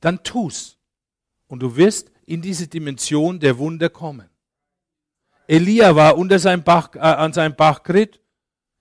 Dann 0.00 0.22
tu's. 0.22 0.78
Und 1.48 1.60
du 1.60 1.76
wirst 1.76 2.10
in 2.26 2.42
diese 2.42 2.66
Dimension 2.66 3.40
der 3.40 3.58
Wunder 3.58 3.88
kommen. 3.88 4.28
Elia 5.48 5.96
war 5.96 6.16
unter 6.16 6.38
seinem 6.38 6.62
Bach, 6.62 6.94
äh, 6.94 7.00
an 7.00 7.32
seinem 7.32 7.56
Bachkrit, 7.56 8.20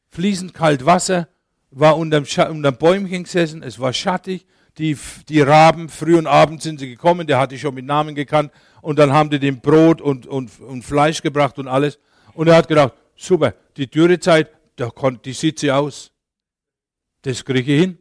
fließend 0.09 0.53
kalt 0.53 0.85
Wasser, 0.85 1.29
war 1.71 1.97
unterm, 1.97 2.25
unterm 2.51 2.77
Bäumchen 2.77 3.23
gesessen, 3.23 3.63
es 3.63 3.79
war 3.79 3.93
schattig, 3.93 4.45
die, 4.77 4.97
die 5.29 5.41
Raben, 5.41 5.89
früh 5.89 6.17
und 6.17 6.27
abend 6.27 6.61
sind 6.61 6.79
sie 6.79 6.89
gekommen, 6.89 7.25
der 7.25 7.39
hatte 7.39 7.55
ich 7.55 7.61
schon 7.61 7.73
mit 7.73 7.85
Namen 7.85 8.13
gekannt, 8.13 8.51
und 8.81 8.99
dann 8.99 9.11
haben 9.11 9.29
die 9.29 9.39
dem 9.39 9.61
Brot 9.61 10.01
und, 10.01 10.27
und, 10.27 10.59
und 10.59 10.83
Fleisch 10.83 11.21
gebracht 11.21 11.57
und 11.57 11.67
alles. 11.67 11.99
Und 12.33 12.47
er 12.47 12.57
hat 12.57 12.67
gedacht, 12.67 12.93
super, 13.15 13.55
die 13.75 13.89
Dürrezeit, 13.89 14.51
da 14.75 14.89
kommt, 14.89 15.25
die 15.25 15.33
sieht 15.33 15.59
sie 15.59 15.71
aus. 15.71 16.11
Das 17.23 17.43
kriege 17.43 17.73
ich 17.73 17.79
hin. 17.81 17.97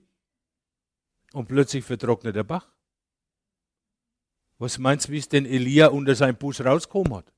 Und 1.32 1.48
plötzlich 1.48 1.84
vertrocknet 1.84 2.36
der 2.36 2.44
Bach. 2.44 2.68
Was 4.58 4.78
meinst 4.78 5.08
du, 5.08 5.12
wie 5.12 5.18
es 5.18 5.28
denn 5.28 5.46
Elia 5.46 5.88
unter 5.88 6.14
seinem 6.14 6.36
Bus 6.36 6.64
rausgekommen 6.64 7.16
hat? 7.16 7.32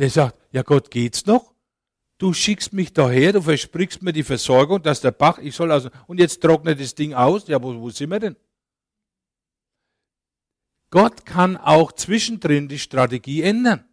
Der 0.00 0.08
sagt, 0.08 0.38
ja 0.50 0.62
Gott, 0.62 0.90
geht's 0.90 1.26
noch? 1.26 1.52
Du 2.16 2.32
schickst 2.32 2.72
mich 2.72 2.94
daher, 2.94 3.34
du 3.34 3.42
versprichst 3.42 4.00
mir 4.00 4.14
die 4.14 4.22
Versorgung, 4.22 4.82
dass 4.82 5.02
der 5.02 5.10
Bach, 5.10 5.36
ich 5.36 5.54
soll 5.54 5.70
also, 5.70 5.90
und 6.06 6.18
jetzt 6.18 6.40
trocknet 6.40 6.80
das 6.80 6.94
Ding 6.94 7.12
aus. 7.12 7.46
Ja, 7.48 7.62
wo, 7.62 7.78
wo 7.78 7.90
sind 7.90 8.08
wir 8.08 8.18
denn? 8.18 8.36
Gott 10.88 11.26
kann 11.26 11.58
auch 11.58 11.92
zwischendrin 11.92 12.66
die 12.66 12.78
Strategie 12.78 13.42
ändern. 13.42 13.84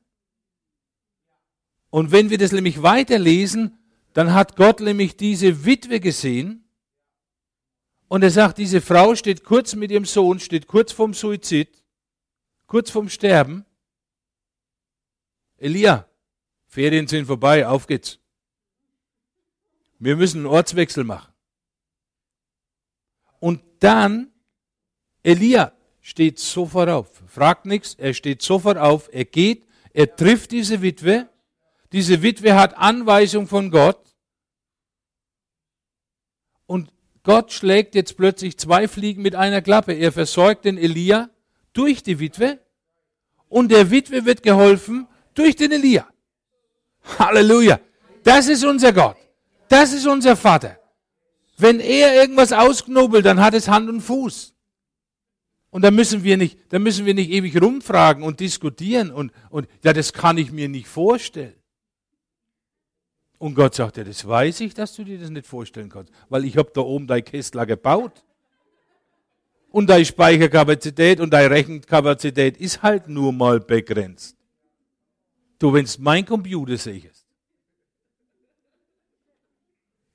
Und 1.90 2.14
wenn 2.14 2.30
wir 2.30 2.38
das 2.38 2.54
nämlich 2.54 2.82
weiterlesen, 2.82 3.78
dann 4.14 4.34
hat 4.34 4.56
Gott 4.56 4.80
nämlich 4.80 5.18
diese 5.18 5.66
Witwe 5.66 6.00
gesehen 6.00 6.64
und 8.08 8.24
er 8.24 8.32
sagt, 8.32 8.60
diese 8.60 8.80
Frau 8.80 9.14
steht 9.16 9.44
kurz 9.44 9.76
mit 9.76 9.92
ihrem 9.92 10.06
Sohn, 10.06 10.40
steht 10.40 10.68
kurz 10.68 10.94
vorm 10.94 11.14
Suizid, 11.14 11.84
kurz 12.66 12.92
vorm 12.92 13.10
Sterben 13.10 13.66
Elia, 15.58 16.08
Ferien 16.68 17.08
sind 17.08 17.26
vorbei, 17.26 17.68
auf 17.68 17.88
geht's. 17.88 18.20
Wir 20.00 20.16
müssen 20.16 20.40
einen 20.40 20.46
Ortswechsel 20.46 21.04
machen. 21.04 21.34
Und 23.40 23.62
dann, 23.80 24.32
Elia 25.24 25.74
steht 26.02 26.40
sofort 26.40 26.90
auf, 26.90 27.24
fragt 27.28 27.66
nichts, 27.66 27.96
er 27.96 28.14
steht 28.14 28.42
sofort 28.42 28.78
auf, 28.78 29.10
er 29.12 29.26
geht, 29.26 29.68
er 29.94 30.16
trifft 30.16 30.52
diese 30.52 30.82
Witwe, 30.82 31.30
diese 31.92 32.22
Witwe 32.22 32.56
hat 32.56 32.78
Anweisung 32.78 33.48
von 33.48 33.72
Gott 33.72 34.16
und 36.66 36.92
Gott 37.24 37.52
schlägt 37.52 37.96
jetzt 37.96 38.16
plötzlich 38.18 38.58
zwei 38.58 38.88
Fliegen 38.88 39.22
mit 39.22 39.36
einer 39.36 39.62
Klappe. 39.62 39.94
Er 39.94 40.12
versorgt 40.12 40.66
den 40.66 40.78
Elia 40.78 41.30
durch 41.74 42.04
die 42.04 42.20
Witwe 42.20 42.60
und 43.50 43.70
der 43.70 43.92
Witwe 43.92 44.26
wird 44.26 44.44
geholfen, 44.44 45.08
durch 45.38 45.56
den 45.56 45.72
Elia. 45.72 46.08
Halleluja. 47.20 47.80
Das 48.24 48.48
ist 48.48 48.64
unser 48.64 48.92
Gott. 48.92 49.18
Das 49.68 49.94
ist 49.94 50.06
unser 50.06 50.36
Vater. 50.36 50.78
Wenn 51.58 51.80
er 51.80 52.16
irgendwas 52.16 52.54
ausknobelt, 52.54 53.26
dann 53.26 53.40
hat 53.40 53.54
es 53.54 53.68
Hand 53.68 53.90
und 53.90 54.02
Fuß. 54.02 54.54
Und 55.70 55.82
da 55.82 55.92
müssen 55.92 56.24
wir 56.24 56.38
nicht, 56.38 56.58
da 56.70 56.80
müssen 56.80 57.06
wir 57.06 57.14
nicht 57.14 57.30
ewig 57.30 57.62
rumfragen 57.62 58.24
und 58.24 58.40
diskutieren 58.40 59.12
und, 59.12 59.32
und, 59.50 59.68
ja, 59.84 59.94
das 59.94 60.14
kann 60.14 60.38
ich 60.38 60.52
mir 60.52 60.70
nicht 60.70 60.88
vorstellen. 60.88 61.54
Und 63.38 63.54
Gott 63.54 63.76
sagt, 63.76 63.98
ja, 63.98 64.04
das 64.04 64.28
weiß 64.28 64.62
ich, 64.62 64.74
dass 64.74 64.96
du 64.96 65.04
dir 65.04 65.20
das 65.20 65.30
nicht 65.30 65.46
vorstellen 65.46 65.90
kannst, 65.90 66.12
weil 66.30 66.46
ich 66.46 66.58
habe 66.58 66.72
da 66.74 66.82
oben 66.82 67.06
dein 67.06 67.24
Kessler 67.24 67.66
gebaut. 67.66 68.24
Und 69.70 69.90
deine 69.90 70.06
Speicherkapazität 70.06 71.20
und 71.20 71.32
deine 71.32 71.52
Rechenkapazität 71.52 72.58
ist 72.58 72.82
halt 72.82 73.10
nur 73.10 73.34
mal 73.34 73.60
begrenzt. 73.60 74.37
Du, 75.60 75.74
wenn 75.74 75.86
es 75.86 75.98
mein 75.98 76.26
Computer 76.26 76.78
siehst. 76.78 77.26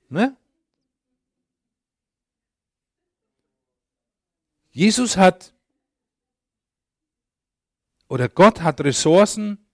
Ne? 0.09 0.37
Jesus 4.71 5.17
hat 5.17 5.53
oder 8.07 8.29
Gott 8.29 8.61
hat 8.61 8.81
Ressourcen 8.81 9.65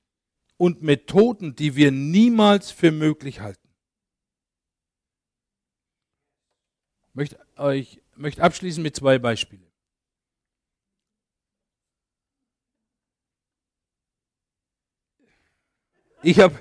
und 0.58 0.82
Methoden, 0.82 1.56
die 1.56 1.76
wir 1.76 1.92
niemals 1.92 2.72
für 2.72 2.92
möglich 2.92 3.40
halten. 3.40 3.68
Ich 7.10 7.16
möchte 7.16 7.40
euch 7.58 8.02
möchte 8.20 8.44
abschließen 8.44 8.84
mit 8.84 8.96
zwei 8.96 9.18
Beispielen. 9.18 9.69
Ich 16.22 16.40
habe. 16.40 16.60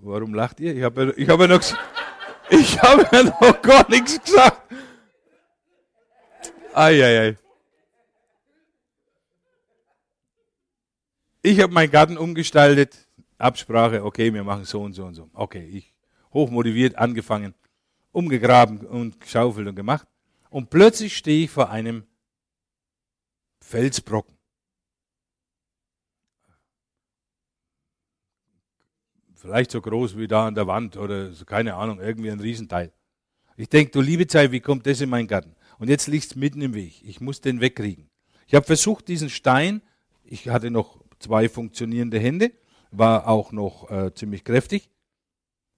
Warum 0.00 0.34
lacht 0.34 0.60
ihr? 0.60 0.74
Ich 0.76 0.82
habe 0.82 1.12
ich 1.16 1.28
hab 1.28 1.40
ja 1.40 1.46
noch, 1.48 1.62
habe 2.82 3.08
ja 3.12 3.22
noch 3.22 3.62
gar 3.62 3.88
nichts 3.90 4.22
gesagt. 4.22 4.62
Eieiei. 6.72 7.36
Ich 11.42 11.60
habe 11.60 11.72
meinen 11.72 11.90
Garten 11.90 12.16
umgestaltet. 12.16 13.08
Absprache, 13.38 14.04
okay, 14.04 14.32
wir 14.32 14.44
machen 14.44 14.64
so 14.64 14.82
und 14.82 14.92
so 14.92 15.04
und 15.04 15.14
so. 15.14 15.30
Okay, 15.32 15.64
ich 15.64 15.94
hochmotiviert 16.32 16.96
angefangen, 16.96 17.54
umgegraben 18.12 18.86
und 18.86 19.20
geschaufelt 19.20 19.66
und 19.66 19.74
gemacht. 19.74 20.06
Und 20.50 20.70
plötzlich 20.70 21.16
stehe 21.16 21.44
ich 21.44 21.50
vor 21.50 21.70
einem 21.70 22.04
Felsbrocken. 23.60 24.37
Vielleicht 29.38 29.70
so 29.70 29.80
groß 29.80 30.16
wie 30.16 30.28
da 30.28 30.46
an 30.46 30.54
der 30.54 30.66
Wand 30.66 30.96
oder 30.96 31.32
so, 31.32 31.44
keine 31.44 31.74
Ahnung, 31.74 32.00
irgendwie 32.00 32.30
ein 32.30 32.40
Riesenteil. 32.40 32.92
Ich 33.56 33.68
denke, 33.68 33.92
du 33.92 34.00
liebe 34.00 34.26
Zeit, 34.26 34.52
wie 34.52 34.60
kommt 34.60 34.86
das 34.86 35.00
in 35.00 35.08
meinen 35.08 35.26
Garten? 35.26 35.54
Und 35.78 35.88
jetzt 35.88 36.08
liegt 36.08 36.26
es 36.26 36.36
mitten 36.36 36.60
im 36.60 36.74
Weg. 36.74 37.02
Ich 37.04 37.20
muss 37.20 37.40
den 37.40 37.60
wegkriegen. 37.60 38.10
Ich 38.46 38.54
habe 38.54 38.66
versucht, 38.66 39.08
diesen 39.08 39.30
Stein, 39.30 39.82
ich 40.24 40.48
hatte 40.48 40.70
noch 40.70 41.02
zwei 41.18 41.48
funktionierende 41.48 42.18
Hände, 42.18 42.52
war 42.90 43.28
auch 43.28 43.52
noch 43.52 43.90
äh, 43.90 44.12
ziemlich 44.14 44.44
kräftig. 44.44 44.90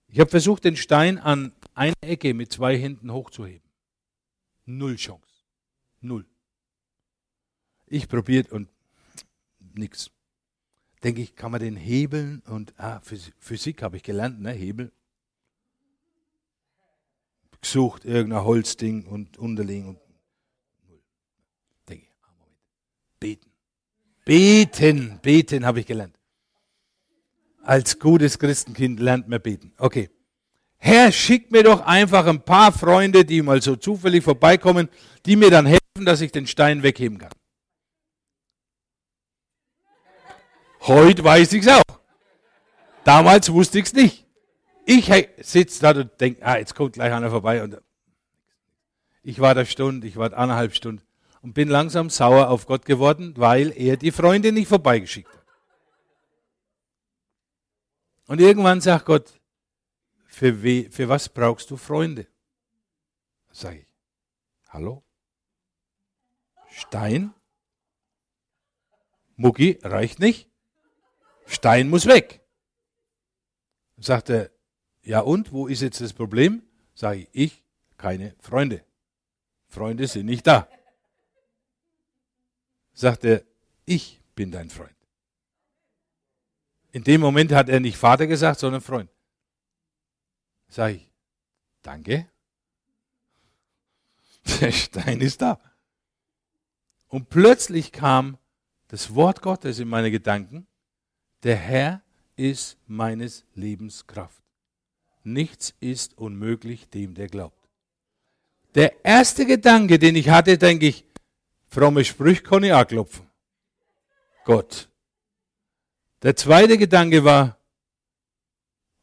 Ich 0.08 0.20
habe 0.20 0.30
versucht, 0.30 0.64
den 0.64 0.76
Stein 0.76 1.18
an 1.18 1.52
einer 1.74 1.94
Ecke 2.00 2.34
mit 2.34 2.52
zwei 2.52 2.76
Händen 2.76 3.12
hochzuheben. 3.12 3.68
Null 4.66 4.96
Chance. 4.96 5.24
Null. 6.00 6.26
Ich 7.86 8.08
probiert 8.08 8.50
und 8.52 8.68
nix 9.74 10.10
denke 11.02 11.22
ich, 11.22 11.34
kann 11.34 11.52
man 11.52 11.60
den 11.60 11.76
hebeln 11.76 12.42
und 12.46 12.74
ah, 12.78 13.00
Physik 13.38 13.82
habe 13.82 13.96
ich 13.96 14.02
gelernt, 14.02 14.40
ne, 14.40 14.52
Hebel. 14.52 14.92
Gesucht, 17.60 18.04
irgendein 18.04 18.44
Holzding 18.44 19.04
und 19.04 19.36
unterlegen 19.36 19.88
und. 19.88 19.98
Denke 21.88 22.04
ich, 22.04 22.12
ah, 22.22 22.32
Moment. 22.38 22.58
Beten. 23.18 23.50
Beten, 24.24 25.18
beten 25.20 25.66
habe 25.66 25.80
ich 25.80 25.86
gelernt. 25.86 26.16
Als 27.62 27.98
gutes 27.98 28.38
Christenkind 28.38 28.98
lernt 29.00 29.28
man 29.28 29.40
beten. 29.40 29.72
Okay. 29.76 30.08
Herr, 30.78 31.12
schick 31.12 31.50
mir 31.50 31.62
doch 31.62 31.82
einfach 31.82 32.26
ein 32.26 32.42
paar 32.42 32.72
Freunde, 32.72 33.26
die 33.26 33.42
mal 33.42 33.60
so 33.60 33.76
zufällig 33.76 34.24
vorbeikommen, 34.24 34.88
die 35.26 35.36
mir 35.36 35.50
dann 35.50 35.66
helfen, 35.66 36.06
dass 36.06 36.22
ich 36.22 36.32
den 36.32 36.46
Stein 36.46 36.82
wegheben 36.82 37.18
kann. 37.18 37.32
Heute 40.82 41.22
weiß 41.22 41.52
ich 41.52 41.66
es 41.66 41.68
auch. 41.68 42.00
Damals 43.04 43.52
wusste 43.52 43.78
ich 43.78 43.86
es 43.86 43.92
nicht. 43.92 44.26
Ich 44.86 45.10
sitze 45.38 45.80
da 45.80 45.90
und 45.92 46.20
denke, 46.20 46.44
ah, 46.44 46.56
jetzt 46.56 46.74
kommt 46.74 46.94
gleich 46.94 47.12
einer 47.12 47.30
vorbei. 47.30 47.62
Und 47.62 47.80
ich 49.22 49.40
war 49.40 49.54
da 49.54 49.64
Stunde, 49.64 50.06
ich 50.06 50.16
war 50.16 50.32
eineinhalb 50.32 50.74
Stunden 50.74 51.02
und 51.42 51.54
bin 51.54 51.68
langsam 51.68 52.10
sauer 52.10 52.48
auf 52.48 52.66
Gott 52.66 52.84
geworden, 52.84 53.34
weil 53.36 53.72
er 53.76 53.96
die 53.96 54.12
Freunde 54.12 54.52
nicht 54.52 54.68
vorbeigeschickt 54.68 55.32
hat. 55.32 55.46
Und 58.26 58.40
irgendwann 58.40 58.80
sagt 58.80 59.06
Gott, 59.06 59.40
für, 60.26 60.62
we, 60.62 60.88
für 60.90 61.08
was 61.08 61.28
brauchst 61.28 61.70
du 61.70 61.76
Freunde? 61.76 62.26
Sag 63.50 63.74
ich, 63.74 63.86
hallo? 64.68 65.02
Stein? 66.70 67.34
Mucki 69.36 69.78
reicht 69.82 70.20
nicht. 70.20 70.49
Stein 71.50 71.90
muss 71.90 72.06
weg. 72.06 72.40
Sagt 73.98 74.30
er, 74.30 74.50
ja 75.02 75.20
und, 75.20 75.52
wo 75.52 75.66
ist 75.66 75.82
jetzt 75.82 76.00
das 76.00 76.12
Problem? 76.12 76.62
Sage 76.94 77.20
ich, 77.20 77.28
ich, 77.32 77.64
keine 77.96 78.34
Freunde. 78.38 78.84
Freunde 79.66 80.06
sind 80.06 80.26
nicht 80.26 80.46
da. 80.46 80.68
Sagt 82.92 83.24
er, 83.24 83.42
ich 83.84 84.20
bin 84.34 84.52
dein 84.52 84.70
Freund. 84.70 84.94
In 86.92 87.02
dem 87.04 87.20
Moment 87.20 87.52
hat 87.52 87.68
er 87.68 87.80
nicht 87.80 87.96
Vater 87.96 88.26
gesagt, 88.26 88.60
sondern 88.60 88.80
Freund. 88.80 89.10
Sag 90.68 90.94
ich, 90.94 91.10
danke. 91.82 92.28
Der 94.60 94.70
Stein 94.72 95.20
ist 95.20 95.42
da. 95.42 95.60
Und 97.08 97.28
plötzlich 97.28 97.90
kam 97.90 98.38
das 98.88 99.14
Wort 99.14 99.42
Gottes 99.42 99.80
in 99.80 99.88
meine 99.88 100.10
Gedanken. 100.10 100.66
Der 101.42 101.56
Herr 101.56 102.02
ist 102.36 102.76
meines 102.86 103.44
Lebens 103.54 104.06
Kraft. 104.06 104.42
Nichts 105.22 105.74
ist 105.80 106.16
unmöglich 106.18 106.88
dem, 106.88 107.14
der 107.14 107.28
glaubt. 107.28 107.68
Der 108.74 109.04
erste 109.04 109.46
Gedanke, 109.46 109.98
den 109.98 110.16
ich 110.16 110.28
hatte, 110.28 110.56
denke 110.56 110.86
ich, 110.86 111.04
fromme 111.68 112.04
Sprüche 112.04 112.42
kann 112.42 112.62
ich 112.62 112.72
auch 112.72 112.86
klopfen. 112.86 113.28
Gott. 114.44 114.88
Der 116.22 116.36
zweite 116.36 116.76
Gedanke 116.76 117.24
war, 117.24 117.58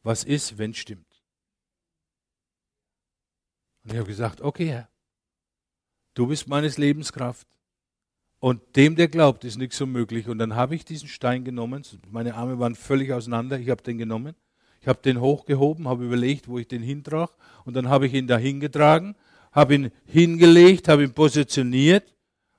was 0.02 0.24
ist, 0.24 0.56
wenn 0.56 0.70
es 0.70 0.78
stimmt? 0.78 1.04
Und 3.82 3.92
ich 3.92 3.98
habe 3.98 4.08
gesagt, 4.08 4.40
okay, 4.40 4.68
Herr, 4.68 4.88
du 6.14 6.26
bist 6.26 6.46
meines 6.46 6.78
Lebens 6.78 7.12
Kraft. 7.12 7.46
Und 8.40 8.76
dem, 8.76 8.94
der 8.94 9.08
glaubt, 9.08 9.44
ist 9.44 9.58
nichts 9.58 9.80
unmöglich. 9.80 10.28
Und 10.28 10.38
dann 10.38 10.54
habe 10.54 10.74
ich 10.74 10.84
diesen 10.84 11.08
Stein 11.08 11.44
genommen. 11.44 11.82
Meine 12.10 12.34
Arme 12.34 12.58
waren 12.58 12.76
völlig 12.76 13.12
auseinander. 13.12 13.58
Ich 13.58 13.68
habe 13.68 13.82
den 13.82 13.98
genommen. 13.98 14.34
Ich 14.80 14.86
habe 14.86 15.00
den 15.02 15.20
hochgehoben, 15.20 15.88
habe 15.88 16.04
überlegt, 16.04 16.48
wo 16.48 16.58
ich 16.58 16.68
den 16.68 16.82
hintrage. 16.82 17.32
Und 17.64 17.74
dann 17.74 17.88
habe 17.88 18.06
ich 18.06 18.14
ihn 18.14 18.28
da 18.28 18.38
hingetragen, 18.38 19.16
habe 19.52 19.74
ihn 19.74 19.90
hingelegt, 20.06 20.88
habe 20.88 21.02
ihn 21.02 21.12
positioniert. 21.12 22.14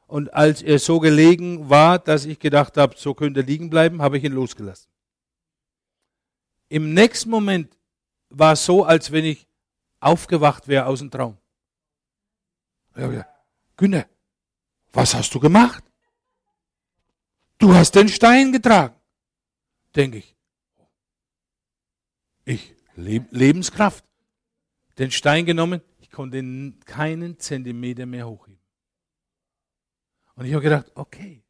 Und 0.06 0.34
als 0.34 0.62
er 0.62 0.80
so 0.80 1.00
gelegen 1.00 1.70
war, 1.70 1.98
dass 2.00 2.26
ich 2.26 2.40
gedacht 2.40 2.78
habe, 2.78 2.96
so 2.98 3.14
könnte 3.14 3.42
er 3.42 3.46
liegen 3.46 3.70
bleiben, 3.70 4.02
habe 4.02 4.18
ich 4.18 4.24
ihn 4.24 4.34
losgelassen. 4.34 4.90
Im 6.68 6.94
nächsten 6.94 7.30
Moment 7.30 7.78
war 8.30 8.54
es 8.54 8.66
so, 8.66 8.84
als 8.84 9.12
wenn 9.12 9.26
ich 9.26 9.48
aufgewacht 10.00 10.68
wäre 10.68 10.86
aus 10.86 11.00
dem 11.00 11.10
Traum. 11.10 11.38
Habe 12.96 13.12
gesagt, 13.12 13.30
Günther, 13.78 14.06
was 14.92 15.14
hast 15.14 15.34
du 15.34 15.40
gemacht? 15.40 15.84
Du 17.58 17.74
hast 17.74 17.94
den 17.96 18.10
Stein 18.10 18.52
getragen. 18.52 18.96
Denke 19.96 20.20
ich. 20.20 20.36
Ich, 22.46 22.74
Lebenskraft. 22.96 24.04
Den 24.98 25.12
Stein 25.12 25.46
genommen, 25.46 25.82
ich 26.00 26.10
konnte 26.10 26.74
keinen 26.86 27.38
Zentimeter 27.38 28.06
mehr 28.06 28.28
hochheben. 28.28 28.60
Und 30.36 30.46
ich 30.46 30.54
habe 30.54 30.64
gedacht, 30.64 30.92
okay. 30.96 31.44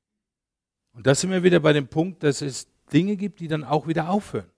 Und 0.93 1.07
da 1.07 1.15
sind 1.15 1.31
wir 1.31 1.43
wieder 1.43 1.59
bei 1.59 1.73
dem 1.73 1.87
Punkt, 1.87 2.23
dass 2.23 2.41
es 2.41 2.67
Dinge 2.91 3.15
gibt, 3.15 3.39
die 3.39 3.47
dann 3.47 3.63
auch 3.63 3.87
wieder 3.87 4.09
aufhören. 4.09 4.51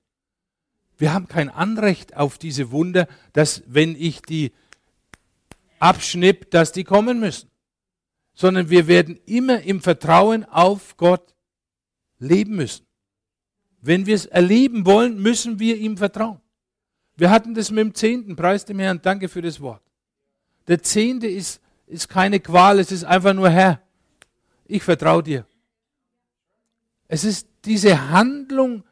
Wir 0.98 1.14
haben 1.14 1.28
kein 1.28 1.50
Anrecht 1.50 2.16
auf 2.16 2.38
diese 2.38 2.72
Wunder, 2.72 3.08
dass 3.34 3.64
wenn 3.68 3.96
ich 3.96 4.22
die 4.22 4.52
abschnipp, 5.80 6.50
dass 6.50 6.72
die 6.72 6.84
kommen 6.84 7.20
müssen. 7.20 7.51
Sondern 8.34 8.70
wir 8.70 8.88
werden 8.88 9.20
immer 9.26 9.62
im 9.62 9.82
Vertrauen 9.82 10.46
auf 10.46 10.98
Gott 10.98 11.36
leben 12.20 12.56
müssen. 12.56 12.86
Wenn 13.82 14.06
wir 14.06 14.16
es 14.16 14.26
erleben 14.26 14.86
wollen, 14.86 15.22
müssen 15.22 15.60
wir 15.60 15.78
ihm 15.78 15.98
vertrauen. 15.98 16.40
Wir 17.16 17.30
hatten 17.30 17.54
das 17.54 17.72
mit 17.72 17.80
dem 17.80 17.94
Zehnten, 17.94 18.36
preis 18.36 18.66
dem 18.66 18.80
Herrn, 18.80 19.02
danke 19.02 19.28
für 19.28 19.42
das 19.42 19.60
Wort. 19.60 19.84
Der 20.68 20.82
Zehnte 20.82 21.28
ist, 21.28 21.62
ist 21.88 22.08
keine 22.08 22.40
Qual, 22.40 22.80
es 22.80 22.92
ist 22.92 23.04
einfach 23.04 23.34
nur 23.34 23.50
Herr. 23.50 23.82
Ich 24.66 24.84
vertraue 24.84 25.24
dir. 25.24 25.46
Es 27.08 27.24
ist 27.24 27.48
diese 27.66 28.10
Handlung, 28.10 28.84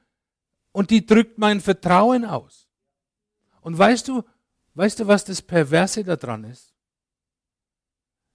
und 0.72 0.92
die 0.92 1.06
drückt 1.06 1.38
mein 1.38 1.62
Vertrauen 1.62 2.26
aus. 2.26 2.68
Und 3.62 3.78
weißt 3.78 4.08
du, 4.08 4.24
weißt 4.76 5.00
du, 5.00 5.08
was 5.08 5.26
das 5.26 5.42
Perverse 5.42 6.04
daran 6.04 6.44
ist? 6.46 6.74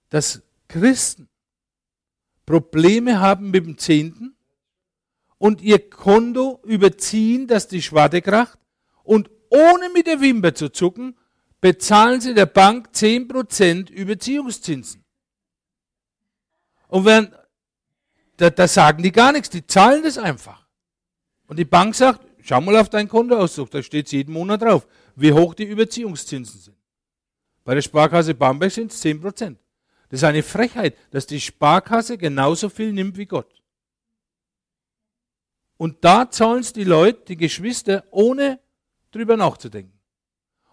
Dass 0.09 0.41
Christen 0.67 1.29
Probleme 2.45 3.19
haben 3.19 3.51
mit 3.51 3.65
dem 3.65 3.77
Zehnten 3.77 4.35
und 5.37 5.61
ihr 5.61 5.89
Konto 5.89 6.61
überziehen, 6.63 7.47
dass 7.47 7.67
die 7.67 7.81
Schwarte 7.81 8.21
kracht 8.21 8.59
und 9.03 9.29
ohne 9.49 9.89
mit 9.93 10.07
der 10.07 10.21
Wimper 10.21 10.53
zu 10.53 10.69
zucken, 10.69 11.17
bezahlen 11.61 12.21
sie 12.21 12.33
der 12.33 12.45
Bank 12.45 12.89
10% 12.93 13.89
Überziehungszinsen. 13.89 15.03
Und 16.87 17.05
wenn, 17.05 17.33
da, 18.37 18.49
da 18.49 18.67
sagen 18.67 19.01
die 19.01 19.11
gar 19.11 19.31
nichts, 19.31 19.49
die 19.49 19.65
zahlen 19.65 20.03
das 20.03 20.17
einfach. 20.17 20.67
Und 21.47 21.57
die 21.57 21.65
Bank 21.65 21.95
sagt, 21.95 22.25
schau 22.41 22.61
mal 22.61 22.77
auf 22.77 22.89
deinen 22.89 23.09
Kontoauszug, 23.09 23.71
da 23.71 23.81
steht 23.81 24.11
jeden 24.11 24.33
Monat 24.33 24.61
drauf, 24.61 24.87
wie 25.15 25.33
hoch 25.33 25.53
die 25.53 25.63
Überziehungszinsen 25.63 26.59
sind. 26.59 26.77
Bei 27.63 27.73
der 27.73 27.81
Sparkasse 27.81 28.35
Bamberg 28.35 28.71
sind 28.71 28.91
es 28.91 29.01
10 29.01 29.21
Prozent. 29.21 29.59
Das 30.15 30.21
ist 30.21 30.29
eine 30.29 30.43
Frechheit, 30.43 30.95
dass 31.11 31.27
die 31.27 31.41
Sparkasse 31.41 32.17
genauso 32.17 32.69
viel 32.69 32.93
nimmt 32.93 33.17
wie 33.17 33.25
Gott. 33.25 33.61
Und 35.75 36.05
da 36.05 36.31
zahlen 36.31 36.61
es 36.61 36.71
die 36.71 36.85
Leute, 36.85 37.25
die 37.27 37.35
Geschwister, 37.35 38.05
ohne 38.11 38.61
drüber 39.11 39.35
nachzudenken. 39.35 39.99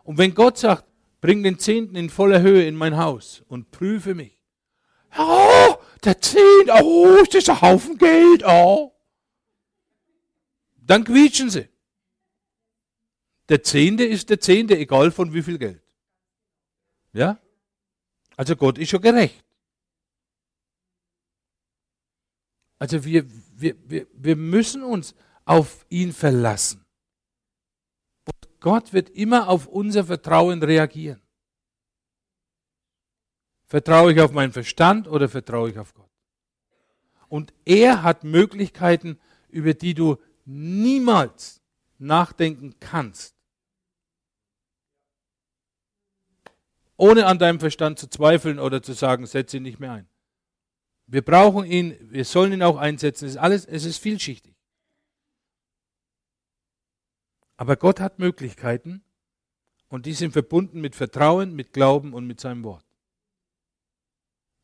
Und 0.05 0.17
wenn 0.17 0.33
Gott 0.33 0.59
sagt, 0.59 0.85
bring 1.21 1.43
den 1.43 1.59
Zehnten 1.59 1.97
in 1.97 2.09
voller 2.09 2.41
Höhe 2.41 2.65
in 2.69 2.77
mein 2.77 2.97
Haus 2.97 3.43
und 3.49 3.73
prüfe 3.73 4.15
mich. 4.15 4.41
Oh, 5.19 5.75
der 6.05 6.21
Zehnte, 6.21 6.81
oh, 6.81 7.17
ist 7.17 7.35
das 7.35 7.49
ein 7.49 7.61
Haufen 7.63 7.99
Geld, 7.99 8.45
oh 8.47 8.93
dann 10.87 11.03
quietschen 11.03 11.51
sie. 11.51 11.69
Der 13.49 13.65
Zehnte 13.65 14.05
ist 14.05 14.31
der 14.31 14.39
Zehnte, 14.39 14.79
egal 14.79 15.11
von 15.11 15.35
wie 15.35 15.43
viel 15.43 15.59
Geld. 15.59 15.83
Ja? 17.13 17.42
Also 18.37 18.57
Gott 18.57 18.79
ist 18.79 18.91
schon 18.91 19.03
gerecht. 19.03 19.45
Also 22.79 23.05
wir, 23.05 23.25
wir, 23.55 23.77
wir, 23.89 24.07
wir 24.13 24.37
müssen 24.37 24.83
uns 24.83 25.15
auf 25.45 25.87
ihn 25.89 26.13
verlassen. 26.13 26.85
Und 28.25 28.61
Gott 28.61 28.93
wird 28.93 29.11
immer 29.11 29.49
auf 29.49 29.67
unser 29.67 30.05
Vertrauen 30.05 30.63
reagieren. 30.63 31.21
Vertraue 33.67 34.13
ich 34.13 34.21
auf 34.21 34.33
meinen 34.33 34.53
Verstand 34.53 35.09
oder 35.09 35.29
vertraue 35.29 35.71
ich 35.71 35.79
auf 35.79 35.95
Gott? 35.95 36.11
Und 37.29 37.55
er 37.65 38.03
hat 38.03 38.25
Möglichkeiten, 38.25 39.19
über 39.49 39.75
die 39.75 39.95
du 39.95 40.19
niemals 40.45 41.63
nachdenken 41.99 42.75
kannst, 42.81 43.35
ohne 47.03 47.27
an 47.27 47.41
deinem 47.41 47.59
Verstand 47.59 47.99
zu 47.99 48.09
zweifeln 48.09 48.61
oder 48.61 48.81
zu 48.81 48.93
sagen, 48.93 49.27
setze 49.27 49.57
ihn 49.57 49.65
nicht 49.65 49.81
mehr 49.81 49.91
ein. 49.91 50.09
Wir 51.07 51.23
brauchen 51.23 51.67
ihn, 51.67 51.97
wir 52.01 52.25
sollen 52.25 52.53
ihn 52.53 52.63
auch 52.63 52.77
einsetzen. 52.77 53.25
Es 53.25 53.33
ist 53.33 53.39
alles, 53.39 53.65
es 53.67 53.85
ist 53.85 53.99
vielschichtig. 53.99 54.55
Aber 57.57 57.75
Gott 57.75 57.99
hat 57.99 58.21
Möglichkeiten 58.21 59.03
und 59.89 60.07
die 60.07 60.13
sind 60.13 60.31
verbunden 60.31 60.81
mit 60.81 60.95
Vertrauen, 60.95 61.55
mit 61.55 61.73
Glauben 61.73 62.13
und 62.13 62.25
mit 62.25 62.39
seinem 62.39 62.63
Wort. 62.63 62.87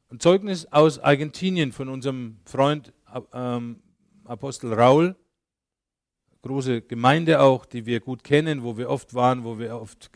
Ein 0.08 0.20
Zeugnis 0.20 0.66
aus 0.66 1.00
Argentinien 1.00 1.72
von 1.72 1.88
unserem 1.88 2.38
Freund 2.44 2.92
ähm, 3.32 3.82
Apostel 4.24 4.72
Raul 4.72 5.16
große 6.42 6.82
Gemeinde 6.82 7.40
auch, 7.40 7.66
die 7.66 7.84
wir 7.84 7.98
gut 7.98 8.22
kennen, 8.22 8.62
wo 8.62 8.78
wir 8.78 8.88
oft 8.88 9.12
waren, 9.12 9.42
wo 9.42 9.58
wir 9.58 9.74
oft 9.74 10.12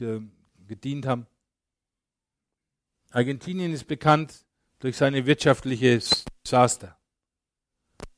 gedient 0.68 1.04
haben. 1.04 1.26
Argentinien 3.12 3.72
ist 3.72 3.86
bekannt 3.86 4.46
durch 4.78 4.96
seine 4.96 5.26
wirtschaftliche 5.26 6.00
Desaster. 6.44 6.96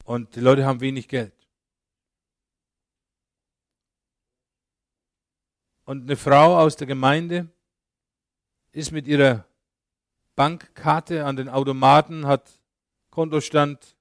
Und 0.05 0.36
die 0.36 0.40
Leute 0.40 0.64
haben 0.64 0.80
wenig 0.80 1.09
Geld. 1.09 1.34
Und 5.84 6.05
eine 6.05 6.16
Frau 6.16 6.59
aus 6.59 6.76
der 6.76 6.86
Gemeinde 6.86 7.49
ist 8.72 8.92
mit 8.92 9.07
ihrer 9.07 9.45
Bankkarte 10.36 11.26
an 11.26 11.36
den 11.36 11.49
Automaten, 11.49 12.26
hat 12.26 12.61
Kontostand, 13.11 13.97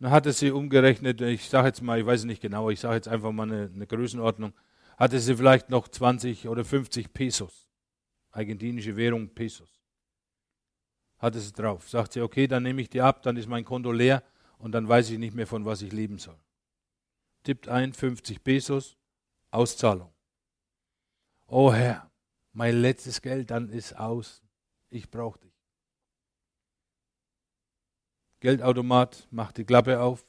dann 0.00 0.10
hatte 0.10 0.32
sie 0.32 0.50
umgerechnet, 0.50 1.20
ich 1.20 1.48
sage 1.48 1.68
jetzt 1.68 1.82
mal, 1.82 1.98
ich 1.98 2.06
weiß 2.06 2.24
nicht 2.24 2.42
genau, 2.42 2.70
ich 2.70 2.80
sage 2.80 2.96
jetzt 2.96 3.08
einfach 3.08 3.32
mal 3.32 3.50
eine, 3.50 3.70
eine 3.72 3.86
Größenordnung, 3.86 4.52
hatte 4.96 5.18
sie 5.20 5.36
vielleicht 5.36 5.70
noch 5.70 5.88
20 5.88 6.48
oder 6.48 6.64
50 6.64 7.12
Pesos, 7.12 7.68
argentinische 8.30 8.96
Währung 8.96 9.28
Pesos. 9.30 9.77
Hatte 11.18 11.40
sie 11.40 11.52
drauf. 11.52 11.88
Sagt 11.88 12.12
sie, 12.12 12.20
okay, 12.20 12.46
dann 12.46 12.62
nehme 12.62 12.80
ich 12.82 12.90
die 12.90 13.00
ab, 13.00 13.22
dann 13.22 13.36
ist 13.36 13.48
mein 13.48 13.64
Konto 13.64 13.92
leer 13.92 14.22
und 14.58 14.72
dann 14.72 14.88
weiß 14.88 15.10
ich 15.10 15.18
nicht 15.18 15.34
mehr, 15.34 15.46
von 15.46 15.64
was 15.64 15.82
ich 15.82 15.92
leben 15.92 16.18
soll. 16.18 16.38
Tippt 17.42 17.68
ein, 17.68 17.92
50 17.92 18.42
Pesos, 18.42 18.96
Auszahlung. 19.50 20.12
Oh 21.46 21.72
Herr, 21.72 22.10
mein 22.52 22.80
letztes 22.80 23.22
Geld, 23.22 23.50
dann 23.50 23.70
ist 23.70 23.96
aus. 23.96 24.42
Ich 24.90 25.10
brauche 25.10 25.38
dich. 25.38 25.48
Geldautomat 28.40 29.26
macht 29.30 29.56
die 29.56 29.64
Klappe 29.64 30.00
auf. 30.00 30.24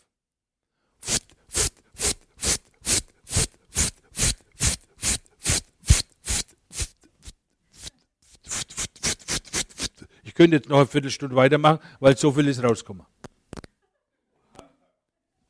Ich 10.23 10.28
könnte 10.39 10.55
jetzt 10.55 10.69
noch 10.69 10.77
eine 10.77 10.87
Viertelstunde 10.87 11.35
weitermachen, 11.35 11.79
weil 11.99 12.15
so 12.15 12.31
viel 12.31 12.47
ist 12.47 12.63
rausgekommen. 12.63 13.05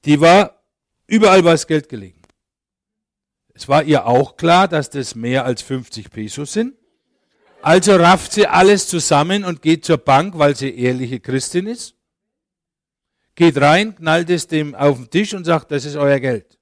Die 0.03 0.19
war, 0.19 0.63
überall 1.05 1.43
war 1.43 1.51
das 1.51 1.67
Geld 1.67 1.87
gelegen. 1.87 2.19
Es 3.53 3.67
war 3.67 3.83
ihr 3.83 4.07
auch 4.07 4.35
klar, 4.35 4.67
dass 4.67 4.89
das 4.89 5.13
mehr 5.13 5.45
als 5.45 5.61
50 5.61 6.09
Pesos 6.09 6.53
sind. 6.53 6.73
Also 7.61 7.97
rafft 7.97 8.31
sie 8.31 8.47
alles 8.47 8.87
zusammen 8.87 9.43
und 9.45 9.61
geht 9.61 9.85
zur 9.85 9.99
Bank, 9.99 10.39
weil 10.39 10.55
sie 10.55 10.75
ehrliche 10.75 11.19
Christin 11.19 11.67
ist. 11.67 11.93
Geht 13.35 13.61
rein, 13.61 13.95
knallt 13.95 14.31
es 14.31 14.47
dem 14.47 14.73
auf 14.73 14.97
den 14.97 15.11
Tisch 15.11 15.35
und 15.35 15.45
sagt, 15.45 15.69
das 15.69 15.85
ist 15.85 15.97
euer 15.97 16.19
Geld. 16.19 16.57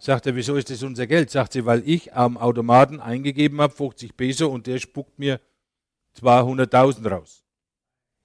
Sagt 0.00 0.26
er, 0.26 0.34
wieso 0.34 0.56
ist 0.56 0.68
das 0.68 0.82
unser 0.82 1.06
Geld? 1.06 1.30
Sagt 1.30 1.52
sie, 1.52 1.64
weil 1.64 1.88
ich 1.88 2.12
am 2.12 2.36
Automaten 2.36 2.98
eingegeben 2.98 3.60
habe, 3.60 3.72
50 3.72 4.16
Peso, 4.16 4.48
und 4.48 4.66
der 4.66 4.80
spuckt 4.80 5.16
mir 5.16 5.40
200.000 6.20 7.08
raus. 7.08 7.44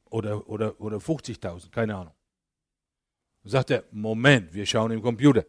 Oder, 0.06 0.48
oder, 0.50 0.80
oder 0.82 0.98
50.000, 0.98 1.70
keine 1.72 1.96
Ahnung. 1.96 2.14
Sagt 3.44 3.72
er, 3.72 3.84
Moment, 3.92 4.54
wir 4.54 4.66
schauen 4.66 4.92
im 4.92 5.02
Computer. 5.02 5.46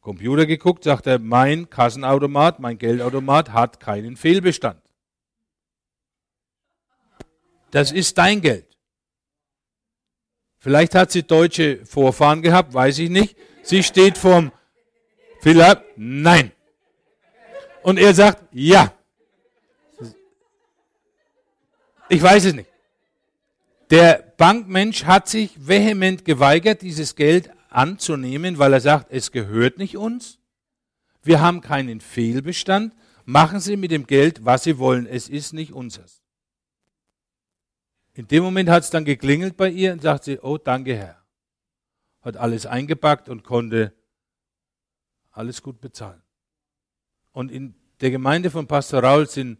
Computer 0.00 0.46
geguckt, 0.46 0.84
sagt 0.84 1.06
er, 1.06 1.18
mein 1.18 1.68
Kassenautomat, 1.68 2.60
mein 2.60 2.78
Geldautomat 2.78 3.52
hat 3.52 3.80
keinen 3.80 4.16
Fehlbestand. 4.16 4.80
Das 7.70 7.92
ist 7.92 8.16
dein 8.16 8.40
Geld. 8.40 8.76
Vielleicht 10.58 10.94
hat 10.94 11.10
sie 11.10 11.22
deutsche 11.22 11.84
Vorfahren 11.84 12.42
gehabt, 12.42 12.72
weiß 12.72 12.98
ich 13.00 13.10
nicht. 13.10 13.36
Sie 13.62 13.82
steht 13.82 14.16
vorm 14.16 14.52
Philipp, 15.40 15.82
nein. 15.96 16.52
Und 17.82 17.98
er 17.98 18.14
sagt, 18.14 18.44
ja. 18.52 18.92
Ich 22.08 22.22
weiß 22.22 22.44
es 22.44 22.54
nicht. 22.54 22.70
Der 23.90 24.32
Bankmensch 24.36 25.04
hat 25.04 25.28
sich 25.28 25.54
vehement 25.56 26.24
geweigert, 26.24 26.82
dieses 26.82 27.14
Geld 27.14 27.50
anzunehmen, 27.70 28.58
weil 28.58 28.72
er 28.72 28.80
sagt, 28.80 29.08
es 29.10 29.32
gehört 29.32 29.78
nicht 29.78 29.96
uns. 29.96 30.38
Wir 31.22 31.40
haben 31.40 31.60
keinen 31.60 32.00
Fehlbestand. 32.00 32.94
Machen 33.24 33.60
Sie 33.60 33.76
mit 33.76 33.90
dem 33.90 34.06
Geld, 34.06 34.44
was 34.44 34.64
Sie 34.64 34.78
wollen. 34.78 35.06
Es 35.06 35.28
ist 35.28 35.52
nicht 35.52 35.72
unseres. 35.72 36.22
In 38.14 38.26
dem 38.28 38.42
Moment 38.42 38.70
hat 38.70 38.84
es 38.84 38.90
dann 38.90 39.04
geklingelt 39.04 39.56
bei 39.56 39.68
ihr 39.68 39.92
und 39.92 40.00
sagt 40.00 40.24
sie, 40.24 40.38
oh 40.40 40.56
danke 40.56 40.96
Herr. 40.96 41.22
Hat 42.22 42.38
alles 42.38 42.64
eingepackt 42.64 43.28
und 43.28 43.44
konnte 43.44 43.92
alles 45.32 45.62
gut 45.62 45.82
bezahlen. 45.82 46.22
Und 47.32 47.52
in 47.52 47.74
der 48.00 48.10
Gemeinde 48.10 48.50
von 48.50 48.66
Pastor 48.66 49.02
Raul 49.02 49.28
sind 49.28 49.58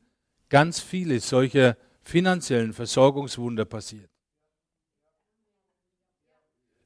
ganz 0.49 0.81
viele 0.81 1.21
solcher 1.21 1.77
finanziellen 2.07 2.73
Versorgungswunder 2.73 3.65
passiert. 3.65 4.09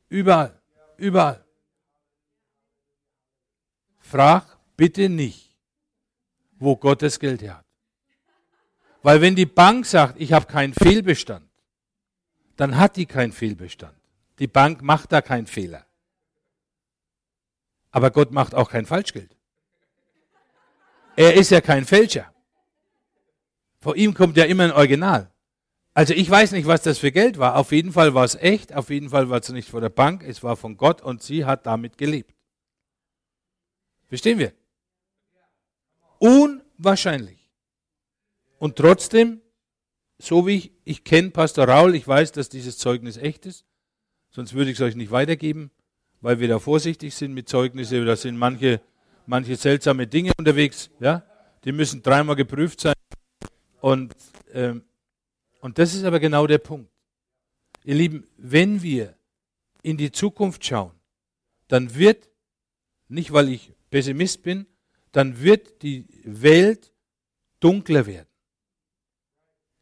Überall, 0.08 0.58
überall. 0.96 1.44
Frag 3.98 4.58
bitte 4.76 5.08
nicht, 5.08 5.54
wo 6.58 6.74
Gott 6.76 7.02
das 7.02 7.20
Geld 7.20 7.42
her 7.42 7.58
hat. 7.58 7.66
Weil 9.02 9.20
wenn 9.20 9.36
die 9.36 9.46
Bank 9.46 9.84
sagt, 9.86 10.18
ich 10.18 10.32
habe 10.32 10.46
keinen 10.46 10.72
Fehlbestand, 10.72 11.48
dann 12.56 12.76
hat 12.76 12.96
die 12.96 13.06
keinen 13.06 13.32
Fehlbestand. 13.32 13.96
Die 14.38 14.48
Bank 14.48 14.82
macht 14.82 15.12
da 15.12 15.20
keinen 15.20 15.46
Fehler. 15.46 15.86
Aber 17.90 18.10
Gott 18.10 18.32
macht 18.32 18.54
auch 18.54 18.70
kein 18.70 18.86
Falschgeld. 18.86 19.36
Er 21.14 21.34
ist 21.34 21.50
ja 21.50 21.60
kein 21.60 21.84
Fälscher. 21.84 22.32
Vor 23.80 23.96
ihm 23.96 24.14
kommt 24.14 24.36
ja 24.36 24.44
immer 24.44 24.64
ein 24.64 24.72
Original. 24.72 25.30
Also 25.94 26.14
ich 26.14 26.30
weiß 26.30 26.52
nicht, 26.52 26.66
was 26.66 26.82
das 26.82 26.98
für 26.98 27.12
Geld 27.12 27.38
war. 27.38 27.56
Auf 27.56 27.72
jeden 27.72 27.92
Fall 27.92 28.14
war 28.14 28.24
es 28.24 28.34
echt, 28.36 28.74
auf 28.74 28.90
jeden 28.90 29.10
Fall 29.10 29.28
war 29.28 29.40
es 29.40 29.48
nicht 29.48 29.68
von 29.68 29.82
der 29.82 29.88
Bank, 29.88 30.22
es 30.22 30.42
war 30.42 30.56
von 30.56 30.76
Gott 30.76 31.02
und 31.02 31.22
sie 31.22 31.44
hat 31.44 31.66
damit 31.66 31.98
gelebt. 31.98 32.34
Verstehen 34.08 34.38
wir? 34.38 34.52
Unwahrscheinlich. 36.18 37.48
Und 38.58 38.76
trotzdem 38.76 39.40
so 40.20 40.46
wie 40.46 40.56
ich, 40.56 40.72
ich 40.84 41.04
kenne 41.04 41.30
Pastor 41.30 41.66
Raul, 41.66 41.94
ich 41.94 42.06
weiß, 42.06 42.32
dass 42.32 42.48
dieses 42.48 42.78
Zeugnis 42.78 43.16
echt 43.16 43.46
ist, 43.46 43.64
sonst 44.30 44.54
würde 44.54 44.70
ich 44.70 44.78
es 44.78 44.82
euch 44.82 44.94
nicht 44.94 45.10
weitergeben, 45.10 45.70
weil 46.20 46.40
wir 46.40 46.48
da 46.48 46.58
vorsichtig 46.58 47.14
sind 47.14 47.32
mit 47.32 47.48
Zeugnissen. 47.48 48.04
Da 48.04 48.16
sind 48.16 48.36
manche, 48.36 48.80
manche 49.26 49.56
seltsame 49.56 50.06
Dinge 50.06 50.32
unterwegs, 50.38 50.90
ja, 51.00 51.24
die 51.64 51.72
müssen 51.72 52.02
dreimal 52.02 52.36
geprüft 52.36 52.80
sein. 52.80 52.94
Und, 53.80 54.14
ähm, 54.52 54.84
und 55.60 55.78
das 55.78 55.94
ist 55.94 56.04
aber 56.04 56.20
genau 56.20 56.46
der 56.46 56.58
Punkt. 56.58 56.90
Ihr 57.84 57.94
Lieben, 57.94 58.26
wenn 58.36 58.82
wir 58.82 59.16
in 59.82 59.96
die 59.96 60.12
Zukunft 60.12 60.64
schauen, 60.64 60.92
dann 61.68 61.94
wird, 61.94 62.28
nicht 63.08 63.32
weil 63.32 63.48
ich 63.48 63.72
Pessimist 63.90 64.42
bin, 64.42 64.66
dann 65.12 65.40
wird 65.40 65.82
die 65.82 66.06
Welt 66.24 66.92
dunkler 67.60 68.06
werden 68.06 68.30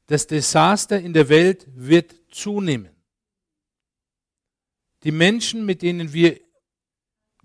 das 0.09 0.27
Desaster 0.27 0.99
in 0.99 1.13
der 1.13 1.29
Welt 1.29 1.67
wird 1.75 2.15
zunehmen. 2.31 2.91
Die 5.05 5.13
Menschen, 5.13 5.65
mit 5.65 5.83
denen 5.83 6.13
wir 6.13 6.41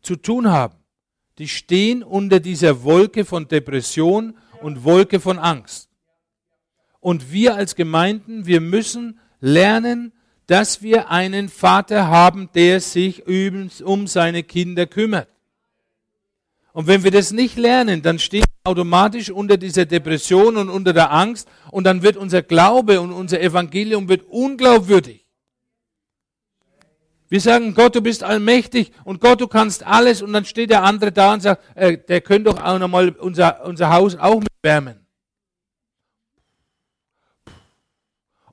zu 0.01 0.16
tun 0.16 0.49
haben, 0.49 0.78
die 1.38 1.47
stehen 1.47 2.04
unter 2.04 2.39
dieser 2.39 2.84
Wolke 2.84 3.26
von 3.26 3.47
Depression 3.47 4.38
und 4.62 4.84
Wolke 4.84 5.20
von 5.20 5.39
Angst. 5.39 5.89
Und 7.04 7.34
wir 7.34 7.56
als 7.56 7.76
Gemeinden, 7.76 8.45
wir 8.45 8.62
müssen 8.62 9.20
lernen, 9.41 10.14
dass 10.47 10.82
wir 10.82 11.10
einen 11.12 11.49
Vater 11.49 12.08
haben, 12.08 12.47
der 12.56 12.80
sich 12.80 13.28
um 13.84 14.08
seine 14.08 14.41
Kinder 14.43 14.86
kümmert. 14.86 15.28
Und 16.72 16.88
wenn 16.88 17.04
wir 17.04 17.12
das 17.12 17.34
nicht 17.34 17.58
lernen, 17.58 18.04
dann 18.04 18.20
stehen 18.20 18.45
wir 18.64 18.72
automatisch 18.72 19.30
unter 19.30 19.58
dieser 19.58 19.86
Depression 19.86 20.56
und 20.56 20.70
unter 20.70 20.93
der 20.93 21.12
Angst 21.12 21.49
und 21.72 21.84
dann 21.84 22.04
wird 22.04 22.16
unser 22.16 22.41
Glaube 22.41 23.01
und 23.01 23.12
unser 23.12 23.41
Evangelium 23.41 24.08
wird 24.08 24.24
unglaubwürdig. 24.30 25.26
Wir 27.28 27.41
sagen, 27.41 27.74
Gott, 27.74 27.95
du 27.95 28.01
bist 28.01 28.24
allmächtig 28.24 28.93
und 29.04 29.20
Gott, 29.20 29.41
du 29.41 29.47
kannst 29.47 29.86
alles 29.86 30.22
und 30.22 30.32
dann 30.32 30.45
steht 30.45 30.70
der 30.70 30.84
andere 30.84 31.12
da 31.12 31.34
und 31.34 31.41
sagt, 31.41 31.64
äh, 31.76 31.97
der 31.97 32.22
könnte 32.22 32.49
doch 32.51 32.64
auch 32.64 32.80
nochmal 32.80 33.10
unser, 33.10 33.66
unser 33.66 33.89
Haus 33.91 34.16
auch 34.16 34.39
mit 34.39 34.47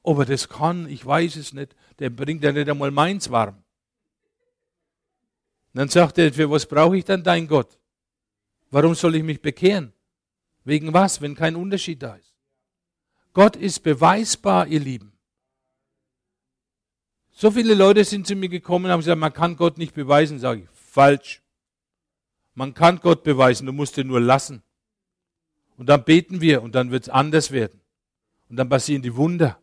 Ob 0.03 0.19
er 0.19 0.25
das 0.25 0.49
kann, 0.49 0.89
ich 0.89 1.05
weiß 1.05 1.37
es 1.37 1.53
nicht. 1.53 1.77
Der 1.99 2.11
bringt 2.11 2.43
ja 2.43 2.53
nicht 2.53 2.69
einmal 2.69 2.91
meins 2.91 3.31
warm. 3.31 3.57
Und 5.73 5.79
dann 5.79 5.89
sagt 5.89 6.19
er, 6.19 6.33
für 6.33 6.51
was 6.51 6.67
brauche 6.67 6.97
ich 6.97 7.05
dann 7.05 7.23
dein 7.23 7.47
Gott? 7.47 7.79
Warum 8.71 8.95
soll 8.95 9.17
ich 9.17 9.23
mich 9.23 9.41
bekehren? 9.41 9.93
Wegen 10.65 10.93
was, 10.93 11.21
wenn 11.21 11.35
kein 11.35 11.57
Unterschied 11.57 12.03
da 12.03 12.15
ist? 12.15 12.35
Gott 13.33 13.57
ist 13.57 13.81
beweisbar, 13.83 14.67
ihr 14.67 14.81
Lieben. 14.81 15.13
So 17.31 17.51
viele 17.51 17.75
Leute 17.75 18.05
sind 18.05 18.27
zu 18.27 18.35
mir 18.35 18.49
gekommen 18.49 18.87
und 18.87 18.91
haben 18.91 19.01
gesagt, 19.01 19.19
man 19.19 19.33
kann 19.33 19.57
Gott 19.57 19.79
nicht 19.79 19.95
beweisen, 19.95 20.39
sage 20.39 20.63
ich. 20.63 20.69
Falsch. 20.73 21.43
Man 22.55 22.75
kann 22.75 23.01
Gott 23.01 23.23
beweisen, 23.23 23.67
du 23.67 23.73
musst 23.73 23.97
ihn 23.97 24.09
nur 24.09 24.21
lassen. 24.21 24.63
Und 25.77 25.89
dann 25.89 26.05
beten 26.05 26.41
wir 26.41 26.63
und 26.63 26.75
dann 26.75 26.91
wird 26.91 27.05
es 27.05 27.09
anders 27.09 27.53
werden. 27.53 27.81
Und 28.49 28.57
dann 28.57 28.69
passieren 28.69 29.03
die 29.03 29.15
Wunder. 29.15 29.59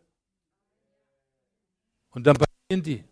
Und 2.10 2.26
dann 2.26 2.36
passieren 2.36 2.82
die. 2.82 3.04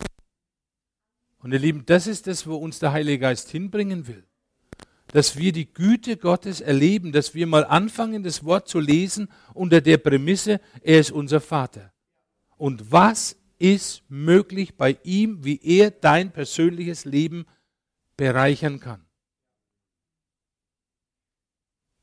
Und 1.39 1.53
ihr 1.53 1.59
Lieben, 1.59 1.85
das 1.87 2.07
ist 2.07 2.27
das, 2.27 2.47
wo 2.47 2.57
uns 2.57 2.79
der 2.79 2.93
Heilige 2.93 3.21
Geist 3.21 3.51
hinbringen 3.51 4.07
will. 4.07 4.25
Dass 5.09 5.37
wir 5.37 5.53
die 5.53 5.73
Güte 5.73 6.17
Gottes 6.17 6.61
erleben, 6.61 7.13
dass 7.13 7.35
wir 7.35 7.47
mal 7.47 7.65
anfangen, 7.65 8.23
das 8.23 8.45
Wort 8.45 8.69
zu 8.69 8.81
lesen 8.81 9.29
unter 9.55 9.81
der 9.81 9.99
Prämisse, 9.99 10.61
er 10.83 11.01
ist 11.01 11.13
unser 11.13 11.41
Vater. 11.41 11.93
Und 12.57 12.91
was 12.91 13.37
ist 13.59 14.03
möglich 14.09 14.77
bei 14.77 14.99
ihm, 15.05 15.45
wie 15.45 15.61
er 15.63 15.91
dein 15.91 16.33
persönliches 16.33 17.05
Leben 17.05 17.47
bereichern 18.17 18.81
kann? 18.81 19.07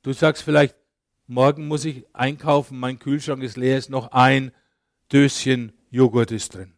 Du 0.04 0.14
sagst 0.14 0.44
vielleicht, 0.44 0.76
morgen 1.28 1.68
muss 1.68 1.86
ich 1.86 2.06
einkaufen, 2.14 2.80
mein 2.80 3.00
Kühlschrank 3.00 3.42
ist 3.44 3.58
leer, 3.58 3.78
ist 3.78 3.90
noch 3.90 4.12
ein 4.12 4.52
Döschen 5.12 5.74
Joghurt 5.90 6.32
ist 6.32 6.56
drin. 6.56 6.74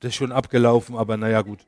Das 0.00 0.10
ist 0.10 0.16
schon 0.16 0.32
abgelaufen, 0.32 0.96
aber 0.96 1.16
naja 1.16 1.42
gut. 1.42 1.66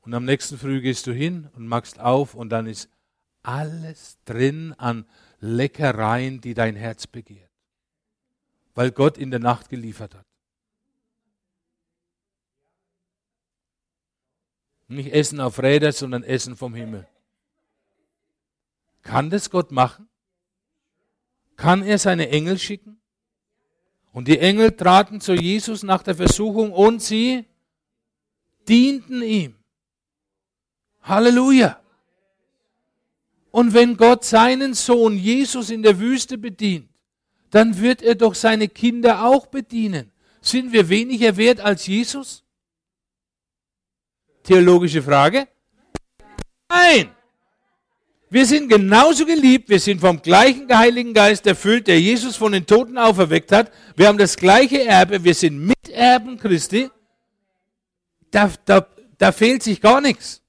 Und 0.00 0.14
am 0.14 0.24
nächsten 0.24 0.58
Früh 0.58 0.80
gehst 0.80 1.06
du 1.06 1.12
hin 1.12 1.48
und 1.54 1.66
machst 1.66 2.00
auf 2.00 2.34
und 2.34 2.48
dann 2.48 2.66
ist 2.66 2.88
alles 3.42 4.18
drin 4.24 4.74
an 4.78 5.06
Leckereien, 5.40 6.40
die 6.40 6.54
dein 6.54 6.76
Herz 6.76 7.06
begehrt. 7.06 7.50
Weil 8.74 8.90
Gott 8.90 9.18
in 9.18 9.30
der 9.30 9.40
Nacht 9.40 9.68
geliefert 9.68 10.14
hat. 10.14 10.26
Nicht 14.88 15.12
Essen 15.12 15.40
auf 15.40 15.58
Räder, 15.62 15.92
sondern 15.92 16.24
Essen 16.24 16.56
vom 16.56 16.74
Himmel. 16.74 17.06
Kann 19.02 19.30
das 19.30 19.50
Gott 19.50 19.70
machen? 19.70 20.08
Kann 21.56 21.82
er 21.82 21.98
seine 21.98 22.30
Engel 22.30 22.58
schicken? 22.58 22.97
Und 24.12 24.28
die 24.28 24.38
Engel 24.38 24.72
traten 24.72 25.20
zu 25.20 25.34
Jesus 25.34 25.82
nach 25.82 26.02
der 26.02 26.14
Versuchung 26.14 26.72
und 26.72 27.02
sie 27.02 27.44
dienten 28.68 29.22
ihm. 29.22 29.54
Halleluja. 31.02 31.80
Und 33.50 33.74
wenn 33.74 33.96
Gott 33.96 34.24
seinen 34.24 34.74
Sohn 34.74 35.16
Jesus 35.16 35.70
in 35.70 35.82
der 35.82 35.98
Wüste 35.98 36.38
bedient, 36.38 36.88
dann 37.50 37.80
wird 37.80 38.02
er 38.02 38.14
doch 38.14 38.34
seine 38.34 38.68
Kinder 38.68 39.24
auch 39.24 39.46
bedienen. 39.46 40.12
Sind 40.40 40.72
wir 40.72 40.88
weniger 40.88 41.36
wert 41.36 41.60
als 41.60 41.86
Jesus? 41.86 42.44
Theologische 44.42 45.02
Frage? 45.02 45.48
Nein. 46.68 47.10
Wir 48.30 48.44
sind 48.44 48.68
genauso 48.68 49.24
geliebt, 49.24 49.70
wir 49.70 49.80
sind 49.80 50.00
vom 50.00 50.20
gleichen 50.20 50.68
Heiligen 50.76 51.14
Geist 51.14 51.46
erfüllt, 51.46 51.86
der 51.86 52.00
Jesus 52.00 52.36
von 52.36 52.52
den 52.52 52.66
Toten 52.66 52.98
auferweckt 52.98 53.52
hat. 53.52 53.72
Wir 53.96 54.08
haben 54.08 54.18
das 54.18 54.36
gleiche 54.36 54.84
Erbe, 54.84 55.24
wir 55.24 55.34
sind 55.34 55.58
Miterben 55.58 56.38
Christi. 56.38 56.90
Da, 58.30 58.52
da, 58.66 58.86
da 59.16 59.32
fehlt 59.32 59.62
sich 59.62 59.80
gar 59.80 60.02
nichts. 60.02 60.42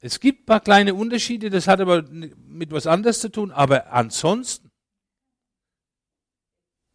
Es 0.00 0.20
gibt 0.20 0.42
ein 0.42 0.46
paar 0.46 0.60
kleine 0.60 0.94
Unterschiede, 0.94 1.50
das 1.50 1.68
hat 1.68 1.80
aber 1.80 2.02
mit 2.02 2.70
was 2.70 2.86
anderes 2.86 3.20
zu 3.20 3.30
tun, 3.30 3.50
aber 3.50 3.92
ansonsten, 3.92 4.70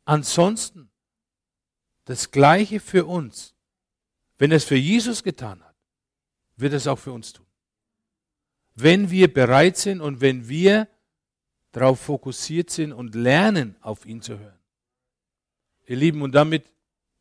ansonsten, 0.06 0.90
das 2.06 2.32
Gleiche 2.32 2.80
für 2.80 3.06
uns. 3.06 3.54
Wenn 4.40 4.52
er 4.52 4.58
es 4.58 4.64
für 4.64 4.76
Jesus 4.76 5.24
getan 5.24 5.64
hat, 5.64 5.76
wird 6.56 6.74
es 6.74 6.88
auch 6.88 6.98
für 6.98 7.12
uns 7.12 7.34
tun 7.34 7.43
wenn 8.76 9.10
wir 9.12 9.34
bereit 9.34 9.78
sind 9.78 10.02
und 10.02 10.22
wenn 10.22 10.48
wir 10.48 10.88
darauf 11.72 12.00
fokussiert 12.00 12.70
sind 12.70 12.94
und 12.94 13.16
lernen, 13.16 13.76
auf 13.82 14.06
ihn 14.06 14.22
zu 14.22 14.40
hören. 14.40 14.60
Ihr 15.86 15.98
Lieben, 15.98 16.22
und 16.22 16.34
damit 16.34 16.66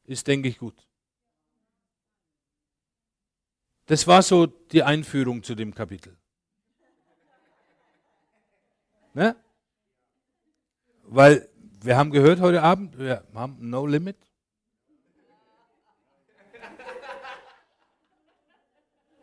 ist, 0.04 0.26
denke 0.26 0.48
ich, 0.48 0.58
gut. 0.58 0.74
Das 3.86 4.06
war 4.06 4.22
so 4.22 4.46
die 4.46 4.82
Einführung 4.82 5.42
zu 5.42 5.54
dem 5.54 5.74
Kapitel. 5.74 6.16
Ne? 9.14 9.36
Weil 11.02 11.48
wir 11.82 11.96
haben 11.96 12.10
gehört 12.10 12.40
heute 12.40 12.62
Abend, 12.62 12.98
wir 12.98 13.26
haben 13.34 13.68
No 13.68 13.86
Limit. 13.86 14.16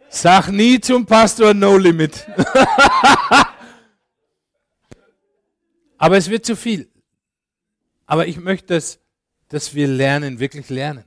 Sag 0.09 0.49
nie 0.49 0.79
zum 0.79 1.05
Pastor 1.05 1.53
No 1.53 1.77
Limit. 1.77 2.25
Aber 5.99 6.17
es 6.17 6.29
wird 6.31 6.45
zu 6.45 6.55
viel. 6.55 6.89
Aber 8.07 8.25
ich 8.25 8.37
möchte, 8.37 8.73
dass, 8.73 8.99
dass 9.49 9.75
wir 9.75 9.87
lernen, 9.87 10.39
wirklich 10.39 10.69
lernen. 10.69 11.05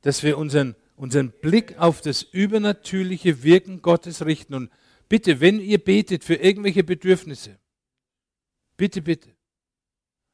Dass 0.00 0.22
wir 0.22 0.38
unseren, 0.38 0.76
unseren 0.96 1.30
Blick 1.30 1.78
auf 1.78 2.00
das 2.00 2.22
übernatürliche 2.22 3.42
Wirken 3.42 3.82
Gottes 3.82 4.24
richten. 4.24 4.54
Und 4.54 4.70
bitte, 5.10 5.40
wenn 5.40 5.60
ihr 5.60 5.78
betet 5.78 6.24
für 6.24 6.36
irgendwelche 6.36 6.84
Bedürfnisse, 6.84 7.58
bitte, 8.78 9.02
bitte, 9.02 9.28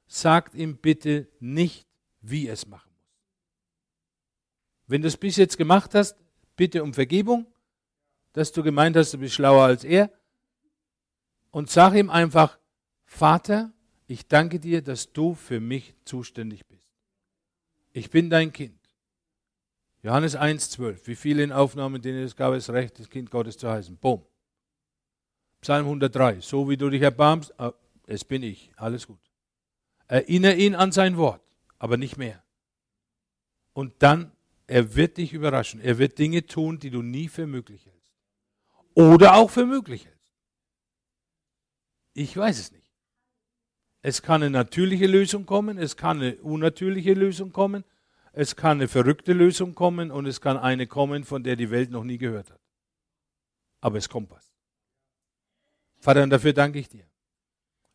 sagt 0.07 0.55
ihm 0.55 0.77
bitte 0.77 1.27
nicht, 1.41 1.89
wie 2.21 2.47
er 2.47 2.53
es 2.53 2.69
machen 2.69 2.93
muss. 2.93 3.11
Wenn 4.87 5.03
du 5.03 5.09
es 5.09 5.17
bis 5.17 5.35
jetzt 5.35 5.59
gemacht 5.59 5.97
hast, 5.97 6.15
bitte 6.55 6.85
um 6.85 6.95
Vergebung 6.95 7.53
dass 8.37 8.53
du 8.53 8.63
gemeint 8.63 8.95
hast, 8.97 9.15
du 9.15 9.19
bist 9.19 9.35
schlauer 9.35 9.65
als 9.65 9.83
er. 9.83 10.11
Und 11.51 11.71
sag 11.71 11.95
ihm 11.95 12.11
einfach, 12.11 12.59
Vater, 13.07 13.73
ich 14.09 14.29
danke 14.29 14.61
dir, 14.61 14.83
dass 14.83 15.11
du 15.11 15.35
für 15.35 15.59
mich 15.59 15.95
zuständig 16.05 16.67
bist. 16.67 16.85
Ich 17.93 18.11
bin 18.11 18.29
dein 18.29 18.53
Kind. 18.53 18.79
Johannes 20.03 20.37
1,12. 20.37 21.07
Wie 21.07 21.17
viele 21.17 21.45
in 21.45 21.51
Aufnahmen, 21.51 22.03
denen 22.03 22.23
es 22.23 22.37
gab, 22.37 22.53
es 22.53 22.69
recht, 22.69 22.99
das 22.99 23.09
Kind 23.09 23.31
Gottes 23.31 23.57
zu 23.57 23.71
heißen. 23.71 23.97
Boom. 23.97 24.23
Psalm 25.63 25.87
103. 25.87 26.41
So 26.41 26.69
wie 26.69 26.77
du 26.77 26.91
dich 26.91 27.01
erbarmst, 27.01 27.59
ah, 27.59 27.73
es 28.07 28.23
bin 28.23 28.43
ich. 28.43 28.71
Alles 28.77 29.07
gut. 29.07 29.19
Erinnere 30.09 30.57
ihn 30.57 30.75
an 30.75 30.93
sein 30.93 31.17
Wort, 31.17 31.41
aber 31.79 31.97
nicht 31.97 32.19
mehr. 32.19 32.45
Und 33.73 33.95
dann, 34.01 34.31
er 34.67 34.95
wird 34.95 35.17
dich 35.17 35.33
überraschen. 35.33 35.81
Er 35.81 35.97
wird 35.97 36.19
Dinge 36.19 36.45
tun, 36.45 36.79
die 36.79 36.91
du 36.91 37.01
nie 37.01 37.29
für 37.29 37.47
möglich 37.47 37.87
hältst 37.87 37.96
oder 38.97 39.35
auch 39.35 39.51
für 39.51 39.67
möglich 39.67 40.07
hältst. 40.07 40.33
Ich 42.15 42.37
weiß 42.37 42.59
es 42.59 42.73
nicht. 42.73 42.91
Es 44.01 44.23
kann 44.23 44.43
eine 44.43 44.51
natürliche 44.51 45.07
Lösung 45.07 45.45
kommen, 45.45 45.79
es 45.79 45.97
kann 45.97 46.23
eine 46.23 46.37
unnatürliche 46.37 47.13
Lösung 47.13 47.53
kommen, 47.53 47.85
es 48.33 48.57
kann 48.57 48.79
eine 48.79 48.89
verrückte 48.89 49.33
Lösung 49.33 49.75
kommen 49.75 50.11
und 50.11 50.27
es 50.27 50.41
kann 50.41 50.57
eine 50.57 50.87
kommen, 50.87 51.25
von 51.25 51.45
der 51.45 51.57
die 51.57 51.71
Welt 51.71 51.91
noch 51.91 52.05
nie 52.05 52.17
gehört 52.17 52.51
hat. 52.51 52.61
Aber 53.81 53.99
es 53.99 54.09
kommt 54.09 54.31
was. 54.31 54.55
Vater, 55.99 56.23
und 56.23 56.31
dafür 56.31 56.53
danke 56.53 56.79
ich 56.79 56.89
dir. 56.89 57.05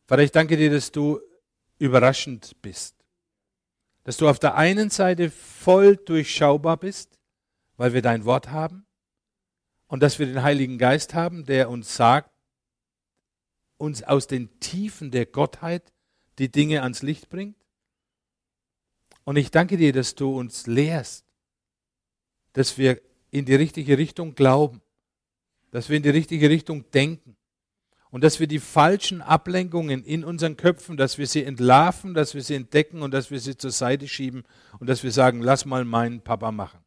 Vater, 0.06 0.22
ich 0.22 0.30
danke 0.30 0.56
dir, 0.56 0.70
dass 0.70 0.92
du 0.92 1.20
überraschend 1.78 2.60
bist. 2.62 2.94
Dass 4.04 4.16
du 4.18 4.28
auf 4.28 4.38
der 4.38 4.54
einen 4.54 4.90
Seite 4.90 5.30
voll 5.30 5.96
durchschaubar 5.96 6.76
bist, 6.76 7.18
weil 7.76 7.92
wir 7.92 8.02
dein 8.02 8.24
Wort 8.24 8.50
haben 8.50 8.86
und 9.92 10.02
dass 10.02 10.18
wir 10.18 10.24
den 10.24 10.42
Heiligen 10.42 10.78
Geist 10.78 11.12
haben, 11.12 11.44
der 11.44 11.68
uns 11.68 11.94
sagt, 11.94 12.30
uns 13.76 14.02
aus 14.02 14.26
den 14.26 14.48
Tiefen 14.58 15.10
der 15.10 15.26
Gottheit 15.26 15.92
die 16.38 16.50
Dinge 16.50 16.80
ans 16.80 17.02
Licht 17.02 17.28
bringt. 17.28 17.58
Und 19.24 19.36
ich 19.36 19.50
danke 19.50 19.76
dir, 19.76 19.92
dass 19.92 20.14
du 20.14 20.34
uns 20.34 20.66
lehrst, 20.66 21.26
dass 22.54 22.78
wir 22.78 23.02
in 23.30 23.44
die 23.44 23.54
richtige 23.54 23.98
Richtung 23.98 24.34
glauben, 24.34 24.80
dass 25.72 25.90
wir 25.90 25.98
in 25.98 26.02
die 26.02 26.08
richtige 26.08 26.48
Richtung 26.48 26.90
denken 26.92 27.36
und 28.10 28.24
dass 28.24 28.40
wir 28.40 28.46
die 28.46 28.60
falschen 28.60 29.20
Ablenkungen 29.20 30.04
in 30.04 30.24
unseren 30.24 30.56
Köpfen, 30.56 30.96
dass 30.96 31.18
wir 31.18 31.26
sie 31.26 31.44
entlarven, 31.44 32.14
dass 32.14 32.32
wir 32.32 32.40
sie 32.40 32.54
entdecken 32.54 33.02
und 33.02 33.12
dass 33.12 33.30
wir 33.30 33.40
sie 33.40 33.58
zur 33.58 33.72
Seite 33.72 34.08
schieben 34.08 34.44
und 34.80 34.86
dass 34.86 35.02
wir 35.02 35.12
sagen, 35.12 35.42
lass 35.42 35.66
mal 35.66 35.84
meinen 35.84 36.22
Papa 36.22 36.50
machen. 36.50 36.82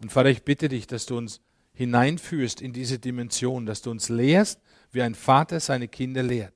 Und 0.00 0.10
Vater, 0.12 0.30
ich 0.30 0.42
bitte 0.42 0.68
dich, 0.68 0.86
dass 0.86 1.06
du 1.06 1.16
uns 1.16 1.40
hineinführst 1.72 2.60
in 2.60 2.72
diese 2.72 2.98
Dimension, 2.98 3.66
dass 3.66 3.82
du 3.82 3.90
uns 3.90 4.08
lehrst, 4.08 4.60
wie 4.92 5.02
ein 5.02 5.14
Vater 5.14 5.60
seine 5.60 5.88
Kinder 5.88 6.22
lehrt. 6.22 6.54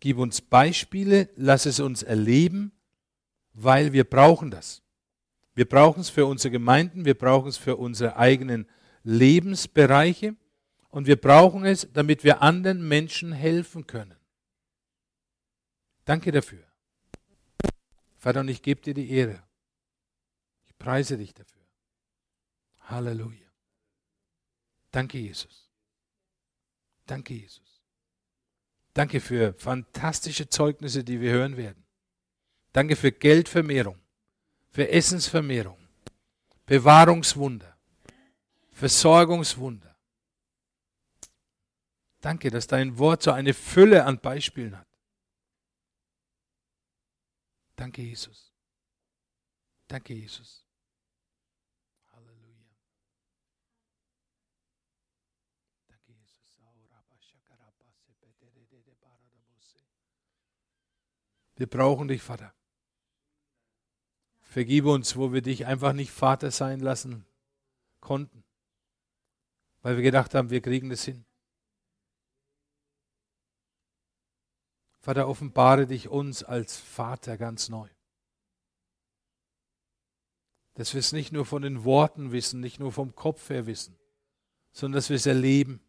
Gib 0.00 0.18
uns 0.18 0.40
Beispiele, 0.40 1.28
lass 1.34 1.66
es 1.66 1.80
uns 1.80 2.02
erleben, 2.02 2.72
weil 3.52 3.92
wir 3.92 4.04
brauchen 4.04 4.50
das. 4.50 4.82
Wir 5.54 5.68
brauchen 5.68 6.00
es 6.00 6.10
für 6.10 6.26
unsere 6.26 6.52
Gemeinden, 6.52 7.04
wir 7.04 7.18
brauchen 7.18 7.48
es 7.48 7.56
für 7.56 7.76
unsere 7.76 8.16
eigenen 8.16 8.66
Lebensbereiche 9.02 10.36
und 10.90 11.08
wir 11.08 11.16
brauchen 11.16 11.64
es, 11.64 11.88
damit 11.92 12.22
wir 12.22 12.42
anderen 12.42 12.86
Menschen 12.86 13.32
helfen 13.32 13.86
können. 13.86 14.14
Danke 16.04 16.30
dafür. 16.30 16.64
Vater, 18.16 18.40
und 18.40 18.48
ich 18.48 18.62
gebe 18.62 18.80
dir 18.80 18.94
die 18.94 19.10
Ehre. 19.10 19.42
Ich 20.66 20.78
preise 20.78 21.18
dich 21.18 21.34
dafür. 21.34 21.57
Halleluja. 22.88 23.48
Danke, 24.90 25.18
Jesus. 25.18 25.70
Danke, 27.06 27.34
Jesus. 27.34 27.82
Danke 28.94 29.20
für 29.20 29.54
fantastische 29.54 30.48
Zeugnisse, 30.48 31.04
die 31.04 31.20
wir 31.20 31.32
hören 31.32 31.56
werden. 31.56 31.84
Danke 32.72 32.96
für 32.96 33.12
Geldvermehrung, 33.12 34.00
für 34.70 34.88
Essensvermehrung, 34.88 35.78
Bewahrungswunder, 36.66 37.76
Versorgungswunder. 38.72 39.96
Danke, 42.20 42.50
dass 42.50 42.66
dein 42.66 42.98
Wort 42.98 43.22
so 43.22 43.30
eine 43.30 43.54
Fülle 43.54 44.04
an 44.04 44.18
Beispielen 44.20 44.76
hat. 44.76 44.86
Danke, 47.76 48.02
Jesus. 48.02 48.52
Danke, 49.86 50.14
Jesus. 50.14 50.66
Halleluja. 52.12 52.66
Danke, 55.86 56.12
Jesus. 56.12 56.58
Wir 61.58 61.66
brauchen 61.66 62.06
dich, 62.06 62.22
Vater. 62.22 62.54
Vergib 64.42 64.84
uns, 64.84 65.16
wo 65.16 65.32
wir 65.32 65.42
dich 65.42 65.66
einfach 65.66 65.92
nicht 65.92 66.12
Vater 66.12 66.52
sein 66.52 66.78
lassen 66.78 67.26
konnten, 67.98 68.44
weil 69.82 69.96
wir 69.96 70.04
gedacht 70.04 70.36
haben, 70.36 70.50
wir 70.50 70.60
kriegen 70.60 70.88
das 70.88 71.04
hin. 71.04 71.26
Vater, 75.00 75.26
offenbare 75.26 75.88
dich 75.88 76.08
uns 76.08 76.44
als 76.44 76.76
Vater 76.76 77.36
ganz 77.36 77.68
neu. 77.68 77.88
Dass 80.74 80.94
wir 80.94 81.00
es 81.00 81.10
nicht 81.10 81.32
nur 81.32 81.44
von 81.44 81.62
den 81.62 81.82
Worten 81.82 82.30
wissen, 82.30 82.60
nicht 82.60 82.78
nur 82.78 82.92
vom 82.92 83.16
Kopf 83.16 83.50
her 83.50 83.66
wissen, 83.66 83.98
sondern 84.70 84.98
dass 84.98 85.08
wir 85.08 85.16
es 85.16 85.26
erleben. 85.26 85.80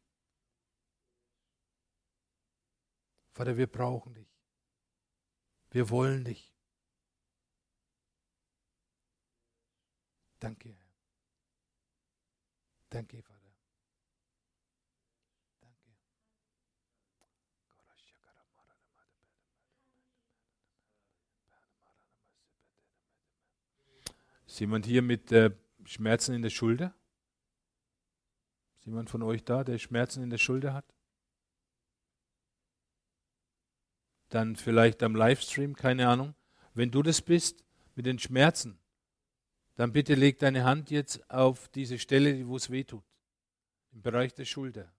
Vater, 3.34 3.56
wir 3.56 3.68
brauchen 3.68 4.16
dich. 4.16 4.19
Wir 5.72 5.90
wollen 5.90 6.24
dich. 6.24 6.52
Danke, 10.40 10.70
Herr. 10.70 10.90
Danke, 12.90 13.22
Vater. 13.22 13.54
Danke. 15.60 15.92
Ist 24.48 24.60
jemand 24.60 24.86
hier 24.88 25.04
mit 25.04 25.32
äh, 25.32 25.52
Schmerzen 25.84 26.34
in 26.34 26.42
der 26.42 26.50
Schulter? 26.50 26.96
Ist 28.78 28.86
jemand 28.86 29.10
von 29.10 29.22
euch 29.22 29.44
da, 29.44 29.64
der 29.64 29.78
Schmerzen 29.78 30.24
in 30.24 30.32
der 30.32 30.40
Schulter 30.40 30.74
hat? 30.74 30.99
Dann 34.30 34.56
vielleicht 34.56 35.04
am 35.04 35.16
Livestream, 35.16 35.76
keine 35.76 36.08
Ahnung. 36.08 36.36
Wenn 36.74 36.92
du 36.92 37.04
das 37.04 37.22
bist, 37.22 37.64
mit 37.96 38.06
den 38.06 38.20
Schmerzen, 38.20 38.80
dann 39.76 39.92
bitte 39.92 40.14
leg 40.14 40.40
deine 40.40 40.64
Hand 40.64 40.92
jetzt 40.92 41.30
auf 41.30 41.68
diese 41.70 42.00
Stelle, 42.00 42.48
wo 42.48 42.56
es 42.56 42.70
weh 42.70 42.84
tut, 42.84 43.04
im 43.92 44.02
Bereich 44.02 44.34
der 44.34 44.46
Schulter. 44.46 44.92